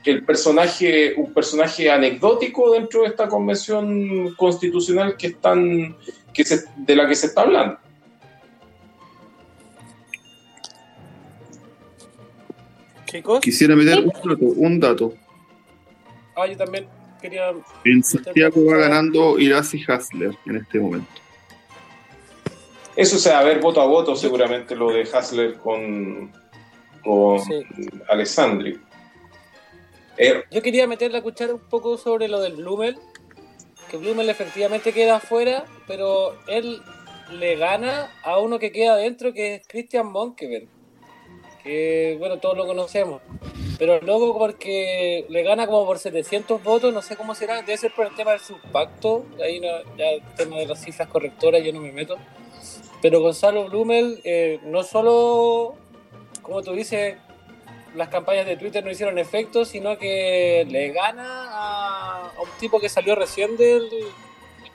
el 0.05 0.25
personaje, 0.25 1.15
un 1.17 1.33
personaje 1.33 1.89
anecdótico 1.91 2.73
dentro 2.73 3.03
de 3.03 3.09
esta 3.09 3.29
convención 3.29 4.35
constitucional 4.35 5.17
que 5.17 5.29
están, 5.29 5.97
que 6.35 6.45
se, 6.45 6.65
de 6.77 6.97
la 6.97 7.07
que 7.07 7.15
se 7.15 7.27
está 7.27 7.43
hablando. 7.43 7.79
Chicos, 13.13 13.41
quisiera 13.41 13.77
meter 13.77 13.99
un 14.01 14.11
dato, 14.25 14.45
un 14.57 14.81
dato. 14.81 15.15
ah, 16.35 16.47
yo 16.47 16.57
también 16.57 16.89
quería. 17.21 17.53
En 17.85 18.03
Santiago 18.03 18.65
va 18.65 18.79
ganando 18.79 19.39
Iracy 19.39 19.85
Hasler 19.87 20.35
en 20.47 20.57
este 20.57 20.81
momento. 20.81 21.09
Eso 22.97 23.19
se 23.19 23.31
va 23.31 23.41
a 23.41 23.45
ver 23.45 23.61
voto 23.61 23.81
a 23.83 23.87
voto 23.87 24.17
seguramente 24.17 24.75
lo 24.75 24.91
de 24.93 25.03
Hasler 25.03 25.59
con, 25.59 26.33
con 27.05 27.41
Sí. 27.41 27.63
Alessandri. 28.09 28.81
Eh, 30.17 30.45
Yo 30.51 30.63
quería 30.63 30.87
meter 30.87 31.11
la 31.13 31.21
cuchara 31.23 31.53
un 31.55 31.61
poco 31.61 31.99
sobre 31.99 32.29
lo 32.29 32.41
del 32.41 32.55
Blumel. 32.55 32.99
Que 33.91 33.99
Blumel 33.99 34.31
efectivamente 34.31 34.93
queda 34.95 35.17
afuera, 35.17 35.67
pero 35.87 36.35
él 36.47 36.81
le 37.31 37.57
gana 37.57 38.11
a 38.23 38.39
uno 38.39 38.59
que 38.59 38.73
queda 38.73 38.95
adentro, 38.95 39.35
que 39.35 39.57
es 39.57 39.67
Christian 39.69 40.11
Monkeberg. 40.11 40.67
Que, 41.63 42.17
bueno, 42.19 42.39
todos 42.39 42.57
lo 42.57 42.67
conocemos. 42.67 43.23
Pero 43.79 44.01
luego 44.01 44.39
porque 44.39 45.27
le 45.29 45.43
gana 45.43 45.67
como 45.67 45.85
por 45.87 45.99
700 45.99 46.63
votos, 46.63 46.93
no 46.93 47.03
sé 47.03 47.17
cómo 47.17 47.35
será, 47.35 47.63
debe 47.63 47.77
ser 47.77 47.93
por 47.95 48.07
el 48.07 48.15
tema 48.15 48.33
del 48.33 48.41
subpacto. 48.41 49.25
Ahí 49.43 49.61
no, 49.61 49.69
ya 49.97 50.11
el 50.11 50.23
tema 50.37 50.59
de 50.59 50.67
las 50.67 50.83
cifras 50.83 51.09
correctoras 51.09 51.63
yo 51.65 51.73
no 51.73 51.81
me 51.81 51.93
meto. 51.93 52.17
Pero 53.01 53.21
Gonzalo 53.21 53.69
Blumel, 53.69 54.21
eh, 54.25 54.61
no 54.65 54.85
solo, 54.85 55.75
como 56.43 56.63
tú 56.63 56.73
dices, 56.73 57.17
las 57.95 58.09
campañas 58.09 58.47
de 58.47 58.57
Twitter 58.57 58.85
no 58.85 58.91
hicieron 58.91 59.19
efecto, 59.19 59.65
sino 59.65 59.99
que 59.99 60.67
le 60.69 60.93
gana 60.93 61.49
a, 61.51 62.33
un 62.41 62.49
tipo 62.61 62.81
que 62.81 62.89
salió 62.89 63.15
recién 63.15 63.57
del, 63.57 63.89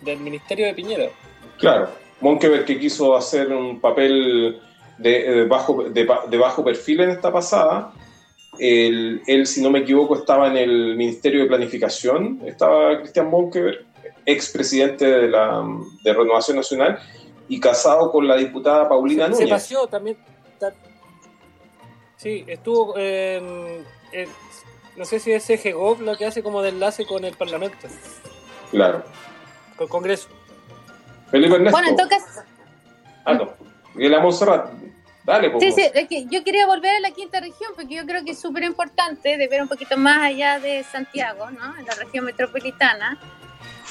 del 0.02 0.20
ministerio 0.20 0.66
de 0.66 0.74
Piñera. 0.74 1.10
claro, 1.58 1.90
Monkeberg 2.20 2.66
que 2.66 2.80
quiso 2.80 3.16
hacer 3.16 3.54
un 3.54 3.80
papel 3.80 4.60
de, 4.98 5.10
de 5.32 5.46
bajo, 5.46 5.84
de, 5.84 6.08
de 6.30 6.38
bajo 6.38 6.64
perfil 6.64 7.02
en 7.02 7.10
esta 7.12 7.32
pasada. 7.32 7.92
Él, 8.60 9.22
él, 9.28 9.46
si 9.46 9.62
no 9.62 9.70
me 9.70 9.80
equivoco, 9.80 10.16
estaba 10.16 10.48
en 10.48 10.58
el 10.58 10.96
Ministerio 10.96 11.42
de 11.42 11.48
Planificación, 11.48 12.42
estaba 12.46 12.98
Cristian 13.00 13.30
Monkeberg. 13.30 13.86
expresidente 14.26 15.06
de, 15.06 15.28
la, 15.30 15.64
de 16.04 16.14
Renovación 16.14 16.58
Nacional, 16.58 17.00
y 17.48 17.60
casado 17.62 18.12
con 18.12 18.28
la 18.28 18.36
diputada 18.36 18.90
Paulina 18.90 19.26
Se 19.26 19.32
Núñez. 19.32 19.50
paseó 19.50 19.88
también. 19.88 20.18
ta- 20.60 20.74
Sí, 22.18 22.44
estuvo 22.48 22.98
en- 22.98 23.86
No 24.98 25.06
sé 25.06 25.20
si 25.20 25.32
es 25.32 25.46
CGGOV 25.46 26.02
lo 26.02 26.18
que 26.18 26.26
hace 26.26 26.42
como 26.42 26.62
de 26.64 26.70
enlace 26.70 27.06
con 27.06 27.24
el 27.24 27.36
Parlamento, 27.38 27.88
Claro. 28.72 29.04
con 29.78 29.86
el 29.86 29.90
Congreso. 29.90 30.28
Felipe 31.30 31.56
Ernesto. 31.56 31.78
Bueno, 31.78 31.90
en 31.90 31.96
todo 31.96 32.10
caso, 32.10 32.42
Ah, 33.24 33.34
no. 33.36 33.54
Y 33.96 34.08
la. 34.10 34.22
Dale, 35.28 35.50
pues. 35.50 35.62
Sí, 35.62 35.72
sí, 35.74 35.92
es 35.94 36.08
que 36.08 36.26
yo 36.28 36.42
quería 36.46 36.66
volver 36.66 36.96
a 36.96 37.00
la 37.02 37.12
quinta 37.12 37.42
región 37.42 37.74
porque 37.76 37.96
yo 37.96 38.06
creo 38.06 38.24
que 38.24 38.32
es 38.32 38.40
súper 38.40 38.64
importante 38.64 39.38
de 39.38 39.48
ver 39.50 39.62
un 39.62 39.68
poquito 39.68 39.98
más 39.98 40.20
allá 40.20 40.58
de 40.58 40.86
Santiago, 40.86 41.52
¿no? 41.52 41.78
En 41.78 41.86
la 41.86 41.96
región 41.96 42.24
metropolitana. 42.24 43.20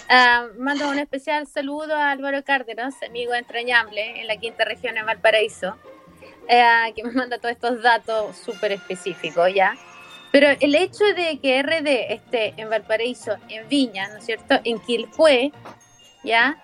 Ah, 0.08 0.46
mando 0.58 0.88
un 0.88 0.98
especial 0.98 1.46
saludo 1.46 1.94
a 1.94 2.10
Álvaro 2.10 2.42
Cárdenas, 2.42 2.94
amigo 3.06 3.34
entrañable 3.34 4.18
en 4.18 4.26
la 4.28 4.38
quinta 4.38 4.64
región 4.64 4.96
en 4.96 5.04
Valparaíso, 5.04 5.76
eh, 6.48 6.64
que 6.96 7.04
me 7.04 7.12
manda 7.12 7.36
todos 7.36 7.52
estos 7.52 7.82
datos 7.82 8.34
súper 8.38 8.72
específicos, 8.72 9.52
¿ya? 9.52 9.76
Pero 10.32 10.48
el 10.58 10.74
hecho 10.74 11.04
de 11.04 11.38
que 11.38 11.62
RD 11.62 12.14
esté 12.14 12.54
en 12.56 12.70
Valparaíso, 12.70 13.36
en 13.50 13.68
Viña, 13.68 14.08
¿no 14.08 14.18
es 14.18 14.24
cierto? 14.24 14.58
En 14.64 14.78
Quilpué, 14.78 15.52
¿ya? 16.24 16.56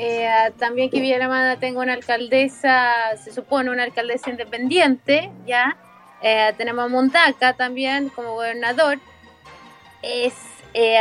Eh, 0.00 0.52
también 0.58 0.90
que 0.90 1.00
Villamada 1.00 1.56
tenga 1.56 1.80
una 1.80 1.94
alcaldesa, 1.94 3.16
se 3.16 3.32
supone 3.32 3.68
una 3.70 3.82
alcaldesa 3.82 4.30
independiente, 4.30 5.28
¿ya? 5.44 5.76
Eh, 6.22 6.54
tenemos 6.56 6.84
a 6.84 6.88
Mundaca 6.88 7.54
también 7.54 8.08
como 8.10 8.34
gobernador. 8.34 9.00
Es, 10.02 10.34
eh, 10.72 11.00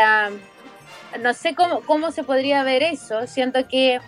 no 1.22 1.34
sé 1.36 1.54
cómo, 1.54 1.82
cómo 1.82 2.10
se 2.10 2.24
podría 2.24 2.64
ver 2.64 2.82
eso, 2.82 3.28
siento 3.28 3.68
que, 3.68 4.00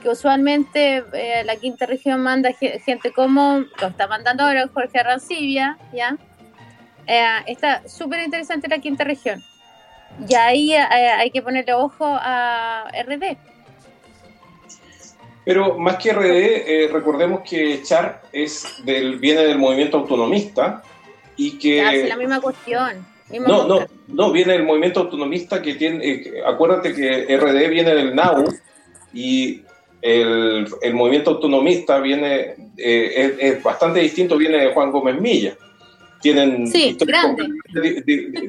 que 0.00 0.08
usualmente 0.08 1.02
eh, 1.12 1.42
la 1.44 1.56
quinta 1.56 1.84
región 1.86 2.20
manda 2.22 2.52
ge- 2.52 2.78
gente 2.78 3.12
como 3.12 3.64
lo 3.80 3.88
está 3.88 4.06
mandando 4.06 4.44
ahora 4.44 4.68
Jorge 4.72 5.00
Arancibia, 5.00 5.76
¿ya? 5.92 6.16
Eh, 7.08 7.26
está 7.46 7.82
súper 7.88 8.20
interesante 8.22 8.68
la 8.68 8.78
quinta 8.78 9.02
región. 9.02 9.42
Y 10.28 10.34
ahí 10.36 10.72
eh, 10.72 10.78
hay 10.80 11.30
que 11.32 11.42
ponerle 11.42 11.74
ojo 11.74 12.06
a 12.06 12.88
RD. 12.92 13.36
Pero 15.48 15.78
más 15.78 15.96
que 15.96 16.12
RD, 16.12 16.26
eh, 16.26 16.90
recordemos 16.92 17.40
que 17.40 17.80
Char 17.82 18.20
es 18.34 18.66
del, 18.84 19.18
viene 19.18 19.46
del 19.46 19.56
movimiento 19.56 19.96
autonomista 19.96 20.82
y 21.38 21.52
que... 21.52 21.82
Sí, 22.02 22.06
la 22.06 22.16
misma 22.16 22.38
cuestión. 22.38 23.06
misma 23.30 23.48
No, 23.48 23.66
no, 23.66 23.74
cosa. 23.76 23.88
no, 24.08 24.30
viene 24.30 24.52
del 24.52 24.64
movimiento 24.64 25.00
autonomista 25.00 25.62
que 25.62 25.72
tiene, 25.76 26.04
eh, 26.06 26.42
acuérdate 26.46 26.92
que 26.94 27.34
RD 27.38 27.70
viene 27.70 27.94
del 27.94 28.14
NAU 28.14 28.44
y 29.14 29.62
el, 30.02 30.68
el 30.82 30.92
movimiento 30.92 31.30
autonomista 31.30 31.98
viene, 31.98 32.54
eh, 32.76 33.12
es, 33.16 33.32
es 33.56 33.62
bastante 33.62 34.00
distinto, 34.00 34.36
viene 34.36 34.58
de 34.58 34.74
Juan 34.74 34.92
Gómez 34.92 35.18
Milla. 35.18 35.56
Tienen 36.20 36.66
Sí, 36.66 36.88
historias 36.88 37.24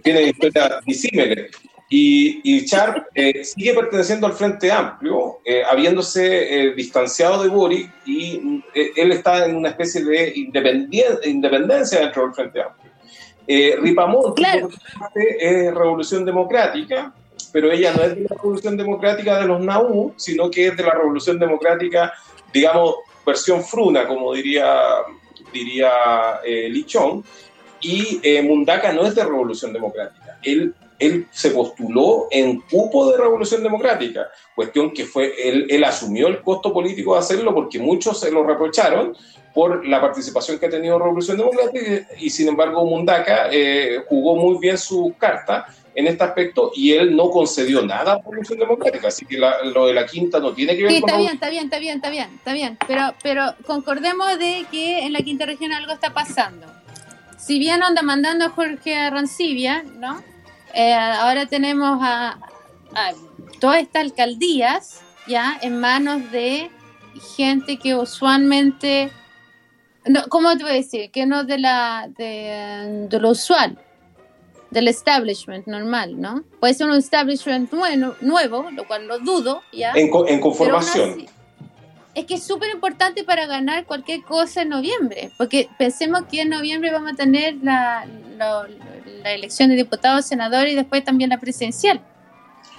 tienen 0.04 0.28
historias 0.28 0.84
disímiles. 0.86 1.50
Y, 1.92 2.42
y 2.44 2.66
Char 2.66 3.08
eh, 3.16 3.44
sigue 3.44 3.74
perteneciendo 3.74 4.28
al 4.28 4.34
Frente 4.34 4.72
Amplio, 4.72 5.40
eh, 5.44 5.64
habiéndose 5.64 6.68
eh, 6.68 6.74
distanciado 6.76 7.42
de 7.42 7.50
Boric 7.50 7.92
y 8.06 8.62
eh, 8.76 8.92
él 8.96 9.12
está 9.12 9.48
en 9.48 9.56
una 9.56 9.70
especie 9.70 10.04
de 10.04 10.32
independencia 10.36 12.00
dentro 12.00 12.26
del 12.26 12.34
Frente 12.36 12.62
Amplio. 12.62 12.92
Eh, 13.48 13.76
Ripamonte 13.82 14.40
Claro. 14.40 14.70
es 15.16 15.74
Revolución 15.74 16.24
Democrática, 16.26 17.12
pero 17.52 17.72
ella 17.72 17.92
no 17.96 18.04
es 18.04 18.16
de 18.16 18.22
la 18.22 18.36
Revolución 18.36 18.78
Democrática 18.78 19.40
de 19.40 19.48
los 19.48 19.60
NAU, 19.60 20.14
sino 20.16 20.52
que 20.52 20.68
es 20.68 20.78
de 20.78 20.84
la 20.84 20.92
Revolución 20.92 21.40
Democrática, 21.40 22.14
digamos, 22.54 22.98
versión 23.26 23.64
fruna, 23.64 24.06
como 24.08 24.32
diría, 24.36 24.80
diría 25.52 25.92
eh, 26.46 26.70
Lichón, 26.70 27.24
y 27.82 28.20
Mundaca 28.44 28.94
no 28.94 29.08
es 29.08 29.16
de 29.16 29.24
Revolución 29.24 29.74
Democrática. 29.74 30.38
Él, 30.44 30.76
él 31.00 31.28
se 31.32 31.52
postuló 31.52 32.28
en 32.30 32.60
cupo 32.62 33.10
de 33.12 33.18
Revolución 33.18 33.64
Democrática, 33.64 34.28
cuestión 34.54 34.92
que 34.92 35.06
fue, 35.06 35.34
él, 35.48 35.66
él 35.70 35.84
asumió 35.84 36.28
el 36.28 36.42
costo 36.42 36.74
político 36.74 37.14
de 37.14 37.20
hacerlo 37.20 37.54
porque 37.56 37.80
muchos 37.80 38.20
se 38.20 38.32
lo 38.32 38.44
reprocharon 38.44 39.16
por 39.54 39.88
la 39.88 40.00
participación 40.02 40.60
que 40.60 40.68
ha 40.68 40.70
tenido 40.70 41.00
Revolución 41.00 41.38
Democrática 41.38 42.08
y, 42.20 42.26
y, 42.26 42.30
sin 42.30 42.50
embargo 42.50 42.86
Mundaca 42.86 43.48
eh, 43.52 44.04
jugó 44.08 44.36
muy 44.36 44.60
bien 44.60 44.78
su 44.78 45.16
carta 45.18 45.66
en 45.96 46.06
este 46.08 46.24
aspecto 46.24 46.72
y 46.76 46.92
él 46.94 47.16
no 47.16 47.30
concedió 47.32 47.82
nada 47.82 48.14
a 48.14 48.18
Revolución 48.18 48.60
Democrática, 48.60 49.08
así 49.08 49.26
que 49.26 49.38
la- 49.38 49.64
lo 49.64 49.88
de 49.88 49.94
la 49.94 50.06
quinta 50.06 50.40
no 50.40 50.54
tiene 50.54 50.76
que 50.78 50.84
ver 50.84 50.92
Sí, 50.92 51.02
con 51.02 51.10
está 51.10 51.20
bien, 51.20 51.34
está 51.34 51.50
bien, 51.50 51.64
está 51.66 51.80
bien, 51.80 51.96
está 51.96 52.10
bien, 52.10 52.30
está 52.36 52.54
bien. 52.54 52.78
Pero, 52.88 53.14
pero 53.24 53.44
concordemos 53.66 54.38
de 54.38 54.66
que 54.72 55.00
en 55.00 55.14
la 55.14 55.20
quinta 55.22 55.46
región 55.46 55.72
algo 55.74 55.92
está 55.94 56.14
pasando. 56.14 56.68
Si 57.38 57.58
bien 57.58 57.82
anda 57.84 58.02
mandando 58.02 58.46
a 58.46 58.50
Jorge 58.50 58.96
Arancibia, 58.96 59.84
¿no? 59.98 60.22
Eh, 60.74 60.94
ahora 60.94 61.46
tenemos 61.46 62.00
a, 62.02 62.40
a 62.96 63.12
todas 63.60 63.82
estas 63.82 64.04
alcaldías 64.04 65.02
ya 65.28 65.58
en 65.62 65.80
manos 65.80 66.32
de 66.32 66.70
gente 67.38 67.78
que 67.78 67.96
usualmente, 67.96 69.12
no, 70.06 70.24
¿cómo 70.30 70.56
te 70.58 70.64
voy 70.64 70.72
a 70.72 70.76
decir? 70.76 71.12
Que 71.12 71.26
no 71.26 71.44
de 71.44 71.58
la 71.60 72.10
de, 72.18 73.08
de 73.10 73.20
lo 73.20 73.32
usual, 73.32 73.78
del 74.72 74.88
establishment 74.88 75.68
normal, 75.68 76.20
¿no? 76.20 76.44
Puede 76.60 76.74
ser 76.76 76.88
un 76.88 76.96
establishment 76.96 77.72
nuevo, 77.72 78.16
nuevo 78.22 78.70
lo 78.72 78.88
cual 78.88 79.08
lo 79.08 79.20
dudo, 79.20 79.64
¿ya? 79.74 79.92
en, 79.96 80.10
Pero 80.10 80.28
aún 80.28 80.40
conformación. 80.40 81.12
así, 81.12 81.26
es 82.20 82.26
que 82.26 82.36
es 82.36 82.44
súper 82.44 82.70
importante 82.72 83.24
para 83.24 83.46
ganar 83.46 83.86
cualquier 83.86 84.24
cosa 84.24 84.62
en 84.62 84.70
noviembre, 84.70 85.32
porque 85.38 85.68
pensemos 85.78 86.24
que 86.30 86.42
en 86.42 86.50
noviembre 86.50 86.92
vamos 86.92 87.14
a 87.14 87.16
tener 87.16 87.56
la, 87.64 88.06
lo- 88.38 88.68
la 89.24 89.32
elección 89.34 89.70
de 89.70 89.76
diputados, 89.76 90.26
senadores 90.26 90.74
y 90.74 90.76
después 90.76 91.04
también 91.04 91.30
la 91.30 91.40
presidencial, 91.40 92.00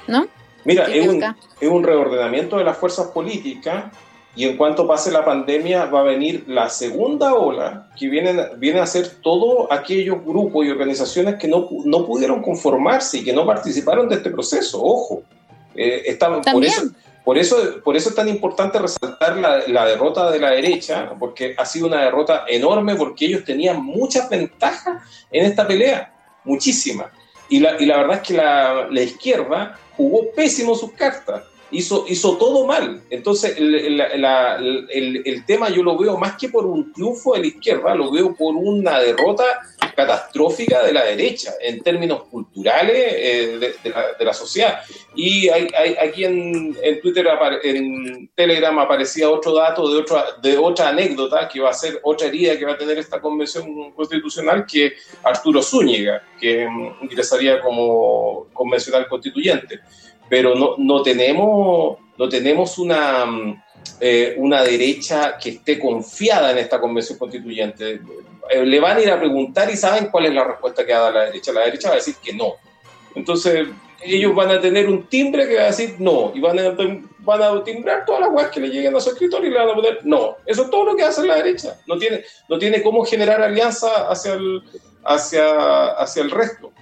¿no? 0.07 0.27
Mira, 0.65 0.87
¿Qué 0.87 1.01
es 1.01 1.09
un, 1.09 1.23
es 1.61 1.69
un 1.71 1.83
reordenamiento 1.83 2.59
de 2.59 2.65
las 2.65 2.77
fuerzas 2.77 3.09
políticas 3.09 3.85
y 4.37 4.45
en 4.45 4.57
cuanto 4.57 4.87
pase 4.87 5.11
la 5.11 5.25
pandemia 5.25 5.87
va 5.87 6.01
a 6.01 6.05
venir 6.05 6.45
la 6.47 6.69
segunda 6.69 7.35
ola 7.35 7.89
que 7.99 8.09
viene, 8.09 8.33
viene 8.59 8.79
a 8.81 8.87
ser 8.87 9.09
todos 9.23 9.67
aquellos 9.71 10.25
grupos 10.25 10.65
y 10.67 10.71
organizaciones 10.71 11.35
que 11.37 11.49
no, 11.49 11.69
no 11.85 12.07
pudieron 12.07 12.41
conformarse 12.43 13.19
y 13.19 13.25
que 13.25 13.33
no 13.33 13.45
participaron 13.47 14.09
de 14.09 14.17
este 14.17 14.31
proceso. 14.31 14.81
Ojo, 14.83 15.23
eh, 15.75 16.03
estaban- 16.07 16.43
por, 16.43 16.65
eso, 16.65 16.83
por, 17.31 17.39
eso, 17.39 17.81
por 17.85 17.97
eso 17.97 18.09
es 18.09 18.17
tan 18.17 18.29
importante 18.29 18.77
resaltar 18.77 19.37
la, 19.37 19.87
derrota 19.87 20.33
de 20.33 20.41
la 20.41 20.51
derecha, 20.51 21.13
porque 21.17 21.55
ha 21.57 21.65
sido 21.65 21.87
una 21.87 22.03
derrota 22.03 22.45
enorme 22.49 22.97
porque 22.97 23.27
ellos 23.27 23.45
tenían 23.45 23.81
muchas 23.85 24.29
ventajas 24.29 25.01
en 25.31 25.45
esta 25.45 25.65
pelea, 25.65 26.13
muchísimas. 26.43 27.07
Y 27.49 27.61
la, 27.61 27.81
y 27.81 27.87
la 27.87 27.99
verdad 27.99 28.17
es 28.17 28.23
que 28.27 28.35
la 28.35 29.01
izquierda 29.01 29.79
jugó 29.97 30.33
pésimo 30.33 30.75
sus 30.75 30.91
cartas, 30.91 31.45
hizo, 31.73 32.05
hizo 32.09 32.37
todo 32.37 32.67
mal. 32.67 33.03
Entonces, 33.11 33.57
el, 33.59 33.97
la- 33.97 34.57
el- 34.57 35.23
el 35.25 35.45
tema 35.47 35.69
yo 35.71 35.83
lo 35.83 35.97
veo 35.97 36.17
más 36.19 36.37
que 36.37 36.49
por 36.49 36.67
un 36.67 36.93
triunfo 36.93 37.35
de 37.35 37.41
la 37.41 37.47
izquierda, 37.47 37.95
lo 37.95 38.11
veo 38.11 38.35
por 38.35 38.55
una 38.57 38.99
derrota 39.01 39.45
catastrófica 39.97 40.83
de 40.83 40.93
la 40.93 41.05
derecha 41.05 41.53
en 41.61 41.81
términos 41.83 42.25
culturales 42.25 42.97
eh, 42.97 43.59
de, 43.61 43.75
de 43.83 43.91
la, 43.91 44.05
de 44.19 44.25
la 44.25 44.33
sociedad. 44.33 44.81
Y 45.15 45.49
hay, 45.49 45.69
hay- 45.77 45.97
aquí 45.97 46.25
en, 46.25 46.77
en 46.83 47.01
Twitter, 47.01 47.27
en 47.63 48.31
Telegram 48.35 48.79
aparecía 48.79 49.29
otro 49.31 49.53
dato 49.55 49.91
de 49.93 49.99
otra, 49.99 50.25
de 50.43 50.57
otra 50.59 50.89
anécdota 50.89 51.49
que 51.49 51.61
va 51.61 51.71
a 51.71 51.75
ser 51.75 52.01
otra 52.03 52.29
herida 52.29 52.57
que 52.59 52.65
va 52.65 52.73
a 52.73 52.79
tener 52.79 52.99
esta 52.99 53.21
convención 53.21 53.93
constitucional, 53.93 54.65
que 54.67 54.93
Arturo 55.23 55.63
Zúñiga, 55.63 56.23
que 56.41 56.67
mm, 56.69 57.05
ingresaría 57.05 57.61
como 57.61 58.47
convencional 58.53 59.07
constituyente. 59.09 59.81
Pero 60.31 60.55
no, 60.55 60.77
no 60.79 61.03
tenemos, 61.03 61.99
no 62.17 62.29
tenemos 62.29 62.79
una, 62.79 63.27
mm, 63.27 63.63
eh, 64.01 64.35
una 64.39 64.63
derecha 64.63 65.37
que 65.37 65.51
esté 65.51 65.79
confiada 65.79 66.53
en 66.53 66.59
esta 66.59 66.81
convención 66.81 67.19
constituyente. 67.19 68.01
Eh, 68.49 68.65
le 68.65 68.81
van 68.81 68.97
a 68.97 69.01
ir 69.01 69.11
a 69.11 69.19
preguntar 69.19 69.71
y 69.71 69.77
saben 69.77 70.07
cuál 70.11 70.27
es 70.27 70.35
la 70.35 70.45
respuesta 70.45 70.87
que 70.87 70.93
va 70.95 71.01
a 71.01 71.03
dar 71.03 71.15
la 71.15 71.25
derecha. 71.27 71.53
La 71.53 71.67
derecha 71.67 71.89
va 71.89 71.95
a 71.95 71.99
decir 71.99 72.15
que 72.23 72.33
no. 72.33 72.55
Entonces, 73.15 73.69
ellos 74.03 74.35
van 74.35 74.51
a 74.51 74.61
tener 74.61 74.89
un 74.89 75.07
timbre 75.09 75.47
que 75.49 75.57
va 75.57 75.63
a 75.63 75.67
decir 75.67 75.97
no, 75.99 76.33
y 76.35 76.41
van 76.41 76.59
a, 76.59 77.65
timbrar 77.65 78.05
todas 78.05 78.23
las 78.23 78.31
webs 78.31 78.51
que 78.51 78.61
le 78.61 78.69
lleguen 78.69 78.97
a 78.97 79.01
su 79.01 79.11
escritorio 79.11 79.49
y 79.49 79.53
le 79.53 79.59
van 79.59 79.71
a 79.71 79.75
poner 79.75 79.99
no. 80.05 80.37
Eso 80.47 80.65
es 80.65 80.71
todo 80.71 80.85
lo 80.85 80.97
que 80.97 81.05
hace 81.05 81.27
la 81.27 81.37
derecha. 81.37 81.79
No 81.87 81.99
tiene, 81.99 82.25
no 82.49 82.59
tiene 82.59 82.83
cómo 82.83 83.05
generar 83.05 83.43
alianza 83.43 84.09
hacia 84.09 84.35
el, 84.35 84.63
hacia, 85.05 85.91
hacia 85.93 86.23
el 86.23 86.31
resto. 86.31 86.73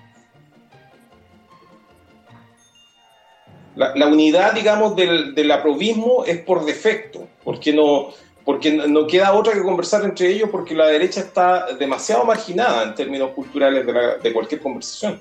La, 3.78 3.94
la 3.94 4.08
unidad, 4.08 4.54
digamos, 4.54 4.96
del, 4.96 5.36
del 5.36 5.52
aprobismo 5.52 6.24
es 6.24 6.38
por 6.38 6.64
defecto, 6.64 7.28
porque 7.44 7.72
no, 7.72 8.08
porque 8.44 8.72
no- 8.72 9.06
queda 9.06 9.32
otra 9.32 9.52
que 9.54 9.62
conversar 9.62 10.04
entre 10.04 10.26
ellos 10.30 10.48
porque 10.50 10.74
la 10.74 10.88
derecha 10.88 11.20
está 11.20 11.74
demasiado 11.74 12.24
marginada 12.24 12.82
en 12.82 12.96
términos 12.96 13.30
culturales 13.30 13.86
de, 13.86 13.92
la- 13.92 14.16
de 14.16 14.32
cualquier 14.32 14.60
conversación. 14.60 15.20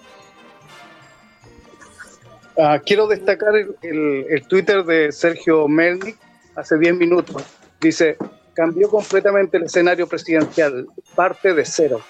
Ah, 2.58 2.82
quiero 2.84 3.06
destacar 3.06 3.56
el, 3.56 3.76
el- 3.84 4.26
el 4.28 4.48
Twitter 4.48 4.84
de 4.84 5.12
Sergio 5.12 5.68
Melnik 5.68 6.18
hace 6.56 6.80
10 6.80 6.96
minutos. 6.96 7.44
Dice, 7.80 8.18
cambió 8.56 8.90
completamente 8.90 9.58
el 9.58 9.66
escenario 9.66 10.08
presidencial, 10.08 10.88
parte 11.14 11.54
de 11.54 11.64
cero. 11.64 12.02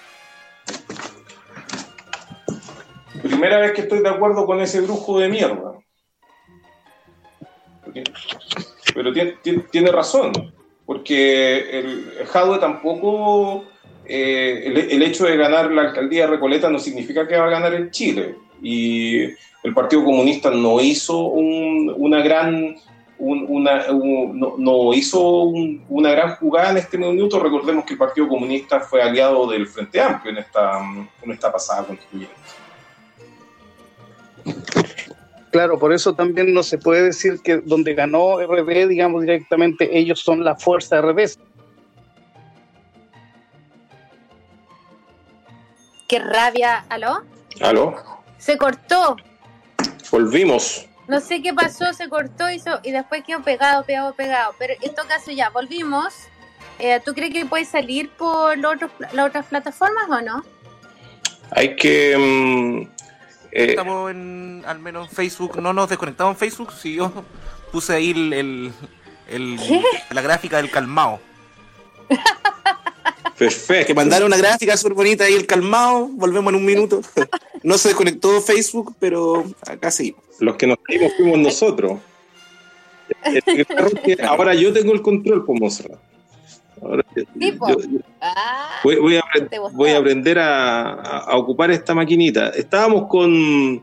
Primera 3.22 3.58
vez 3.58 3.72
que 3.72 3.82
estoy 3.82 3.98
de 3.98 4.08
acuerdo 4.08 4.46
con 4.46 4.60
ese 4.62 4.80
brujo 4.80 5.18
de 5.18 5.28
mierda. 5.28 5.72
Pero 8.94 9.12
tiene, 9.72 9.92
razón, 9.92 10.32
porque 10.86 11.78
el 11.78 12.26
Jadwe 12.26 12.58
tampoco, 12.58 13.64
eh, 14.04 14.62
el, 14.66 14.76
el 14.78 15.02
hecho 15.02 15.26
de 15.26 15.36
ganar 15.36 15.70
la 15.70 15.82
alcaldía 15.82 16.22
de 16.24 16.30
Recoleta 16.32 16.70
no 16.70 16.78
significa 16.78 17.26
que 17.28 17.36
va 17.36 17.46
a 17.46 17.50
ganar 17.50 17.74
en 17.74 17.90
Chile. 17.90 18.34
Y 18.62 19.22
el 19.62 19.74
Partido 19.74 20.04
Comunista 20.04 20.50
no 20.50 20.80
hizo 20.80 21.18
un- 21.26 21.92
una 21.96 22.20
gran... 22.22 22.76
no, 23.20 24.94
hizo 24.94 25.42
un- 25.42 25.84
una 25.88 26.10
gran 26.12 26.36
jugada 26.36 26.70
en 26.70 26.78
este 26.78 26.98
minuto. 26.98 27.38
Recordemos 27.40 27.84
que 27.84 27.92
el 27.94 27.98
Partido 27.98 28.28
Comunista 28.28 28.80
fue 28.80 29.02
aliado 29.02 29.46
del 29.48 29.66
Frente 29.66 30.00
Amplio 30.00 30.32
en 30.32 30.38
esta, 30.38 30.80
en 31.22 31.30
esta 31.32 31.52
pasada 31.52 31.84
constituyente. 31.84 32.34
Claro, 35.50 35.78
por 35.78 35.92
eso 35.92 36.14
también 36.14 36.52
no 36.52 36.62
se 36.62 36.76
puede 36.78 37.02
decir 37.04 37.40
que 37.42 37.58
donde 37.58 37.94
ganó 37.94 38.38
RD, 38.40 38.86
digamos 38.88 39.22
directamente, 39.22 39.96
ellos 39.98 40.20
son 40.20 40.44
la 40.44 40.54
fuerza 40.56 41.00
RD. 41.00 41.38
Qué 46.06 46.18
rabia. 46.18 46.84
¿Aló? 46.88 47.22
¿Aló? 47.60 47.94
Se 48.38 48.56
cortó. 48.56 49.16
Volvimos. 50.10 50.86
No 51.06 51.20
sé 51.20 51.40
qué 51.42 51.54
pasó, 51.54 51.92
se 51.92 52.08
cortó 52.08 52.50
y, 52.50 52.58
so- 52.58 52.80
y 52.82 52.92
después 52.92 53.24
quedó 53.24 53.42
pegado, 53.42 53.82
pegado, 53.84 54.12
pegado. 54.14 54.54
Pero 54.58 54.74
en 54.80 54.94
todo 54.94 55.06
caso 55.06 55.30
ya, 55.30 55.48
volvimos. 55.50 56.14
Eh, 56.78 57.00
¿Tú 57.04 57.12
crees 57.14 57.32
que 57.32 57.44
puede 57.46 57.64
salir 57.64 58.10
por 58.10 58.56
los 58.58 58.74
otros 58.74 58.90
las 59.12 59.26
otras 59.26 59.46
plataformas 59.46 60.04
o 60.10 60.20
no? 60.20 60.44
Hay 61.50 61.74
que. 61.76 62.16
mm, 62.16 62.82
eh, 62.82 62.88
Estamos 63.52 64.10
en, 64.10 64.62
al 64.66 64.78
menos 64.78 65.08
en 65.08 65.14
Facebook, 65.14 65.60
no 65.60 65.72
nos 65.72 65.88
desconectamos 65.88 66.34
en 66.34 66.38
Facebook, 66.38 66.72
si 66.72 66.94
yo 66.94 67.10
puse 67.72 67.94
ahí 67.94 68.10
el, 68.10 68.32
el- 68.32 68.72
el- 69.30 69.58
¿Qué? 69.66 69.82
la 70.10 70.22
gráfica 70.22 70.56
del 70.58 70.70
calmao. 70.70 71.20
perfecto. 73.38 73.86
Que 73.86 73.94
mandaron 73.94 74.26
una 74.28 74.36
gráfica 74.36 74.76
súper 74.76 74.94
bonita 74.94 75.24
ahí, 75.24 75.34
el 75.34 75.46
calmado. 75.46 76.08
Volvemos 76.08 76.52
en 76.52 76.56
un 76.58 76.64
minuto. 76.64 77.00
No 77.62 77.78
se 77.78 77.88
desconectó 77.88 78.40
Facebook, 78.40 78.94
pero 78.98 79.44
acá 79.66 79.90
sí. 79.90 80.14
Los 80.40 80.56
que 80.56 80.66
nos 80.66 80.78
salimos 80.86 81.12
fuimos 81.16 81.38
nosotros. 81.38 81.98
Es 83.24 83.42
que 83.44 84.18
ahora 84.22 84.54
yo 84.54 84.70
tengo 84.72 84.92
el 84.92 85.00
control 85.00 85.44
por 85.46 85.58
Monserrat. 85.58 85.98
Ahora, 86.82 87.04
yo- 87.16 87.24
Tipo. 87.38 87.68
yo- 87.68 87.78
yo 87.80 87.98
Ah, 88.20 88.80
voy, 88.82 88.96
voy 88.96 89.16
a, 89.16 89.22
voy 89.72 89.90
aprender 89.90 90.38
a, 90.38 91.24
ocupar 91.36 91.70
esta 91.70 91.94
maquinita. 91.94 92.48
Estábamos 92.50 93.06
con, 93.08 93.82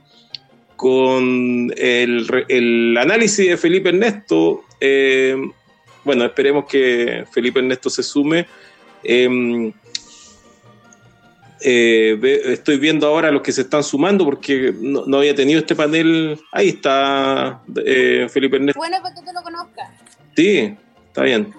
con 0.76 1.72
el, 1.78 2.46
el 2.50 2.98
análisis 2.98 3.48
de 3.50 3.58
Felipe 3.58 3.89
Ernesto. 3.89 4.64
eh, 4.82 5.36
bueno, 6.04 6.26
esperemos 6.26 6.66
que 6.66 7.26
Felipe 7.32 7.60
Ernesto 7.60 7.89
se 7.89 8.04
sume. 8.04 8.46
Eh, 9.04 9.72
eh, 11.62 12.20
estoy 12.48 12.78
viendo 12.78 13.08
ahora 13.08 13.32
los 13.32 13.41
que 13.41 13.52
se 13.52 13.62
están 13.62 13.84
sumando 13.84 14.24
porque 14.26 14.74
no, 14.80 15.06
no 15.08 15.18
había 15.18 15.34
tenido 15.34 15.60
este 15.60 15.76
panel. 15.76 16.39
Ahí 16.52 16.70
está 16.70 17.62
eh, 17.86 18.28
Felipe 18.30 18.58
Ernesto. 18.58 18.78
bueno 18.80 18.98
para 19.02 19.16
que 19.16 19.22
tú 19.22 19.28
lo 19.34 19.41
conozcas. 19.41 19.89
Sí, 20.36 20.76
está 21.08 21.24
bien. 21.24 21.54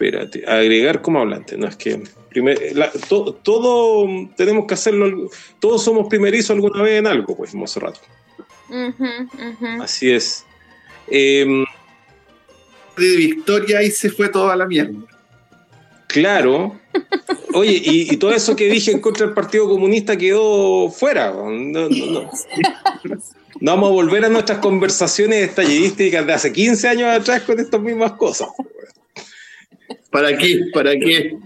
Espérate, 0.00 0.44
agregar 0.46 1.02
como 1.02 1.18
hablante. 1.20 1.56
No 1.56 1.66
es 1.66 1.74
que. 1.76 2.00
primer- 2.30 2.76
la- 2.76 2.90
to- 3.08 3.34
todo 3.42 4.06
tenemos 4.36 4.66
que 4.66 4.74
hacerlo. 4.74 5.28
Todos 5.58 5.82
somos 5.82 6.06
primerizos 6.08 6.50
alguna 6.50 6.82
vez 6.82 7.00
en 7.00 7.06
algo, 7.08 7.36
pues, 7.36 7.52
Monserrat. 7.54 7.96
Ujú, 8.68 9.04
ujú. 9.04 9.82
Así 9.82 10.10
es. 10.12 10.44
Em, 11.08 11.64
De 12.96 13.16
victoria 13.16 13.82
y 13.82 13.90
se 13.90 14.10
fue 14.10 14.28
toda 14.28 14.54
la 14.56 14.66
mierda. 14.66 14.98
Claro. 16.08 16.78
Oye, 17.54 17.80
y, 17.84 18.12
y 18.12 18.16
todo 18.18 18.32
eso 18.32 18.54
que 18.56 18.68
dije 18.68 18.90
en 18.92 19.00
contra 19.00 19.26
del 19.26 19.34
Partido 19.34 19.68
Comunista 19.68 20.16
quedó 20.16 20.90
fuera. 20.90 21.30
No, 21.32 21.48
no, 21.50 21.88
no. 21.88 22.30
No 23.60 23.70
vamos 23.72 23.88
a 23.90 23.92
volver 23.92 24.24
a 24.24 24.28
nuestras 24.28 24.58
conversaciones 24.58 25.48
estallidísticas 25.48 26.24
de 26.26 26.32
hace 26.32 26.52
15 26.52 26.88
años 26.88 27.08
atrás 27.08 27.42
con 27.42 27.58
estas 27.58 27.80
mismas 27.80 28.12
cosas. 28.12 28.48
¿Para 30.10 30.36
qué? 30.36 30.60
¿Para 30.72 30.92
qué? 30.92 31.36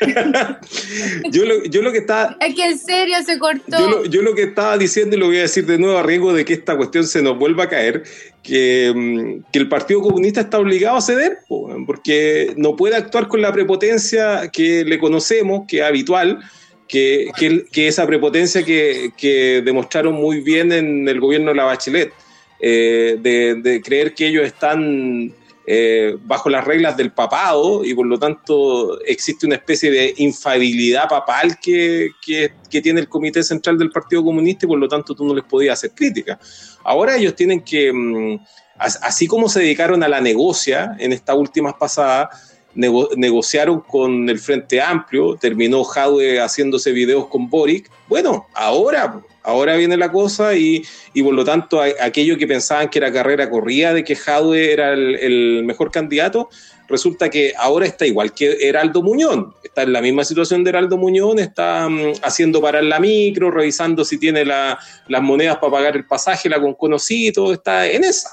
Yo 1.30 1.44
lo, 1.44 1.64
yo 1.64 1.82
lo 1.82 1.92
que 1.92 1.98
estaba, 1.98 2.36
Es 2.40 2.54
que 2.54 2.64
en 2.64 2.78
serio 2.78 3.16
se 3.24 3.38
cortó. 3.38 3.78
yo 3.78 3.90
lo, 3.90 4.04
yo 4.06 4.22
lo 4.22 4.34
que 4.34 4.44
estaba 4.44 4.78
diciendo, 4.78 5.16
y 5.16 5.18
lo 5.18 5.26
voy 5.26 5.38
a 5.38 5.42
decir 5.42 5.66
de 5.66 5.78
nuevo 5.78 5.98
a 5.98 6.02
riesgo 6.02 6.32
de 6.32 6.44
que 6.44 6.54
esta 6.54 6.76
cuestión 6.76 7.06
se 7.06 7.22
nos 7.22 7.38
vuelva 7.38 7.64
a 7.64 7.68
caer, 7.68 8.02
que, 8.42 8.92
mm, 8.94 9.50
que 9.52 9.58
el 9.58 9.68
Partido 9.68 10.00
Comunista 10.00 10.40
está 10.40 10.58
obligado 10.58 10.96
a 10.96 11.02
ceder, 11.02 11.38
po, 11.48 11.70
porque 11.86 12.54
no 12.56 12.76
puede 12.76 12.96
actuar 12.96 13.28
con 13.28 13.42
la 13.42 13.52
prepotencia 13.52 14.50
que 14.50 14.84
le 14.84 14.98
conocemos, 14.98 15.66
que 15.68 15.78
es 15.78 15.84
habitual, 15.84 16.40
que, 16.88 17.30
que, 17.36 17.64
que 17.70 17.86
esa 17.86 18.06
prepotencia 18.06 18.64
que, 18.64 19.12
que 19.16 19.62
demostraron 19.62 20.14
muy 20.14 20.40
bien 20.40 20.72
en 20.72 21.08
el 21.08 21.20
gobierno 21.20 21.50
de 21.50 21.56
la 21.56 21.64
Bachelet, 21.64 22.12
eh, 22.58 23.16
de, 23.20 23.54
de 23.56 23.80
creer 23.80 24.14
que 24.14 24.26
ellos 24.26 24.46
están 24.46 25.32
eh, 25.72 26.16
bajo 26.24 26.50
las 26.50 26.64
reglas 26.64 26.96
del 26.96 27.12
papado 27.12 27.84
y 27.84 27.94
por 27.94 28.04
lo 28.04 28.18
tanto 28.18 29.00
existe 29.02 29.46
una 29.46 29.54
especie 29.54 29.88
de 29.92 30.14
infalibilidad 30.16 31.08
papal 31.08 31.58
que, 31.62 32.10
que, 32.20 32.54
que 32.68 32.80
tiene 32.82 32.98
el 32.98 33.08
Comité 33.08 33.44
Central 33.44 33.78
del 33.78 33.90
Partido 33.92 34.24
Comunista 34.24 34.66
y 34.66 34.68
por 34.68 34.80
lo 34.80 34.88
tanto 34.88 35.14
tú 35.14 35.24
no 35.24 35.32
les 35.32 35.44
podías 35.44 35.74
hacer 35.78 35.92
crítica. 35.92 36.40
Ahora 36.82 37.16
ellos 37.16 37.36
tienen 37.36 37.60
que, 37.60 37.92
mm, 37.92 38.40
as- 38.78 38.98
así 39.00 39.28
como 39.28 39.48
se 39.48 39.60
dedicaron 39.60 40.02
a 40.02 40.08
la 40.08 40.20
negocia 40.20 40.96
en 40.98 41.12
estas 41.12 41.36
últimas 41.36 41.74
pasadas, 41.74 42.49
nego- 42.74 43.08
negociaron 43.16 43.80
con 43.80 44.28
el 44.28 44.38
Frente 44.38 44.80
Amplio, 44.80 45.36
terminó 45.36 45.84
Jadwe 45.84 46.40
haciéndose 46.40 46.92
videos 46.92 47.26
con 47.26 47.48
Boric. 47.50 47.90
Bueno, 48.08 48.46
ahora, 48.54 49.20
ahora 49.42 49.76
viene 49.76 49.96
la 49.96 50.10
cosa 50.12 50.54
y, 50.54 50.82
y 51.14 51.22
por 51.22 51.34
lo 51.34 51.44
tanto 51.44 51.80
a- 51.80 51.86
aquello 52.00 52.36
que 52.38 52.46
pensaban 52.46 52.88
que 52.88 52.98
era 52.98 53.12
carrera 53.12 53.48
corrida 53.50 53.92
de 53.94 54.04
que 54.04 54.16
Jadwe 54.16 54.72
era 54.72 54.92
el, 54.92 55.16
el 55.16 55.62
mejor 55.64 55.90
candidato, 55.90 56.48
resulta 56.88 57.28
que 57.30 57.52
ahora 57.56 57.86
está 57.86 58.04
igual 58.04 58.32
que 58.34 58.66
Heraldo 58.68 59.00
Muñón, 59.02 59.54
está 59.62 59.82
en 59.82 59.92
la 59.92 60.00
misma 60.02 60.24
situación 60.24 60.64
de 60.64 60.70
Heraldo 60.70 60.96
Muñón, 60.96 61.38
está 61.38 61.88
mm, 61.88 62.14
haciendo 62.22 62.60
parar 62.60 62.82
la 62.82 62.98
micro, 62.98 63.50
revisando 63.50 64.04
si 64.04 64.18
tiene 64.18 64.44
la- 64.44 64.76
las 65.06 65.22
monedas 65.22 65.58
para 65.58 65.70
pagar 65.72 65.96
el 65.96 66.04
pasaje, 66.04 66.48
la 66.48 66.60
con 66.60 66.74
conocido, 66.74 67.52
está 67.52 67.86
en 67.86 68.02
esa. 68.04 68.30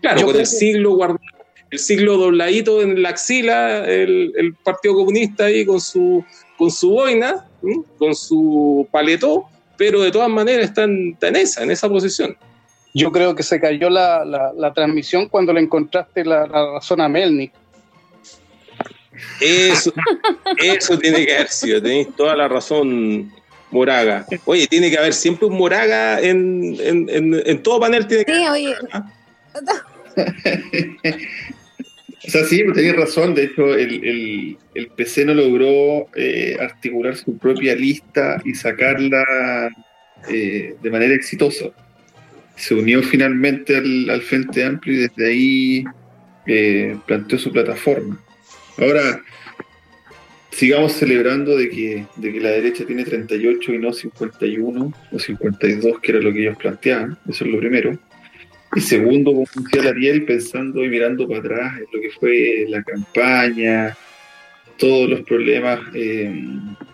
Claro, 0.00 0.20
Yo 0.20 0.26
con 0.26 0.32
creo 0.34 0.40
el 0.42 0.46
siglo 0.46 0.94
guardado 0.94 1.20
el 1.72 1.78
siglo 1.78 2.18
dobladito 2.18 2.82
en 2.82 3.02
la 3.02 3.08
axila, 3.08 3.84
el, 3.86 4.32
el 4.36 4.54
Partido 4.54 4.94
Comunista 4.94 5.46
ahí 5.46 5.64
con 5.64 5.80
su, 5.80 6.22
con 6.58 6.70
su 6.70 6.90
boina, 6.90 7.46
con 7.98 8.14
su 8.14 8.86
paletó, 8.92 9.46
pero 9.78 10.02
de 10.02 10.10
todas 10.12 10.28
maneras 10.28 10.66
está 10.66 10.84
en, 10.84 11.12
está 11.14 11.28
en 11.28 11.36
esa, 11.36 11.62
en 11.62 11.70
esa 11.70 11.88
posición. 11.88 12.36
Yo 12.94 13.10
creo 13.10 13.34
que 13.34 13.42
se 13.42 13.58
cayó 13.58 13.88
la, 13.88 14.22
la- 14.24 14.52
la 14.54 14.72
transmisión 14.74 15.28
cuando 15.30 15.54
le 15.54 15.60
encontraste 15.60 16.24
la, 16.26 16.46
la 16.46 16.72
razón 16.74 17.00
a 17.00 17.08
Melnik. 17.08 17.52
Eso, 19.40 19.92
eso 20.58 20.98
tiene 20.98 21.24
que 21.24 21.34
haber 21.34 21.48
sido, 21.48 21.80
tenéis 21.80 22.08
toda 22.14 22.36
la 22.36 22.48
razón, 22.48 23.32
Moraga. 23.70 24.26
Oye, 24.44 24.66
tiene 24.66 24.90
que 24.90 24.98
haber 24.98 25.14
siempre 25.14 25.46
un 25.46 25.56
Moraga 25.56 26.20
en, 26.20 26.76
en, 26.80 27.08
en, 27.08 27.42
en 27.46 27.62
todo 27.62 27.80
panel, 27.80 28.06
tiene 28.06 28.26
que 28.26 28.34
Sí, 28.34 28.46
oye. 28.46 28.74
O 32.24 32.30
sea, 32.30 32.44
sí, 32.44 32.62
pues 32.62 32.76
tenías 32.76 32.96
razón. 32.96 33.34
De 33.34 33.44
hecho, 33.44 33.74
el, 33.74 34.04
el- 34.04 34.58
el 34.74 34.86
PC 34.88 35.24
no 35.24 35.34
logró 35.34 36.06
eh, 36.14 36.56
articular 36.60 37.16
su 37.16 37.36
propia 37.36 37.74
lista 37.74 38.40
y 38.44 38.54
sacarla 38.54 39.70
eh, 40.28 40.76
de 40.80 40.90
manera 40.90 41.14
exitosa. 41.14 41.66
Se 42.56 42.74
unió 42.74 43.02
finalmente 43.02 43.76
al, 43.76 44.22
Frente 44.22 44.64
Amplio 44.64 44.94
y 44.94 44.98
desde 45.08 45.26
ahí 45.28 45.84
eh, 46.46 46.96
planteó 47.06 47.38
su 47.38 47.50
plataforma. 47.52 48.20
Ahora, 48.78 49.20
sigamos 50.50 50.92
celebrando 50.92 51.56
de 51.56 51.68
que, 51.70 52.06
de 52.16 52.32
que 52.32 52.40
la 52.40 52.50
derecha 52.50 52.84
tiene 52.86 53.04
38 53.04 53.72
y 53.74 53.78
no 53.78 53.92
51 53.92 54.92
o 55.10 55.18
52, 55.18 56.00
que 56.00 56.12
era 56.12 56.20
lo 56.20 56.32
que 56.32 56.40
ellos 56.42 56.56
planteaban. 56.56 57.18
Eso 57.28 57.44
es 57.44 57.50
lo 57.50 57.58
primero. 57.58 57.98
Y 58.74 58.80
segundo, 58.80 59.44
decía 59.54 59.82
el 59.82 59.88
Ariel, 59.88 60.24
pensando 60.24 60.84
y 60.84 60.88
mirando 60.88 61.28
para 61.28 61.40
atrás 61.40 61.72
en 61.78 61.86
lo 61.92 62.00
que 62.00 62.10
fue 62.18 62.66
la 62.68 62.82
campaña, 62.82 63.96
todos 64.78 65.10
los 65.10 65.22
problemas 65.22 65.80
eh, 65.94 66.34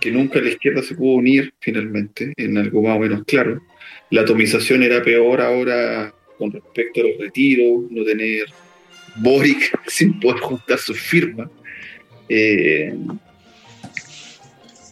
que 0.01 0.11
nunca 0.11 0.41
la 0.41 0.51
izquierda 0.51 0.83
se 0.83 0.97
pudo 0.97 1.17
unir 1.17 1.55
finalmente, 1.61 2.33
en 2.37 2.59
algo 2.59 2.83
más 2.83 2.97
o 2.97 3.01
menos 3.01 3.25
claro. 3.25 3.63
la 4.11 4.23
atomización 4.23 4.83
era 4.83 5.03
peor 5.03 5.41
ahora 5.41 6.13
con 6.37 6.53
respecto 6.53 7.01
a 7.01 7.05
los 7.05 7.19
retiros, 7.19 7.91
no 7.91 8.05
tener 8.05 8.47
Boric 9.17 9.79
sin 9.87 10.19
poder 10.19 10.41
juntar 10.41 10.79
su 10.79 10.95
firma. 10.95 11.51
Eh, 12.29 12.95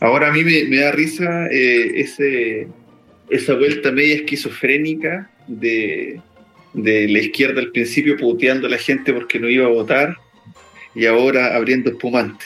ahora 0.00 0.28
a 0.28 0.32
mí 0.32 0.42
me, 0.44 0.64
me 0.64 0.78
da 0.78 0.92
risa 0.92 1.48
eh, 1.48 2.00
ese, 2.00 2.68
esa 3.28 3.54
vuelta 3.54 3.90
media 3.90 4.16
esquizofrénica 4.16 5.30
de, 5.46 6.20
de 6.76 7.08
la 7.08 7.18
izquierda 7.18 7.60
al 7.60 7.72
principio 7.72 8.16
puteando 8.16 8.66
a 8.66 8.70
la 8.70 8.78
gente 8.78 9.12
porque 9.12 9.40
no 9.40 9.48
iba 9.48 9.66
a 9.66 9.70
votar 9.70 10.16
y 10.94 11.06
ahora 11.06 11.56
abriendo 11.56 11.90
espumante. 11.90 12.44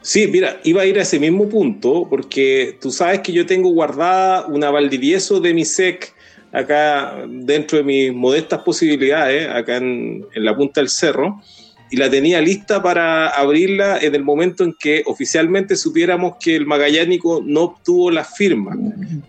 Sí, 0.00 0.28
mira, 0.28 0.60
iba 0.62 0.82
a 0.82 0.86
ir 0.86 0.98
a 0.98 1.02
ese 1.02 1.18
mismo 1.18 1.48
punto 1.48 2.06
porque 2.08 2.78
tú 2.80 2.92
sabes 2.92 3.20
que 3.20 3.32
yo 3.32 3.44
tengo 3.44 3.70
guardada 3.70 4.46
una 4.46 4.70
Valdivieso 4.70 5.40
de 5.40 5.52
mi 5.52 5.64
SEC 5.64 6.14
acá 6.52 7.26
dentro 7.28 7.78
de 7.78 7.84
mis 7.84 8.14
modestas 8.14 8.60
posibilidades, 8.60 9.48
acá 9.48 9.76
en, 9.78 10.24
en 10.32 10.44
la 10.44 10.56
punta 10.56 10.80
del 10.80 10.88
cerro, 10.88 11.42
y 11.90 11.96
la 11.96 12.10
tenía 12.10 12.40
lista 12.40 12.82
para 12.82 13.28
abrirla 13.28 13.98
en 13.98 14.14
el 14.14 14.24
momento 14.24 14.64
en 14.64 14.74
que 14.78 15.02
oficialmente 15.06 15.76
supiéramos 15.76 16.36
que 16.40 16.56
el 16.56 16.66
Magallánico 16.66 17.42
no 17.44 17.62
obtuvo 17.62 18.10
la 18.10 18.24
firma. 18.24 18.76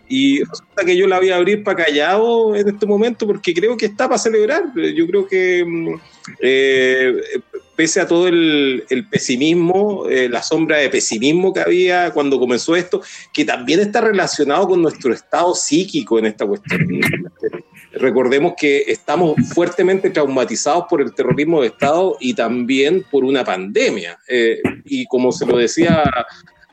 Y 0.10 0.40
resulta 0.40 0.84
que 0.86 0.98
yo 0.98 1.08
la 1.08 1.20
voy 1.20 1.30
a 1.30 1.36
abrir 1.36 1.64
para 1.64 1.86
callado 1.86 2.56
en 2.56 2.68
este 2.68 2.86
momento 2.86 3.28
porque 3.28 3.54
creo 3.54 3.78
que 3.78 3.86
está 3.86 4.08
para 4.08 4.18
celebrar. 4.18 4.64
Yo 4.96 5.06
creo 5.06 5.28
que 5.28 5.64
mm, 5.66 6.00
eh, 6.42 7.14
pese 7.76 8.02
a 8.02 8.08
todo 8.08 8.28
el, 8.28 8.84
el 8.90 9.08
pesimismo, 9.08 10.08
eh, 10.10 10.28
la 10.28 10.42
sombra 10.42 10.78
de 10.78 10.90
pesimismo 10.90 11.54
que 11.54 11.60
había 11.60 12.12
cuando 12.12 12.40
comenzó 12.40 12.76
esto, 12.76 13.02
que 13.32 13.46
también 13.46 13.80
está 13.80 14.02
relacionado 14.02 14.68
con 14.68 14.82
nuestro 14.82 15.14
estado 15.14 15.54
psíquico 15.54 16.18
en 16.18 16.26
esta 16.26 16.46
cuestión. 16.46 16.88
Recordemos 17.98 18.54
que 18.58 18.84
estamos 18.88 19.36
fuertemente 19.54 20.10
traumatizados 20.10 20.86
por 20.90 21.02
el 21.02 21.14
terrorismo 21.14 21.62
de 21.62 21.68
Estado 21.68 22.18
y 22.20 22.34
también 22.34 23.04
por 23.10 23.24
una 23.26 23.44
pandemia. 23.44 24.18
Eh, 24.28 24.62
y 24.86 25.06
como 25.06 25.32
se 25.32 25.46
lo 25.46 25.58
decía 25.58 26.04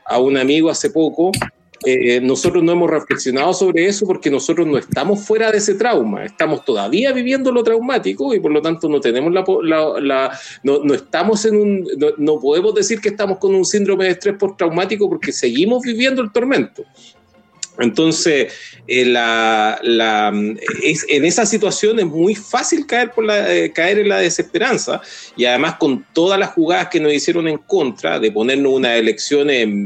a 0.05 0.19
un 0.19 0.37
amigo 0.37 0.69
hace 0.69 0.89
poco, 0.89 1.31
eh, 1.85 2.19
nosotros 2.21 2.63
no 2.63 2.71
hemos 2.71 2.89
reflexionado 2.89 3.53
sobre 3.53 3.85
eso 3.85 4.07
porque 4.07 4.31
nosotros 4.31 4.65
no 4.65 4.77
estamos 4.77 5.23
fuera 5.23 5.51
de 5.51 5.57
ese 5.57 5.75
trauma, 5.75 6.23
estamos 6.25 6.63
todavía 6.65 7.11
viviendo 7.11 7.51
lo 7.51 7.63
traumático 7.63 8.33
y 8.33 8.39
por 8.39 8.51
lo 8.51 8.61
tanto 8.61 8.87
no 8.89 8.99
tenemos 9.01 9.31
la, 9.33 9.43
la- 9.61 9.99
la- 10.01 10.39
no, 10.63 10.79
no 10.83 10.93
estamos 10.93 11.45
en 11.45 11.55
un, 11.57 11.87
no, 11.97 12.07
no 12.17 12.39
podemos 12.39 12.73
decir 12.73 13.01
que 13.01 13.09
estamos 13.09 13.37
con 13.39 13.53
un 13.53 13.65
síndrome 13.65 14.05
de 14.05 14.11
estrés 14.11 14.35
postraumático 14.37 15.07
porque 15.09 15.31
seguimos 15.31 15.83
viviendo 15.83 16.21
el 16.23 16.31
tormento. 16.31 16.85
Entonces, 17.79 18.53
eh, 18.87 19.05
es- 20.83 21.05
en 21.09 21.25
esa 21.25 21.45
situación 21.45 21.99
es 21.99 22.05
muy 22.05 22.35
fácil 22.35 22.85
caer, 22.85 23.11
por 23.11 23.25
la, 23.25 23.53
eh, 23.53 23.71
caer 23.71 23.99
en 23.99 24.09
la 24.09 24.19
desesperanza 24.19 25.01
y 25.35 25.45
además 25.45 25.75
con 25.77 26.05
todas 26.13 26.39
las 26.39 26.49
jugadas 26.51 26.89
que 26.89 26.99
nos 26.99 27.13
hicieron 27.13 27.47
en 27.47 27.57
contra 27.57 28.19
de 28.19 28.31
ponernos 28.31 28.73
una 28.73 28.91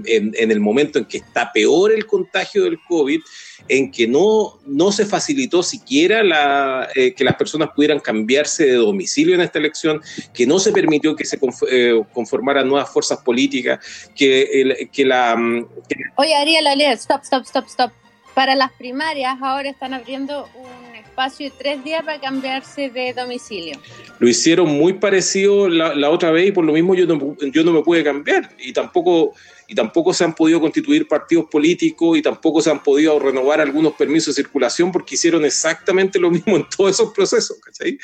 en- 0.06 0.34
en 0.38 0.52
el 0.52 0.60
momento 0.60 1.00
en 1.00 1.06
que 1.06 1.18
está 1.18 1.52
peor 1.52 1.92
el 1.92 2.06
contagio 2.06 2.64
del 2.66 2.78
COVID, 2.88 3.20
en 3.68 3.92
que 3.92 4.08
no, 4.08 4.60
no 4.66 4.92
se 4.92 5.06
facilitó 5.06 5.62
siquiera 5.64 6.24
la, 6.24 6.88
eh, 6.96 7.14
que 7.14 7.24
las 7.24 7.36
personas 7.36 7.70
pudieran 7.76 8.00
cambiarse 8.00 8.66
de 8.66 8.74
domicilio 8.74 9.36
en 9.36 9.42
esta 9.42 9.60
elección, 9.60 10.02
que 10.34 10.46
no 10.48 10.60
se 10.60 10.72
permitió 10.72 11.16
que 11.16 11.26
se 11.26 11.40
eh, 11.70 12.02
conformaran 12.14 12.68
nuevas 12.68 12.90
fuerzas 12.92 13.20
políticas, 13.20 13.80
que, 14.16 14.42
el- 14.62 14.90
que 14.92 15.06
la, 15.06 15.36
mm, 15.36 15.68
que 15.88 15.96
Oye, 16.16 16.36
Ariel, 16.36 16.68
Ariel, 16.68 16.94
stop, 16.94 17.22
stop, 17.24 17.44
stop, 17.46 17.66
stop. 17.68 17.92
Para 18.34 18.56
las 18.56 18.72
primarias 18.74 19.38
ahora 19.42 19.70
están 19.70 19.94
abriendo 19.94 20.48
un 20.56 20.89
espacio 21.20 21.52
tres 21.58 21.84
días 21.84 22.02
para 22.06 22.20
cambiarse 22.22 22.90
de 22.90 23.14
domicilio. 23.14 23.78
lo 24.20 24.30
hicieron 24.30 24.68
muy 24.70 24.94
parecido 24.94 25.68
la, 25.68 25.94
la 25.94 26.10
otra 26.12 26.32
vez 26.32 26.48
y 26.48 26.52
por 26.54 26.64
lo 26.64 26.72
mismo 26.72 26.96
yo 26.96 27.06
no, 27.06 27.36
yo 27.52 27.64
no 27.66 27.74
me 27.74 27.82
pude 27.82 28.06
cambiar 28.06 28.50
y 28.58 28.72
tampoco, 28.72 29.34
y 29.68 29.76
tampoco 29.76 30.14
se 30.14 30.24
han 30.24 30.34
podido 30.34 30.62
constituir 30.62 31.10
partidos 31.10 31.48
políticos 31.52 32.18
y 32.18 32.22
tampoco 32.22 32.62
se 32.62 32.72
han 32.72 32.82
podido 32.82 33.20
renovar 33.20 33.60
algunos 33.60 33.94
permisos 33.96 34.34
de 34.34 34.44
circulación 34.44 34.94
porque 34.94 35.16
hicieron 35.16 35.44
exactamente 35.44 36.20
lo 36.20 36.32
mismo 36.32 36.56
en 36.56 36.66
todos 36.70 36.92
esos 36.92 37.14
procesos. 37.14 37.60
¿cachai? 37.60 37.98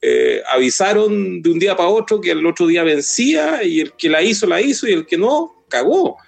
Eh, 0.00 0.40
avisaron 0.52 1.42
de 1.42 1.50
un 1.50 1.58
día 1.58 1.74
para 1.76 1.88
otro 1.88 2.20
que 2.20 2.30
el 2.30 2.46
otro 2.46 2.68
día 2.68 2.84
vencía 2.84 3.64
y 3.64 3.80
el 3.80 3.94
que 3.94 4.08
la 4.08 4.22
hizo, 4.22 4.46
la 4.46 4.60
hizo 4.60 4.86
y 4.86 4.92
el 4.92 5.06
que 5.06 5.18
no, 5.18 5.64
cagó. 5.68 6.18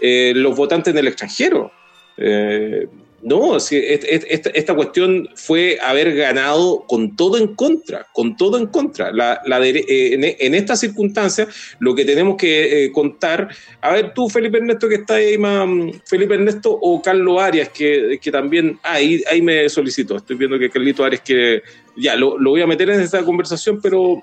Eh, 0.00 0.32
los 0.34 0.56
votantes 0.56 0.92
en 0.92 0.98
el 0.98 1.08
extranjero. 1.08 1.70
Eh, 2.16 2.88
no, 3.22 3.56
et- 3.56 4.26
esta, 4.28 4.50
esta 4.50 4.74
cuestión 4.74 5.28
fue 5.36 5.78
haber 5.80 6.14
ganado 6.16 6.84
con 6.88 7.14
todo 7.14 7.38
en 7.38 7.54
contra, 7.54 8.06
con 8.12 8.36
todo 8.36 8.58
en 8.58 8.66
contra. 8.66 9.12
La, 9.12 9.40
eh, 9.64 10.36
en, 10.40 10.54
estas 10.54 10.80
circunstancias, 10.80 11.48
lo 11.78 11.94
que 11.94 12.04
tenemos 12.04 12.36
que 12.36 12.84
eh, 12.86 12.92
contar, 12.92 13.48
a 13.80 13.92
ver 13.92 14.12
tú, 14.12 14.28
Felipe 14.28 14.58
Ernesto, 14.58 14.88
que 14.88 14.96
está 14.96 15.14
ahí 15.14 15.38
mm, 15.38 16.00
Felipe 16.04 16.34
Ernesto 16.34 16.70
o 16.72 17.00
Carlos 17.00 17.40
Arias, 17.40 17.68
que, 17.68 18.18
que 18.20 18.30
también, 18.32 18.78
ah, 18.82 18.94
ahí, 18.94 19.22
ahí 19.30 19.40
me 19.40 19.68
solicitó, 19.68 20.16
estoy 20.16 20.36
viendo 20.36 20.58
que 20.58 20.68
Carlito 20.68 21.04
Arias 21.04 21.22
quiere, 21.24 21.62
ya, 21.96 22.16
lo, 22.16 22.36
lo 22.38 22.50
voy 22.50 22.62
a 22.62 22.66
meter 22.66 22.90
en 22.90 23.00
esta 23.00 23.24
conversación, 23.24 23.80
pero 23.80 24.22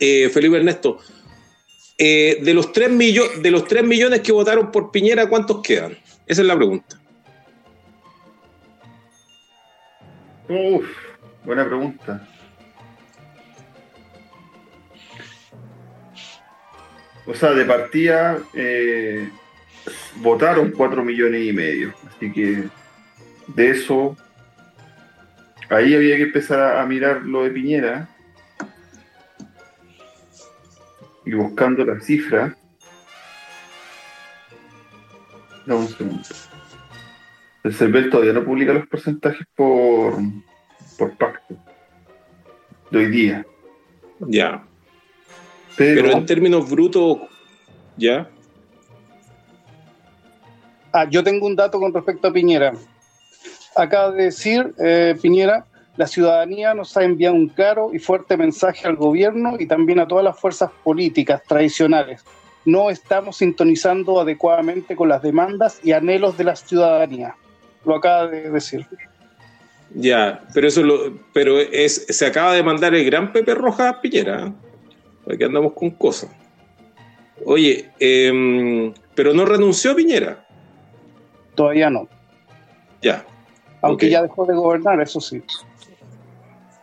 eh, 0.00 0.28
Felipe 0.30 0.56
Ernesto, 0.56 0.98
eh, 1.96 2.38
de, 2.42 2.54
los 2.54 2.72
3 2.72 2.90
millo- 2.90 3.40
de 3.40 3.50
los 3.50 3.66
3 3.68 3.84
millones 3.84 4.20
que 4.20 4.32
votaron 4.32 4.72
por 4.72 4.90
Piñera, 4.90 5.28
¿cuántos 5.28 5.60
quedan? 5.62 5.92
Esa 6.26 6.42
es 6.42 6.46
la 6.46 6.56
pregunta. 6.56 6.99
Uf, 10.50 10.84
buena 11.44 11.64
pregunta. 11.64 12.26
O 17.24 17.32
sea, 17.36 17.52
de 17.52 17.64
partida 17.64 18.36
eh, 18.52 19.30
votaron 20.16 20.72
4 20.72 21.04
millones 21.04 21.46
y 21.46 21.52
medio. 21.52 21.94
Así 22.08 22.32
que 22.32 22.64
de 23.46 23.70
eso, 23.70 24.16
ahí 25.68 25.94
había 25.94 26.16
que 26.16 26.24
empezar 26.24 26.78
a, 26.78 26.84
mirar 26.84 27.22
lo 27.22 27.44
de 27.44 27.50
Piñera. 27.50 28.08
Y 31.24 31.32
buscando 31.34 31.84
la 31.84 32.00
cifra. 32.00 32.56
Dame 35.64 35.80
un 35.80 35.88
segundo. 35.88 36.49
El 37.62 37.74
CERVEL 37.74 38.10
todavía 38.10 38.32
no 38.32 38.44
publica 38.44 38.72
los 38.72 38.86
porcentajes 38.86 39.46
por, 39.54 40.14
por 40.98 41.16
pacto 41.16 41.56
de 42.90 42.98
hoy 42.98 43.06
día. 43.10 43.46
Ya. 44.20 44.64
Pero, 45.76 46.02
Pero 46.02 46.18
en 46.18 46.26
términos 46.26 46.70
brutos, 46.70 47.18
ya. 47.96 48.28
Ah, 50.92 51.08
yo 51.08 51.22
tengo 51.22 51.46
un 51.46 51.56
dato 51.56 51.78
con 51.78 51.94
respecto 51.94 52.28
a 52.28 52.32
Piñera. 52.32 52.72
Acaba 53.76 54.10
de 54.10 54.24
decir 54.24 54.74
eh, 54.78 55.16
Piñera, 55.20 55.64
la 55.96 56.06
ciudadanía 56.06 56.74
nos 56.74 56.96
ha 56.96 57.04
enviado 57.04 57.36
un 57.36 57.48
claro 57.48 57.90
y 57.92 57.98
fuerte 57.98 58.36
mensaje 58.36 58.86
al 58.88 58.96
gobierno 58.96 59.56
y 59.58 59.66
también 59.66 60.00
a 60.00 60.08
todas 60.08 60.24
las 60.24 60.38
fuerzas 60.38 60.70
políticas 60.82 61.42
tradicionales. 61.44 62.24
No 62.64 62.90
estamos 62.90 63.36
sintonizando 63.36 64.20
adecuadamente 64.20 64.96
con 64.96 65.08
las 65.08 65.22
demandas 65.22 65.80
y 65.82 65.92
anhelos 65.92 66.36
de 66.36 66.44
la 66.44 66.56
ciudadanía. 66.56 67.36
Lo 67.84 67.96
acaba 67.96 68.26
de 68.26 68.50
decir. 68.50 68.86
Ya, 69.94 70.42
pero 70.54 70.68
eso 70.68 70.82
lo, 70.82 71.18
pero 71.32 71.58
es, 71.58 72.06
se 72.08 72.26
acaba 72.26 72.54
de 72.54 72.62
mandar 72.62 72.94
el 72.94 73.04
gran 73.04 73.32
Pepe 73.32 73.54
Rojas 73.54 73.94
a 73.94 74.00
Piñera. 74.00 74.46
¿eh? 74.46 75.34
Aquí 75.34 75.44
andamos 75.44 75.72
con 75.72 75.90
cosas. 75.90 76.30
Oye, 77.44 77.90
em, 77.98 78.92
pero 79.14 79.34
no 79.34 79.44
renunció 79.44 79.96
Piñera. 79.96 80.46
Todavía 81.54 81.90
no. 81.90 82.08
Ya. 83.02 83.24
Aunque 83.82 84.10
ya 84.10 84.22
dejó 84.22 84.44
de 84.44 84.54
gobernar, 84.54 85.00
eso 85.00 85.20
sí. 85.20 85.42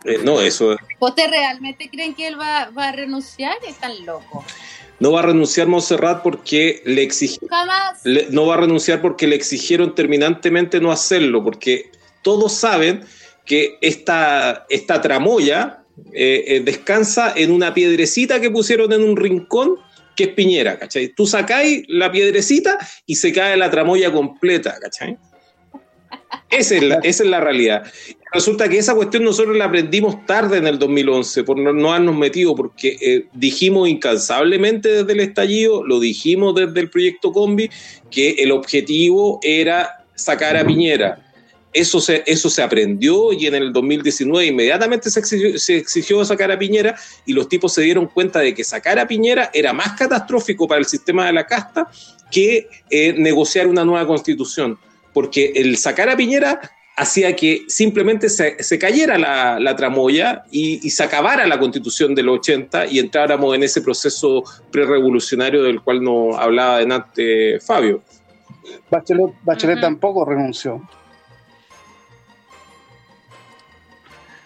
Eh, 0.03 0.19
no, 0.23 0.39
eso 0.39 0.77
¿Ustedes 0.99 1.29
realmente 1.29 1.89
creen 1.89 2.15
que 2.15 2.27
él 2.27 2.39
va, 2.39 2.69
va 2.69 2.89
a 2.89 2.91
renunciar? 2.91 3.57
Están 3.67 4.05
locos. 4.05 4.45
No 4.99 5.11
va 5.11 5.19
a 5.19 5.23
renunciar 5.23 5.67
Montserrat 5.67 6.23
porque 6.23 6.81
le 6.85 7.03
exigieron. 7.03 7.49
No 8.31 8.45
va 8.47 8.55
a 8.55 8.57
renunciar 8.57 9.01
porque 9.01 9.27
le 9.27 9.35
exigieron 9.35 9.93
terminantemente 9.95 10.79
no 10.79 10.91
hacerlo, 10.91 11.43
porque 11.43 11.91
todos 12.23 12.53
saben 12.53 13.05
que 13.45 13.77
esta, 13.81 14.65
esta 14.69 15.01
tramoya 15.01 15.83
eh, 16.13 16.43
eh, 16.47 16.59
descansa 16.61 17.33
en 17.35 17.51
una 17.51 17.73
piedrecita 17.73 18.39
que 18.41 18.51
pusieron 18.51 18.91
en 18.93 19.03
un 19.03 19.15
rincón 19.15 19.75
que 20.15 20.25
es 20.25 20.29
Piñera, 20.29 20.79
¿cachai? 20.79 21.09
Tú 21.09 21.27
sacáis 21.27 21.83
la 21.87 22.11
piedrecita 22.11 22.77
y 23.05 23.15
se 23.15 23.31
cae 23.31 23.55
la 23.55 23.69
tramoya 23.69 24.11
completa, 24.11 24.77
¿cachai? 24.81 25.17
Esa 26.49 26.75
es, 26.75 26.83
la, 26.83 26.95
esa 27.03 27.23
es 27.23 27.29
la 27.29 27.39
realidad. 27.39 27.83
Resulta 28.33 28.67
que 28.67 28.77
esa 28.77 28.95
cuestión 28.95 29.23
nosotros 29.23 29.55
la 29.55 29.65
aprendimos 29.65 30.25
tarde 30.25 30.57
en 30.57 30.67
el 30.67 30.79
2011 30.79 31.43
por 31.43 31.57
no, 31.57 31.73
no 31.73 31.91
habernos 31.91 32.15
metido, 32.17 32.55
porque 32.55 32.97
eh, 33.01 33.25
dijimos 33.33 33.87
incansablemente 33.87 34.89
desde 34.89 35.13
el 35.13 35.19
estallido, 35.21 35.85
lo 35.85 35.99
dijimos 35.99 36.55
desde 36.55 36.79
el 36.79 36.89
proyecto 36.89 37.31
Combi, 37.31 37.69
que 38.11 38.31
el 38.31 38.51
objetivo 38.51 39.39
era 39.41 40.05
sacar 40.15 40.57
a 40.57 40.65
Piñera. 40.65 41.23
eso 41.73 42.01
se, 42.01 42.23
eso 42.25 42.49
se 42.49 42.61
aprendió 42.61 43.31
y 43.33 43.45
en 43.45 43.55
el 43.55 43.71
2019 43.71 44.47
inmediatamente 44.47 45.09
se 45.09 45.19
exigió, 45.19 45.57
se 45.57 45.77
exigió 45.77 46.25
sacar 46.25 46.51
a 46.51 46.59
Piñera 46.59 46.95
y 47.25 47.33
los 47.33 47.47
tipos 47.47 47.73
se 47.73 47.81
dieron 47.81 48.07
cuenta 48.07 48.39
de 48.39 48.53
que 48.53 48.63
sacar 48.63 48.99
a 48.99 49.07
Piñera 49.07 49.51
era 49.53 49.73
más 49.73 49.97
catastrófico 49.97 50.67
para 50.67 50.79
el 50.79 50.85
sistema 50.85 51.27
de 51.27 51.33
la 51.33 51.45
casta 51.45 51.89
que 52.31 52.67
eh, 52.89 53.13
negociar 53.13 53.67
una 53.67 53.85
nueva 53.85 54.05
constitución, 54.05 54.77
porque 55.17 55.51
el 55.55 55.77
sacar 55.77 56.09
a 56.09 56.15
Piñera 56.15 56.61
hacía 56.95 57.35
que 57.35 57.63
simplemente 57.67 58.29
se, 58.29 58.63
se 58.63 58.77
cayera 58.77 59.17
la, 59.17 59.59
la 59.59 59.75
tramoya 59.75 60.43
y, 60.51 60.79
y 60.85 60.91
se 60.91 61.03
acabara 61.03 61.47
la 61.47 61.57
constitución 61.57 62.13
del 62.13 62.29
80 62.29 62.85
y 62.85 62.99
entráramos 62.99 63.55
en 63.55 63.63
ese 63.63 63.81
proceso 63.81 64.43
prerevolucionario 64.71 65.63
del 65.63 65.81
cual 65.81 66.03
nos 66.03 66.37
hablaba 66.37 66.77
delante 66.77 67.59
Fabio. 67.61 68.03
Bachelet, 68.91 69.81
tampoco 69.81 70.23
renunció. 70.23 70.87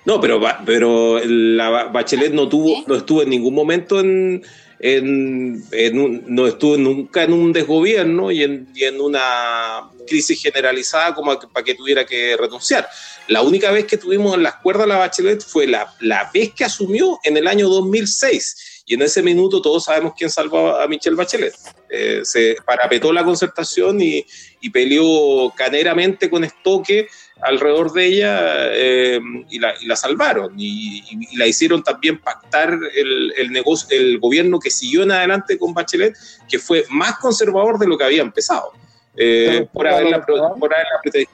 No, 0.06 0.22
pero, 0.22 0.40
pero 0.66 1.20
la 1.26 1.90
Bachelet 1.92 2.32
no 2.32 2.48
tuvo, 2.48 2.86
no 2.88 2.96
estuvo 2.96 3.24
en 3.24 3.30
ningún 3.30 3.56
momento 3.56 4.00
en, 4.00 4.42
en, 4.82 5.64
en 5.72 6.00
un- 6.00 6.24
no 6.28 6.48
estuvo 6.48 6.76
nunca 6.78 7.24
en 7.24 7.34
un 7.34 7.54
desgobierno 7.54 8.32
y 8.32 8.44
en, 8.44 8.68
y 8.74 8.84
en 8.86 9.00
una 9.00 9.90
crisis 10.08 10.42
generalizada 10.42 11.14
como 11.14 11.40
para 11.40 11.64
que 11.64 11.76
tuviera 11.76 12.06
que 12.06 12.36
renunciar. 12.36 12.88
La 13.28 13.42
única 13.44 13.72
vez 13.72 13.86
que 13.86 13.98
tuvimos 13.98 14.34
en 14.36 14.44
las 14.44 14.56
cuerdas 14.56 14.88
la 14.88 14.98
Bachelet 14.98 15.42
fue 15.44 15.68
la, 15.68 15.94
la 16.00 16.30
vez 16.34 16.54
que 16.54 16.66
asumió 16.66 17.20
en 17.24 17.38
el 17.38 17.48
año 17.48 17.70
2006. 17.70 18.84
Y 18.88 18.96
en 18.96 19.04
ese 19.04 19.22
minuto 19.22 19.62
todos 19.62 19.86
sabemos 19.86 20.14
quién 20.18 20.30
salvó 20.30 20.76
a 20.76 20.88
Michelle 20.88 21.16
Bachelet. 21.16 21.54
Eh, 21.90 22.22
se 22.24 22.58
parapetó 22.66 23.14
la 23.14 23.24
concertación 23.24 24.02
y, 24.02 24.26
y 24.60 24.70
peleó 24.72 25.52
caneramente 25.56 26.30
con 26.30 26.44
estoque 26.44 27.08
alrededor 27.42 27.92
de 27.94 28.06
ella 28.06 28.40
eh, 28.74 29.20
y, 29.50 29.60
la, 29.60 29.74
y 29.82 29.86
la 29.88 29.96
salvaron 29.96 30.54
y, 30.58 31.04
la 31.38 31.48
hicieron 31.48 31.82
también 31.84 32.20
pactar 32.20 32.78
el, 32.96 33.34
el 33.38 33.52
negocio, 33.52 33.88
el 33.98 34.20
gobierno 34.20 34.60
que 34.60 34.70
siguió 34.70 35.04
en 35.04 35.12
adelante 35.12 35.58
con 35.58 35.74
Bachelet, 35.74 36.16
que 36.50 36.60
fue 36.60 36.86
más 36.90 37.18
conservador 37.20 37.80
de 37.80 37.88
lo 37.88 37.98
que 37.98 38.04
había 38.04 38.22
empezado. 38.22 38.72
eh, 39.18 39.68
por, 39.74 39.88
haberla, 39.88 40.24
¿pero 40.26 40.38
pro- 40.50 40.56
por 40.60 40.74
haberla. 40.74 41.26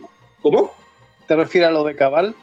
¿Cómo? 0.41 0.73
¿Te 1.27 1.35
refieres 1.35 1.69
a 1.69 1.71
lo 1.71 1.83
de 1.83 1.95
Cabal? 1.95 2.33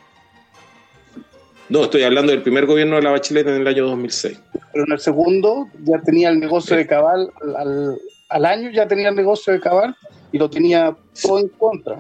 No, 1.70 1.84
estoy 1.84 2.02
hablando 2.02 2.30
del 2.32 2.42
primer 2.42 2.66
gobierno 2.66 2.96
de 2.96 3.02
la 3.02 3.10
Bachelet 3.12 3.46
en 3.46 3.54
el 3.54 3.66
año 3.66 3.86
2006. 3.86 4.38
Pero 4.72 4.84
en 4.84 4.92
el 4.92 5.00
segundo 5.00 5.68
ya 5.82 5.98
tenía 6.02 6.28
el 6.28 6.38
negocio 6.38 6.76
de 6.76 6.86
Cabal, 6.86 7.30
al, 7.42 7.56
al- 7.56 7.98
al 8.28 8.44
año 8.46 8.70
ya 8.70 8.86
tenía 8.88 9.08
el 9.10 9.14
negocio 9.16 9.52
de 9.52 9.60
Cabal 9.60 9.96
y 10.32 10.38
lo 10.38 10.50
tenía 10.50 10.94
todo 11.22 11.38
en 11.38 11.48
contra. 11.48 11.98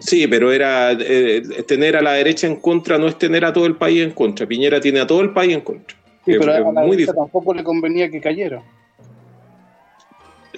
Sí, 0.00 0.26
pero 0.26 0.50
era 0.52 0.92
eh, 0.92 1.42
tener 1.66 1.96
a 1.96 2.02
la 2.02 2.14
derecha 2.14 2.46
en 2.46 2.56
contra 2.56 2.98
no 2.98 3.06
es 3.06 3.16
tener 3.18 3.44
a 3.44 3.52
todo 3.52 3.66
el 3.66 3.76
país 3.76 4.02
en 4.02 4.10
contra. 4.12 4.46
Piñera 4.46 4.80
tiene 4.80 5.00
a 5.00 5.06
todo 5.06 5.20
el 5.20 5.30
país 5.32 5.52
en 5.54 5.60
contra. 5.60 5.96
Sí, 6.24 6.32
Es- 6.32 6.38
pero 6.38 6.52
es 6.52 6.58
a 6.58 6.60
la 6.60 6.64
muy 6.66 6.72
derecha 6.96 6.96
difícil. 6.96 7.14
tampoco 7.14 7.54
le 7.54 7.62
convenía 7.62 8.10
que 8.10 8.20
cayera. 8.20 8.62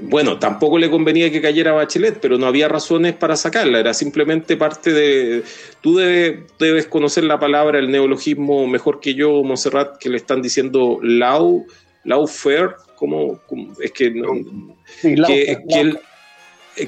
Bueno, 0.01 0.39
tampoco 0.39 0.79
le 0.79 0.91
convenía 0.91 1.31
que 1.31 1.41
cayera 1.43 1.73
Bachelet, 1.73 2.19
pero 2.19 2.39
no 2.39 2.47
había 2.47 2.67
razones 2.67 3.13
para 3.13 3.37
sacarla, 3.37 3.79
era 3.79 3.93
simplemente 3.95 4.57
parte 4.57 4.91
de... 4.93 5.43
Tú 5.83 5.97
debes, 5.97 6.41
debes 6.59 6.87
conocer 6.87 7.25
la 7.25 7.39
palabra, 7.39 7.79
el 7.79 7.91
neologismo 7.91 8.67
mejor 8.67 9.01
que 9.01 9.15
yo, 9.15 9.45
Monserrat, 9.45 9.99
que 9.99 10.09
le 10.09 10.17
están 10.17 10.41
diciendo 10.41 10.99
lau, 11.03 11.67
fair, 12.27 12.71
como 12.97 13.39
es 13.81 13.93
que, 13.93 14.11
no- 14.11 14.29
Sí, 15.01 15.15
la- 15.15 15.27
que, 15.29 15.47
la- 15.47 15.75
que 15.75 15.81
el- 15.81 15.99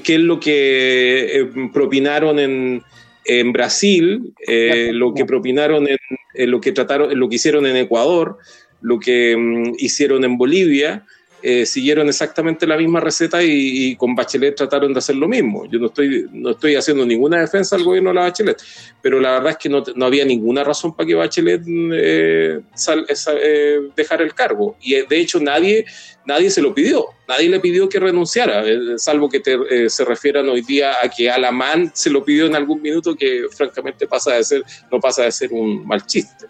que 0.03 0.15
es 0.15 0.21
lo 0.21 0.39
que 0.39 1.39
eh, 1.39 1.49
propinaron 1.73 2.39
en, 2.39 2.83
en 3.25 3.53
Brasil, 3.53 4.33
eh, 4.47 4.91
lo 4.93 5.13
que 5.13 5.25
propinaron 5.25 5.87
en, 5.87 5.97
en 6.33 6.51
lo 6.51 6.61
que 6.61 6.71
trataron, 6.71 7.17
lo 7.17 7.29
que 7.29 7.35
hicieron 7.35 7.65
en 7.65 7.77
Ecuador, 7.77 8.37
lo 8.81 8.99
que 8.99 9.35
mm, 9.35 9.73
hicieron 9.79 10.23
en 10.23 10.37
Bolivia, 10.37 11.05
eh, 11.47 11.65
siguieron 11.67 12.07
exactamente 12.07 12.65
la 12.65 12.75
misma 12.75 12.99
receta 12.99 13.43
y, 13.43 13.49
y 13.91 13.95
con 13.95 14.15
Bachelet 14.15 14.55
trataron 14.55 14.91
de 14.93 14.97
hacer 14.97 15.15
lo 15.15 15.27
mismo. 15.27 15.65
Yo 15.69 15.77
no 15.77 15.85
estoy, 15.87 16.25
no 16.31 16.49
estoy 16.51 16.75
haciendo 16.75 17.05
ninguna 17.05 17.39
defensa 17.39 17.75
al 17.75 17.83
gobierno 17.83 18.09
de 18.09 18.15
la 18.15 18.21
Bachelet, 18.21 18.57
pero 18.99 19.19
la 19.19 19.33
verdad 19.33 19.51
es 19.51 19.57
que 19.57 19.69
no, 19.69 19.83
no 19.95 20.05
había 20.05 20.25
ninguna 20.25 20.63
razón 20.63 20.95
para 20.95 21.05
que 21.05 21.13
Bachelet 21.13 21.61
eh, 21.67 22.61
sal- 22.73 23.05
esa- 23.07 23.35
eh, 23.39 23.79
dejara 23.95 24.23
el 24.23 24.33
cargo. 24.33 24.75
Y 24.81 24.95
eh, 24.95 25.05
de 25.07 25.17
hecho 25.19 25.39
nadie, 25.39 25.85
nadie 26.25 26.49
se 26.49 26.63
lo 26.63 26.73
pidió, 26.73 27.05
nadie 27.27 27.47
le 27.47 27.59
pidió 27.59 27.87
que 27.87 27.99
renunciara, 27.99 28.63
eh, 28.67 28.79
salvo 28.97 29.29
que 29.29 29.39
te, 29.39 29.55
eh, 29.69 29.87
se 29.89 30.03
refieran 30.03 30.49
hoy 30.49 30.61
día 30.61 30.93
a 31.03 31.09
que 31.09 31.29
Alamán 31.29 31.91
se 31.93 32.09
lo 32.09 32.25
pidió 32.25 32.47
en 32.47 32.55
algún 32.55 32.81
minuto, 32.81 33.15
que 33.15 33.43
francamente 33.55 34.07
pasa 34.07 34.33
de 34.33 34.43
ser, 34.43 34.63
no 34.91 34.99
pasa 34.99 35.21
de 35.23 35.31
ser 35.31 35.53
un 35.53 35.85
mal 35.85 36.03
chiste. 36.07 36.47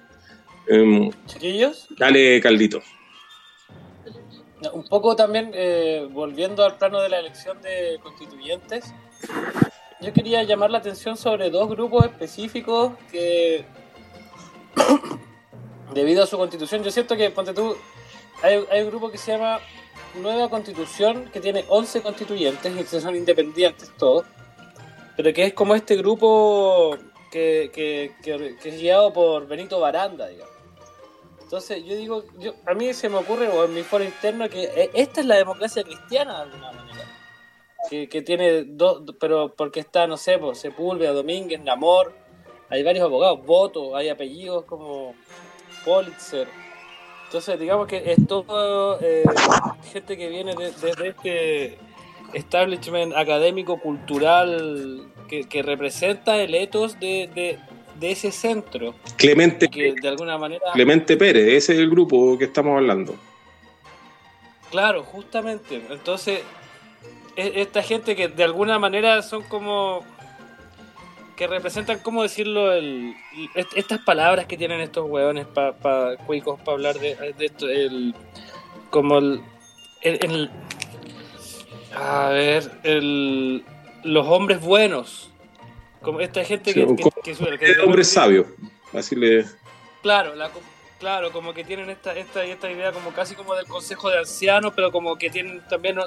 Em, 0.68 1.12
Chiquillos, 1.28 1.88
dale, 2.00 2.40
Caldito. 2.42 2.82
Un 4.74 4.84
poco 4.88 5.16
también 5.16 5.52
eh, 5.54 6.08
volviendo 6.12 6.64
al 6.64 6.78
plano 6.78 7.00
de 7.02 7.10
la 7.10 7.20
elección 7.20 7.62
de 7.62 8.00
constituyentes, 8.02 8.94
yo 10.02 10.14
quería 10.14 10.44
llamar 10.44 10.70
la 10.72 10.78
atención 10.80 11.18
sobre 11.18 11.50
dos 11.50 11.70
grupos 11.70 12.06
específicos 12.06 12.94
que, 13.12 13.66
debido 15.94 16.24
a 16.24 16.28
su 16.28 16.38
constitución, 16.38 16.84
yo 16.84 16.92
siento 16.92 17.16
que, 17.16 17.30
ponte 17.32 17.54
tú, 17.54 17.76
hay, 18.44 18.64
hay 18.70 18.82
un 18.82 18.90
grupo 18.90 19.10
que 19.10 19.18
se 19.18 19.32
llama 19.32 19.60
Nueva 20.16 20.50
Constitución, 20.50 21.30
que 21.32 21.40
tiene 21.40 21.66
11 21.68 22.02
constituyentes 22.02 22.74
y 22.74 22.84
que 22.84 23.00
son 23.02 23.16
independientes 23.16 23.92
todos, 23.98 24.26
pero 25.16 25.34
que 25.34 25.46
es 25.46 25.54
como 25.54 25.76
este 25.76 25.96
grupo 25.96 26.98
que, 27.32 27.72
que, 27.74 28.14
que- 28.22 28.56
que 28.62 28.70
es 28.70 28.80
guiado 28.82 29.12
por 29.14 29.48
Benito 29.48 29.80
Baranda, 29.80 30.28
digamos. 30.28 30.55
Entonces 31.46 31.86
yo 31.86 31.96
digo, 31.96 32.24
yo, 32.40 32.56
a 32.66 32.74
mí 32.74 32.92
se 32.94 33.08
me 33.08 33.18
ocurre, 33.18 33.48
o 33.48 33.66
en 33.66 33.74
mi 33.76 33.84
foro 33.84 34.04
interno, 34.04 34.50
que 34.50 34.64
eh, 34.64 34.90
esta 34.96 35.22
es 35.22 35.28
la 35.28 35.36
democracia 35.36 35.84
cristiana 35.84 36.38
de 36.38 36.42
alguna 36.44 36.72
manera. 36.72 37.06
Que, 37.88 38.10
que 38.10 38.24
tiene 38.24 38.64
dos, 38.64 39.04
pero 39.20 39.54
porque 39.56 39.80
está, 39.80 40.08
no 40.08 40.18
sé, 40.18 40.40
pues, 40.40 40.58
Sepúlveda, 40.60 41.14
Domínguez, 41.14 41.62
Namor, 41.62 42.14
hay 42.70 42.82
varios 42.84 43.06
abogados, 43.06 43.46
Voto, 43.46 43.96
hay 43.96 44.10
apellidos 44.10 44.66
como 44.66 45.14
Pulitzer. 45.86 46.48
Entonces 47.26 47.60
digamos 47.60 47.88
que 47.88 48.12
es 48.12 48.28
todo 48.28 49.00
eh, 49.02 49.24
gente 49.92 50.18
que 50.18 50.30
viene 50.30 50.56
de- 50.56 50.72
desde 50.72 51.08
este 51.10 51.78
establishment 52.34 53.14
académico, 53.16 53.80
cultural, 53.80 55.08
que, 55.28 55.48
que 55.48 55.62
representa 55.62 56.38
el 56.38 56.56
ethos 56.56 57.00
de, 57.00 57.30
de, 57.36 57.60
de 58.00 58.12
ese 58.12 58.32
centro, 58.32 58.94
Clemente, 59.18 59.68
que 59.70 59.94
de 59.94 60.08
alguna 60.08 60.38
manera... 60.38 60.72
Clemente 60.74 61.16
Pérez, 61.18 61.48
ese 61.48 61.74
es 61.74 61.80
el 61.80 61.90
grupo 61.90 62.38
que 62.38 62.46
estamos 62.46 62.76
hablando. 62.78 63.16
Claro, 64.72 65.04
justamente. 65.04 65.82
Entonces, 65.90 66.42
e- 67.36 67.54
esta 67.62 67.82
gente 67.82 68.16
que 68.16 68.28
de 68.28 68.44
alguna 68.44 68.78
manera 68.80 69.22
son 69.22 69.44
como 69.44 70.04
que 71.38 71.48
representan, 71.48 72.00
¿cómo 72.00 72.24
decirlo? 72.24 72.72
El, 72.74 73.14
est- 73.56 73.76
estas 73.78 74.00
palabras 74.00 74.46
que 74.46 74.58
tienen 74.58 74.82
estos 74.82 75.10
hueones 75.10 75.46
para 75.46 75.74
pa, 75.74 76.16
cuicos 76.26 76.60
para 76.60 76.74
hablar 76.74 77.00
de, 77.00 77.16
de 77.38 77.46
esto, 77.46 77.70
el, 77.70 78.14
como 78.90 79.18
el, 79.20 79.42
el- 80.02 80.20
el- 80.24 80.50
a 81.94 82.30
ver, 82.30 82.72
el, 82.84 83.64
los 84.04 84.28
hombres 84.28 84.60
buenos, 84.62 85.30
como 86.06 86.22
esta 86.22 86.44
gente 86.46 86.74
que, 86.74 86.86
Sí, 86.88 86.96
que, 86.96 87.22
que 87.22 87.36
suele- 87.36 87.58
que 87.60 87.66
El 87.72 87.82
hombre 87.82 88.04
sabio, 88.04 88.46
así 88.94 89.16
le... 89.16 89.46
Claro, 90.02 90.36
la, 90.36 90.50
claro, 91.00 91.32
como 91.32 91.54
que 91.54 91.64
tienen 91.64 91.90
esta, 91.90 92.16
esta, 92.16 92.44
esta 92.46 92.72
idea 92.72 92.92
como 92.92 93.12
casi 93.12 93.36
como 93.36 93.56
del 93.56 93.66
consejo 93.66 94.10
de 94.10 94.20
ancianos, 94.20 94.72
pero 94.76 94.92
como 94.92 95.18
que 95.18 95.30
tienen 95.30 95.62
también 95.68 95.98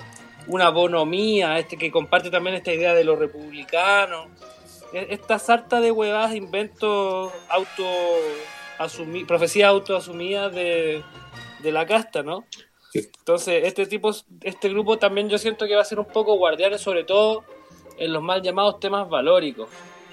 una 0.47 0.71
bonomía, 0.71 1.59
este 1.59 1.77
que 1.77 1.91
comparte 1.91 2.31
también 2.31 2.55
esta 2.57 2.73
idea 2.73 2.95
de 2.95 3.05
lo 3.05 3.17
republicano. 3.17 4.29
E- 4.93 5.09
Esta 5.11 5.39
sarta 5.39 5.81
de 5.81 5.91
huevadas, 5.91 6.35
inventos 6.35 7.33
auto 7.49 7.85
asumi 8.79 9.25
profecías 9.25 9.69
autoasumidas 9.69 10.55
de, 10.55 11.03
de 11.59 11.73
la 11.73 11.85
casta, 11.87 12.23
¿no? 12.23 12.45
Entonces, 12.95 13.65
este 13.65 13.85
tipo, 13.87 14.11
este 14.43 14.69
grupo 14.71 14.97
también 14.99 15.29
yo 15.29 15.37
siento 15.39 15.67
que 15.67 15.75
va 15.75 15.83
a 15.83 15.85
ser 15.85 15.99
un 15.99 16.07
poco 16.07 16.37
guardianes, 16.37 16.81
sobre 16.81 17.05
todo 17.05 17.45
en 17.99 18.13
los 18.13 18.23
mal 18.23 18.43
llamados 18.43 18.81
temas 18.81 19.09
valóricos. 19.09 19.69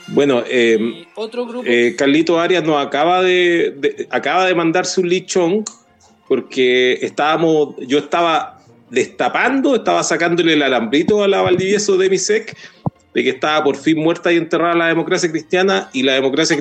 Bueno, 0.07 0.43
eh, 0.47 0.77
Y 0.79 1.07
otro 1.15 1.45
grupo 1.47 1.63
eh, 1.67 1.95
Carlito 1.97 2.39
Arias 2.39 2.63
nos 2.63 2.85
acaba 2.85 3.21
de, 3.23 3.73
de- 3.77 4.07
acaba 4.11 4.45
de 4.45 4.53
mandarse 4.53 5.01
un 5.01 5.09
lichón 5.09 5.63
porque 6.27 6.93
estábamos, 7.01 7.75
yo 7.79 7.97
estaba 7.99 8.59
destapando, 8.89 9.75
estaba 9.75 10.03
sacándole 10.03 10.53
el 10.53 10.61
alambrito 10.61 11.23
a 11.23 11.27
la 11.27 11.41
Valdivieso 11.41 11.97
de 11.97 12.09
Misec 12.09 12.55
de 13.13 13.23
que 13.23 13.29
estaba 13.29 13.63
por 13.63 13.77
fin 13.77 13.97
muerta 13.97 14.31
y 14.31 14.37
enterrada 14.37 14.75
la 14.75 14.87
democracia 14.87 15.31
cristiana 15.31 15.89
y 15.93 16.03
la 16.03 16.13
democracia 16.13 16.57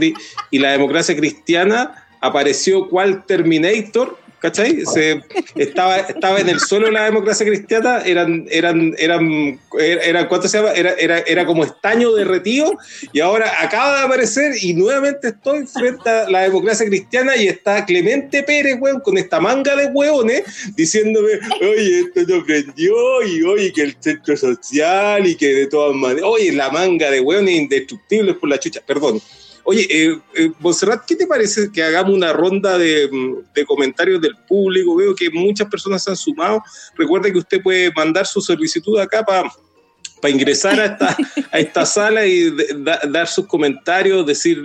y 0.51 0.59
la 0.59 0.73
democracia 0.73 1.17
cristiana 1.17 2.07
apareció 2.21 2.89
cual 2.89 3.25
Terminator 3.27 4.17
¿cachai? 4.45 4.85
Se, 4.85 5.23
estaba, 5.57 5.97
estaba 6.01 6.39
en 6.39 6.51
el 6.51 6.61
suelo 6.61 6.91
la 6.91 7.07
democracia 7.07 7.47
cristiana, 7.47 8.03
eran, 8.05 8.47
eran, 8.51 8.95
eran, 8.99 9.59
era, 9.81 10.29
¿cuánto 10.29 10.49
se 10.49 10.59
llama? 10.59 10.73
Era, 10.73 10.93
era, 10.99 11.21
era 11.21 11.47
como 11.47 11.65
estaño 11.65 12.13
derretido 12.13 12.77
y 13.11 13.21
ahora 13.21 13.51
acaba 13.63 14.01
de 14.01 14.05
aparecer 14.05 14.53
y 14.61 14.75
nuevamente 14.75 15.29
estoy 15.29 15.67
frente 15.67 16.11
a 16.11 16.29
la 16.29 16.43
democracia 16.43 16.85
cristiana 16.85 17.35
y 17.37 17.49
está 17.49 17.87
Clemente 17.87 18.43
Pérez, 18.43 18.77
weón, 18.79 19.01
con 19.01 19.17
esta 19.17 19.41
manga 19.41 19.75
de 19.77 19.87
hueones 19.87 20.43
diciéndome, 20.77 21.39
oye, 21.63 22.01
esto 22.01 22.35
no 22.35 22.45
prendió 22.45 23.23
y 23.23 23.43
oye, 23.45 23.73
que 23.73 23.81
el 23.81 23.97
centro 23.99 24.37
social 24.37 25.27
y 25.27 25.37
que 25.37 25.55
de 25.55 25.67
todas 25.69 25.97
maneras, 25.97 26.25
oye, 26.27 26.53
la 26.53 26.69
manga 26.69 27.11
de 27.11 27.21
hueones 27.21 27.55
indestructibles 27.55 28.37
por 28.37 28.51
la 28.51 28.61
chucha, 28.61 28.83
perdón. 28.87 29.23
Oye, 29.65 29.87
eh, 29.91 30.19
eh, 30.37 30.51
Monserrat, 30.61 31.05
¿qué 31.07 31.17
te 31.17 31.27
parece 31.27 31.71
que 31.73 31.83
hagamos 31.83 32.15
una 32.15 32.33
ronda 32.33 32.77
de, 32.77 33.09
de, 33.55 33.65
comentarios 33.65 34.21
del 34.21 34.37
público? 34.47 34.95
Veo 34.97 35.15
que 35.15 35.31
muchas 35.31 35.69
personas 35.69 36.05
se 36.05 36.11
han 36.11 36.17
sumado. 36.17 36.63
Recuerde 36.97 37.33
que 37.33 37.39
usted 37.39 37.63
puede 37.63 37.91
mandar 37.93 38.27
su 38.27 38.41
solicitud 38.41 38.99
acá 38.99 39.25
para 39.25 39.51
para 40.21 40.33
ingresar 40.33 40.81
a 40.81 40.87
esta, 40.87 41.17
a 41.53 41.59
esta 41.59 41.85
sala 41.87 42.25
y 42.25 42.51
de, 42.51 42.67
da, 42.79 43.01
dar 43.11 43.27
sus 43.27 43.47
comentarios, 43.47 44.25
decir 44.25 44.63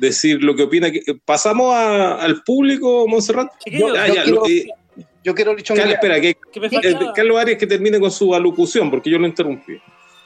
decir 0.00 0.42
lo 0.42 0.56
que 0.56 0.64
opina. 0.64 0.88
Pasamos 1.24 1.72
a, 1.74 2.14
al 2.14 2.42
público, 2.42 3.06
Monserrat. 3.06 3.48
Yo, 3.66 3.94
Ah, 3.96 4.08
yo 4.08 4.14
ya, 4.14 4.22
quiero, 4.24 4.40
lo- 4.40 4.48
eh, 4.48 4.66
yo 5.22 5.34
quiero 5.34 5.56
Carlos, 5.56 5.86
espera, 5.94 6.20
que, 6.20 6.36
¿Qué 6.52 6.60
me 6.60 6.66
eh? 6.66 6.96
Carlos 7.14 7.38
Arias 7.38 7.58
que 7.58 7.66
termine 7.66 8.00
con 8.00 8.10
su 8.10 8.34
alocución, 8.34 8.90
porque 8.90 9.10
yo 9.10 9.18
lo 9.18 9.26
interrumpí. 9.26 9.78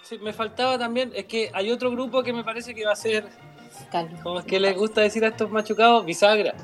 Sí, 0.03 0.19
me 0.19 0.33
faltaba 0.33 0.79
también, 0.79 1.13
es 1.15 1.25
que 1.25 1.51
hay 1.53 1.71
otro 1.71 1.91
grupo 1.91 2.23
que 2.23 2.33
me 2.33 2.45
parece 2.45 2.75
que 2.75 2.85
va 2.85 2.93
a 2.93 2.97
ser, 2.97 3.25
Como 4.23 4.41
es 4.41 4.45
que 4.47 4.59
les 4.59 4.77
gusta 4.77 5.01
decir 5.03 5.25
a 5.25 5.29
estos 5.29 5.51
machucados, 5.51 6.05
bisagra. 6.05 6.55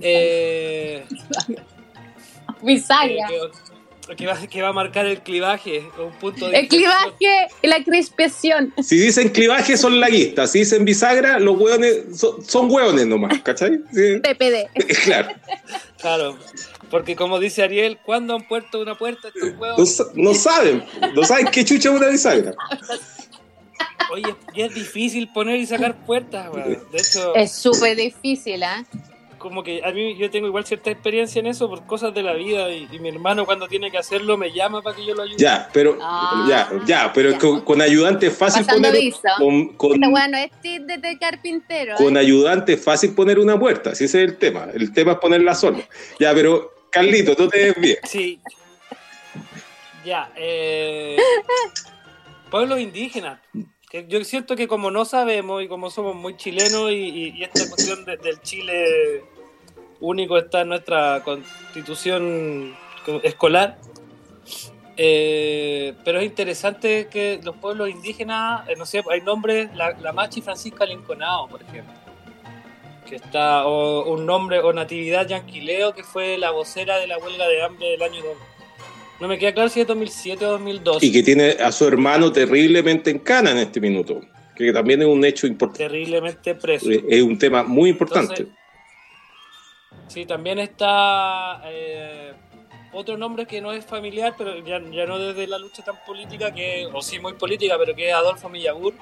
Eh, 0.00 1.04
Bisagra. 2.62 3.26
que, 4.06 4.16
que 4.16 4.26
va, 4.26 4.36
que 4.46 4.62
va 4.62 4.68
a 4.68 4.72
marcar 4.72 5.06
el 5.06 5.20
clivaje, 5.22 5.84
un 5.98 6.12
punto 6.18 6.48
de 6.48 6.58
El 6.60 6.68
clivaje 6.68 7.48
y 7.62 7.66
la 7.66 7.82
crispación. 7.82 8.72
Si 8.82 8.96
dicen 8.98 9.30
clivaje 9.30 9.76
son 9.76 9.98
laguistas, 10.00 10.52
si 10.52 10.60
dicen 10.60 10.84
bisagra, 10.84 11.38
los 11.40 11.58
hueones 11.58 12.16
son, 12.18 12.44
son 12.44 12.70
hueones 12.70 13.06
nomás, 13.06 13.40
¿cachai? 13.42 13.80
Sí, 13.92 14.20
PPD. 14.22 14.68
claro. 15.04 15.28
Claro, 16.00 16.38
porque 16.90 17.16
como 17.16 17.38
dice 17.40 17.62
Ariel, 17.62 17.98
¿cuándo 18.04 18.34
han 18.36 18.46
puesto 18.46 18.80
una 18.80 18.96
puerta 18.96 19.28
estos 19.28 19.52
No, 19.54 19.58
huevos? 19.60 19.90
sa- 19.96 20.06
no 20.14 20.34
saben, 20.34 20.84
no 21.14 21.24
saben 21.24 21.46
qué 21.46 21.64
chucha 21.64 21.88
es 21.90 21.94
una 21.96 22.08
bisagra. 22.08 22.52
Oye, 24.10 24.34
y 24.54 24.62
es 24.62 24.74
difícil 24.74 25.28
poner 25.32 25.58
y 25.60 25.66
sacar 25.66 25.94
puertas, 26.04 26.48
weón. 26.52 26.78
De 26.90 26.98
hecho, 26.98 27.34
Es 27.34 27.52
súper 27.52 27.96
difícil, 27.96 28.62
¿ah? 28.62 28.84
como 29.38 29.64
que 29.64 29.82
a 29.84 29.90
mí 29.90 30.16
yo 30.16 30.30
tengo 30.30 30.46
igual 30.46 30.64
cierta 30.64 30.92
experiencia 30.92 31.40
en 31.40 31.48
eso 31.48 31.68
por 31.68 31.84
cosas 31.84 32.14
de 32.14 32.22
la 32.22 32.32
vida 32.34 32.70
y, 32.70 32.86
y 32.92 33.00
mi 33.00 33.08
hermano 33.08 33.44
cuando 33.44 33.66
tiene 33.66 33.90
que 33.90 33.98
hacerlo 33.98 34.36
me 34.38 34.52
llama 34.52 34.82
para 34.82 34.94
que 34.94 35.04
yo 35.04 35.16
lo 35.16 35.22
ayude. 35.22 35.34
Ya, 35.36 35.68
pero 35.72 35.98
Ah, 36.00 36.46
ya, 36.48 36.70
ya, 36.86 37.12
pero 37.12 37.32
ya. 37.32 37.38
Con, 37.38 37.60
con 37.62 37.82
ayudante 37.82 38.28
es 38.28 38.38
fácil 38.38 38.64
Pasando 38.64 38.88
poner 38.90 39.12
con, 39.38 39.68
con- 39.76 39.94
Esta 39.94 40.08
weá 40.10 40.28
no 40.28 40.36
es 40.38 40.48
tip 40.62 40.82
de, 40.84 40.96
de 40.98 41.18
carpintero. 41.18 41.96
con 41.96 42.16
¿eh? 42.16 42.20
ayudante 42.20 42.74
es 42.74 42.84
fácil 42.84 43.16
poner 43.16 43.40
una 43.40 43.58
puerta, 43.58 43.96
si 43.96 44.04
ese 44.04 44.22
es 44.22 44.30
el 44.30 44.38
tema. 44.38 44.68
El 44.72 44.92
tema 44.92 45.12
es 45.14 45.18
ponerla 45.18 45.56
solo. 45.56 45.82
Ya, 46.20 46.32
pero 46.32 46.72
Carlito, 46.90 47.34
tú 47.34 47.48
te 47.48 47.58
desvíes. 47.72 47.98
Sí. 48.04 48.38
Ya, 50.04 50.30
eh, 50.36 51.16
pueblos 52.50 52.78
indígenas. 52.78 53.40
Que 53.92 54.06
yo 54.08 54.24
siento 54.24 54.56
que 54.56 54.66
como 54.66 54.90
no 54.90 55.04
sabemos 55.04 55.62
y 55.62 55.68
como 55.68 55.90
somos 55.90 56.16
muy 56.16 56.34
chilenos 56.36 56.90
y, 56.90 57.42
esta 57.42 57.68
cuestión 57.68 58.06
de- 58.06 58.16
del 58.16 58.40
Chile 58.40 59.22
único 60.00 60.38
está 60.38 60.62
en 60.62 60.68
nuestra 60.68 61.22
constitución 61.22 62.74
co- 63.04 63.20
escolar, 63.22 63.76
eh, 64.96 65.92
pero 66.04 66.20
es 66.20 66.24
interesante 66.24 67.08
que 67.08 67.38
los 67.42 67.54
pueblos 67.56 67.90
indígenas, 67.90 68.66
eh, 68.68 68.76
no 68.76 68.86
sé, 68.86 69.02
hay 69.10 69.20
nombres, 69.20 69.68
la, 69.76 69.90
la 70.00 70.12
Machi 70.14 70.40
Francisca 70.40 70.86
Linconao, 70.86 71.48
por 71.48 71.62
ejemplo, 71.62 71.92
que 73.06 73.16
está, 73.16 73.66
o 73.66 74.10
un 74.10 74.24
nombre, 74.24 74.60
o 74.60 74.72
Natividad 74.72 75.26
Yanquileo, 75.28 75.94
que 75.94 76.02
fue 76.02 76.38
la 76.38 76.50
vocera 76.50 76.96
de 76.98 77.06
la 77.06 77.18
huelga 77.18 77.46
de 77.46 77.62
hambre 77.62 77.90
del 77.90 78.02
año 78.02 78.22
2000. 78.22 78.51
No 79.22 79.28
me 79.28 79.38
queda 79.38 79.54
claro 79.54 79.68
si 79.68 79.80
es 79.80 79.86
2007 79.86 80.44
o 80.44 80.50
2012. 80.50 81.06
Y 81.06 81.12
que 81.12 81.22
tiene 81.22 81.50
a 81.50 81.70
su 81.70 81.86
hermano 81.86 82.32
terriblemente 82.32 83.08
en 83.08 83.20
cana 83.20 83.52
en 83.52 83.58
este 83.58 83.80
minuto, 83.80 84.20
que 84.56 84.72
también 84.72 85.00
es 85.00 85.06
un 85.06 85.24
hecho 85.24 85.46
importante. 85.46 85.84
terriblemente 85.84 86.56
preso. 86.56 86.90
Es 86.90 87.22
un 87.22 87.38
tema 87.38 87.62
muy 87.62 87.90
importante. 87.90 88.42
Entonces, 88.42 88.58
Sí, 90.08 90.26
también 90.26 90.58
está 90.58 91.62
eh, 91.66 92.32
otro 92.92 93.16
nombre 93.16 93.46
que 93.46 93.60
no 93.60 93.70
es 93.72 93.86
familiar, 93.86 94.34
pero 94.36 94.58
ya, 94.58 94.82
ya 94.90 95.06
no 95.06 95.20
desde 95.20 95.46
la 95.46 95.58
lucha 95.58 95.84
tan 95.84 96.02
política, 96.04 96.52
que 96.52 96.88
o 96.92 97.00
sí 97.00 97.20
muy 97.20 97.34
política, 97.34 97.76
pero 97.78 97.94
que 97.94 98.08
es 98.08 98.14
Adolfo 98.14 98.48
Millagur, 98.48 98.94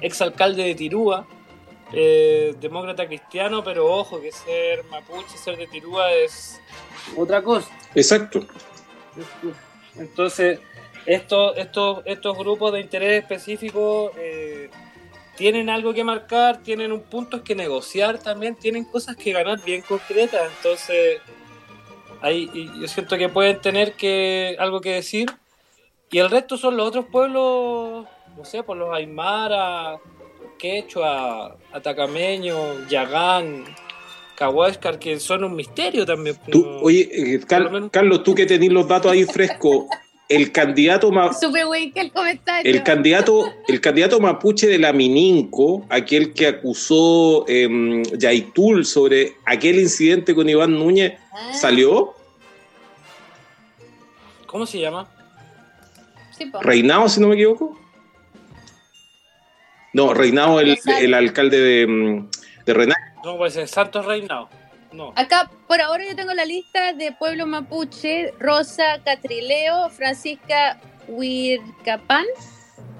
exalcalde 0.00 0.64
de 0.64 0.74
Tirúa, 0.74 1.26
eh, 1.92 2.54
demócrata 2.58 3.06
cristiano, 3.06 3.62
pero 3.62 3.92
ojo, 3.92 4.22
que 4.22 4.32
ser 4.32 4.84
mapuche, 4.84 5.36
ser 5.36 5.58
de 5.58 5.66
Tirúa 5.66 6.10
es 6.14 6.62
otra 7.14 7.42
cosa. 7.42 7.68
Exacto. 7.94 8.40
Entonces, 9.96 10.60
estos, 11.06 11.56
estos, 11.56 12.02
estos 12.04 12.36
grupos 12.36 12.72
de 12.72 12.80
interés 12.80 13.22
específico 13.22 14.12
eh, 14.18 14.70
tienen 15.36 15.70
algo 15.70 15.94
que 15.94 16.02
marcar, 16.02 16.62
tienen 16.62 16.92
un 16.92 17.02
punto 17.02 17.44
que 17.44 17.54
negociar 17.54 18.18
también, 18.18 18.56
tienen 18.56 18.84
cosas 18.84 19.16
que 19.16 19.32
ganar 19.32 19.62
bien 19.62 19.82
concretas. 19.82 20.50
Entonces, 20.56 21.20
ahí 22.20 22.50
y 22.52 22.80
yo 22.80 22.88
siento 22.88 23.16
que 23.16 23.28
pueden 23.28 23.60
tener 23.60 23.94
que 23.94 24.56
algo 24.58 24.80
que 24.80 24.94
decir. 24.94 25.30
Y 26.10 26.18
el 26.18 26.30
resto 26.30 26.56
son 26.56 26.76
los 26.76 26.88
otros 26.88 27.06
pueblos, 27.06 28.06
no 28.36 28.44
sé, 28.44 28.62
por 28.62 28.76
los 28.76 28.94
Aymara, 28.94 29.98
Quechua, 30.58 31.56
Atacameño, 31.72 32.86
Yagán, 32.88 33.64
Cahuáscar, 34.36 34.98
que 34.98 35.18
son 35.18 35.44
un 35.44 35.56
misterio 35.56 36.04
también. 36.06 36.36
Tú, 36.50 36.64
No- 36.64 36.80
oye, 36.80 37.08
eh, 37.12 37.40
Car- 37.46 37.90
Carlos, 37.90 38.22
tú 38.22 38.34
que 38.34 38.46
tenés 38.46 38.70
los 38.70 38.86
datos 38.86 39.10
ahí 39.10 39.24
frescos, 39.24 39.86
el 40.28 40.52
candidato 40.52 41.10
el 41.10 42.12
comentario. 42.12 42.70
El 42.72 42.82
candidato, 42.82 43.52
el 43.68 43.80
candidato 43.80 44.20
mapuche 44.20 44.66
de 44.66 44.78
la 44.78 44.92
Mininco, 44.92 45.86
aquel 45.88 46.32
que 46.34 46.48
acusó 46.48 47.44
eh, 47.48 48.02
Yaitul 48.18 48.84
sobre 48.84 49.34
aquel 49.44 49.78
incidente 49.78 50.34
con 50.34 50.48
Iván 50.48 50.72
Núñez, 50.78 51.14
Ah, 51.32 51.52
¿salió? 51.54 52.14
¿Cómo 54.46 54.66
se 54.66 54.80
llama? 54.80 55.08
sí, 56.36 56.46
po. 56.46 56.60
¿Reinado, 56.60 57.08
si 57.08 57.20
no 57.20 57.28
me 57.28 57.34
equivoco? 57.34 57.78
No, 59.92 60.12
Reinado, 60.12 60.60
el, 60.60 60.78
el 61.00 61.14
alcalde 61.14 61.58
de, 61.58 61.86
mm, 61.86 62.28
de. 62.66 62.74
No, 63.26 63.36
pues 63.36 63.56
es 63.56 63.72
Santos 63.72 64.06
Reinao. 64.06 64.48
No. 64.92 65.12
Acá, 65.16 65.50
por 65.66 65.80
ahora 65.80 66.04
yo 66.08 66.14
tengo 66.14 66.32
la 66.32 66.44
lista 66.44 66.92
de 66.92 67.10
pueblo 67.10 67.44
mapuche, 67.44 68.32
Rosa 68.38 69.02
Catrileo, 69.04 69.90
Francisca 69.90 70.78
Huircapán, 71.08 72.24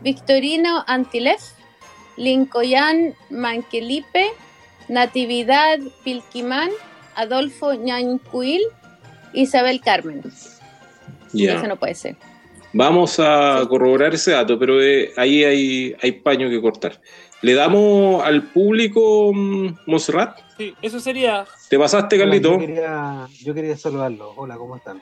Victorino 0.03 0.83
Antilef, 0.89 1.41
Lincoyan 2.17 3.15
Manquelipe, 3.31 4.33
Natividad 4.89 5.79
Pilquimán, 6.03 6.71
Adolfo 7.15 7.75
Ñancuil, 7.75 8.63
Isabel 9.33 9.81
Carmen. 9.81 10.25
Ya. 11.33 11.55
Eso 11.55 11.69
no 11.69 11.77
puede 11.77 11.95
ser. 11.95 12.17
Vamos 12.73 13.21
a 13.21 13.63
corroborar 13.69 14.13
ese 14.13 14.33
dato, 14.33 14.59
pero 14.59 14.83
eh, 14.83 15.13
ahí 15.17 15.45
hay, 15.45 15.97
hay 16.03 16.13
paño 16.13 16.51
que 16.51 16.61
cortar. 16.61 17.01
¿Le 17.47 17.55
damos 17.55 18.25
al 18.25 18.43
público, 18.43 19.31
mm, 19.33 19.69
Monserrat? 19.87 20.37
Sí, 20.59 20.75
eso 20.83 20.99
sería. 20.99 21.47
¿Te 21.71 21.79
pasaste, 21.79 22.17
Hola, 22.17 22.25
Carlito? 22.25 22.55
yo, 22.55 22.59
quería, 22.59 23.29
yo 23.45 23.55
quería 23.55 23.77
saludarlos. 23.77 24.33
Hola, 24.35 24.57
¿cómo 24.57 24.75
están? 24.75 25.01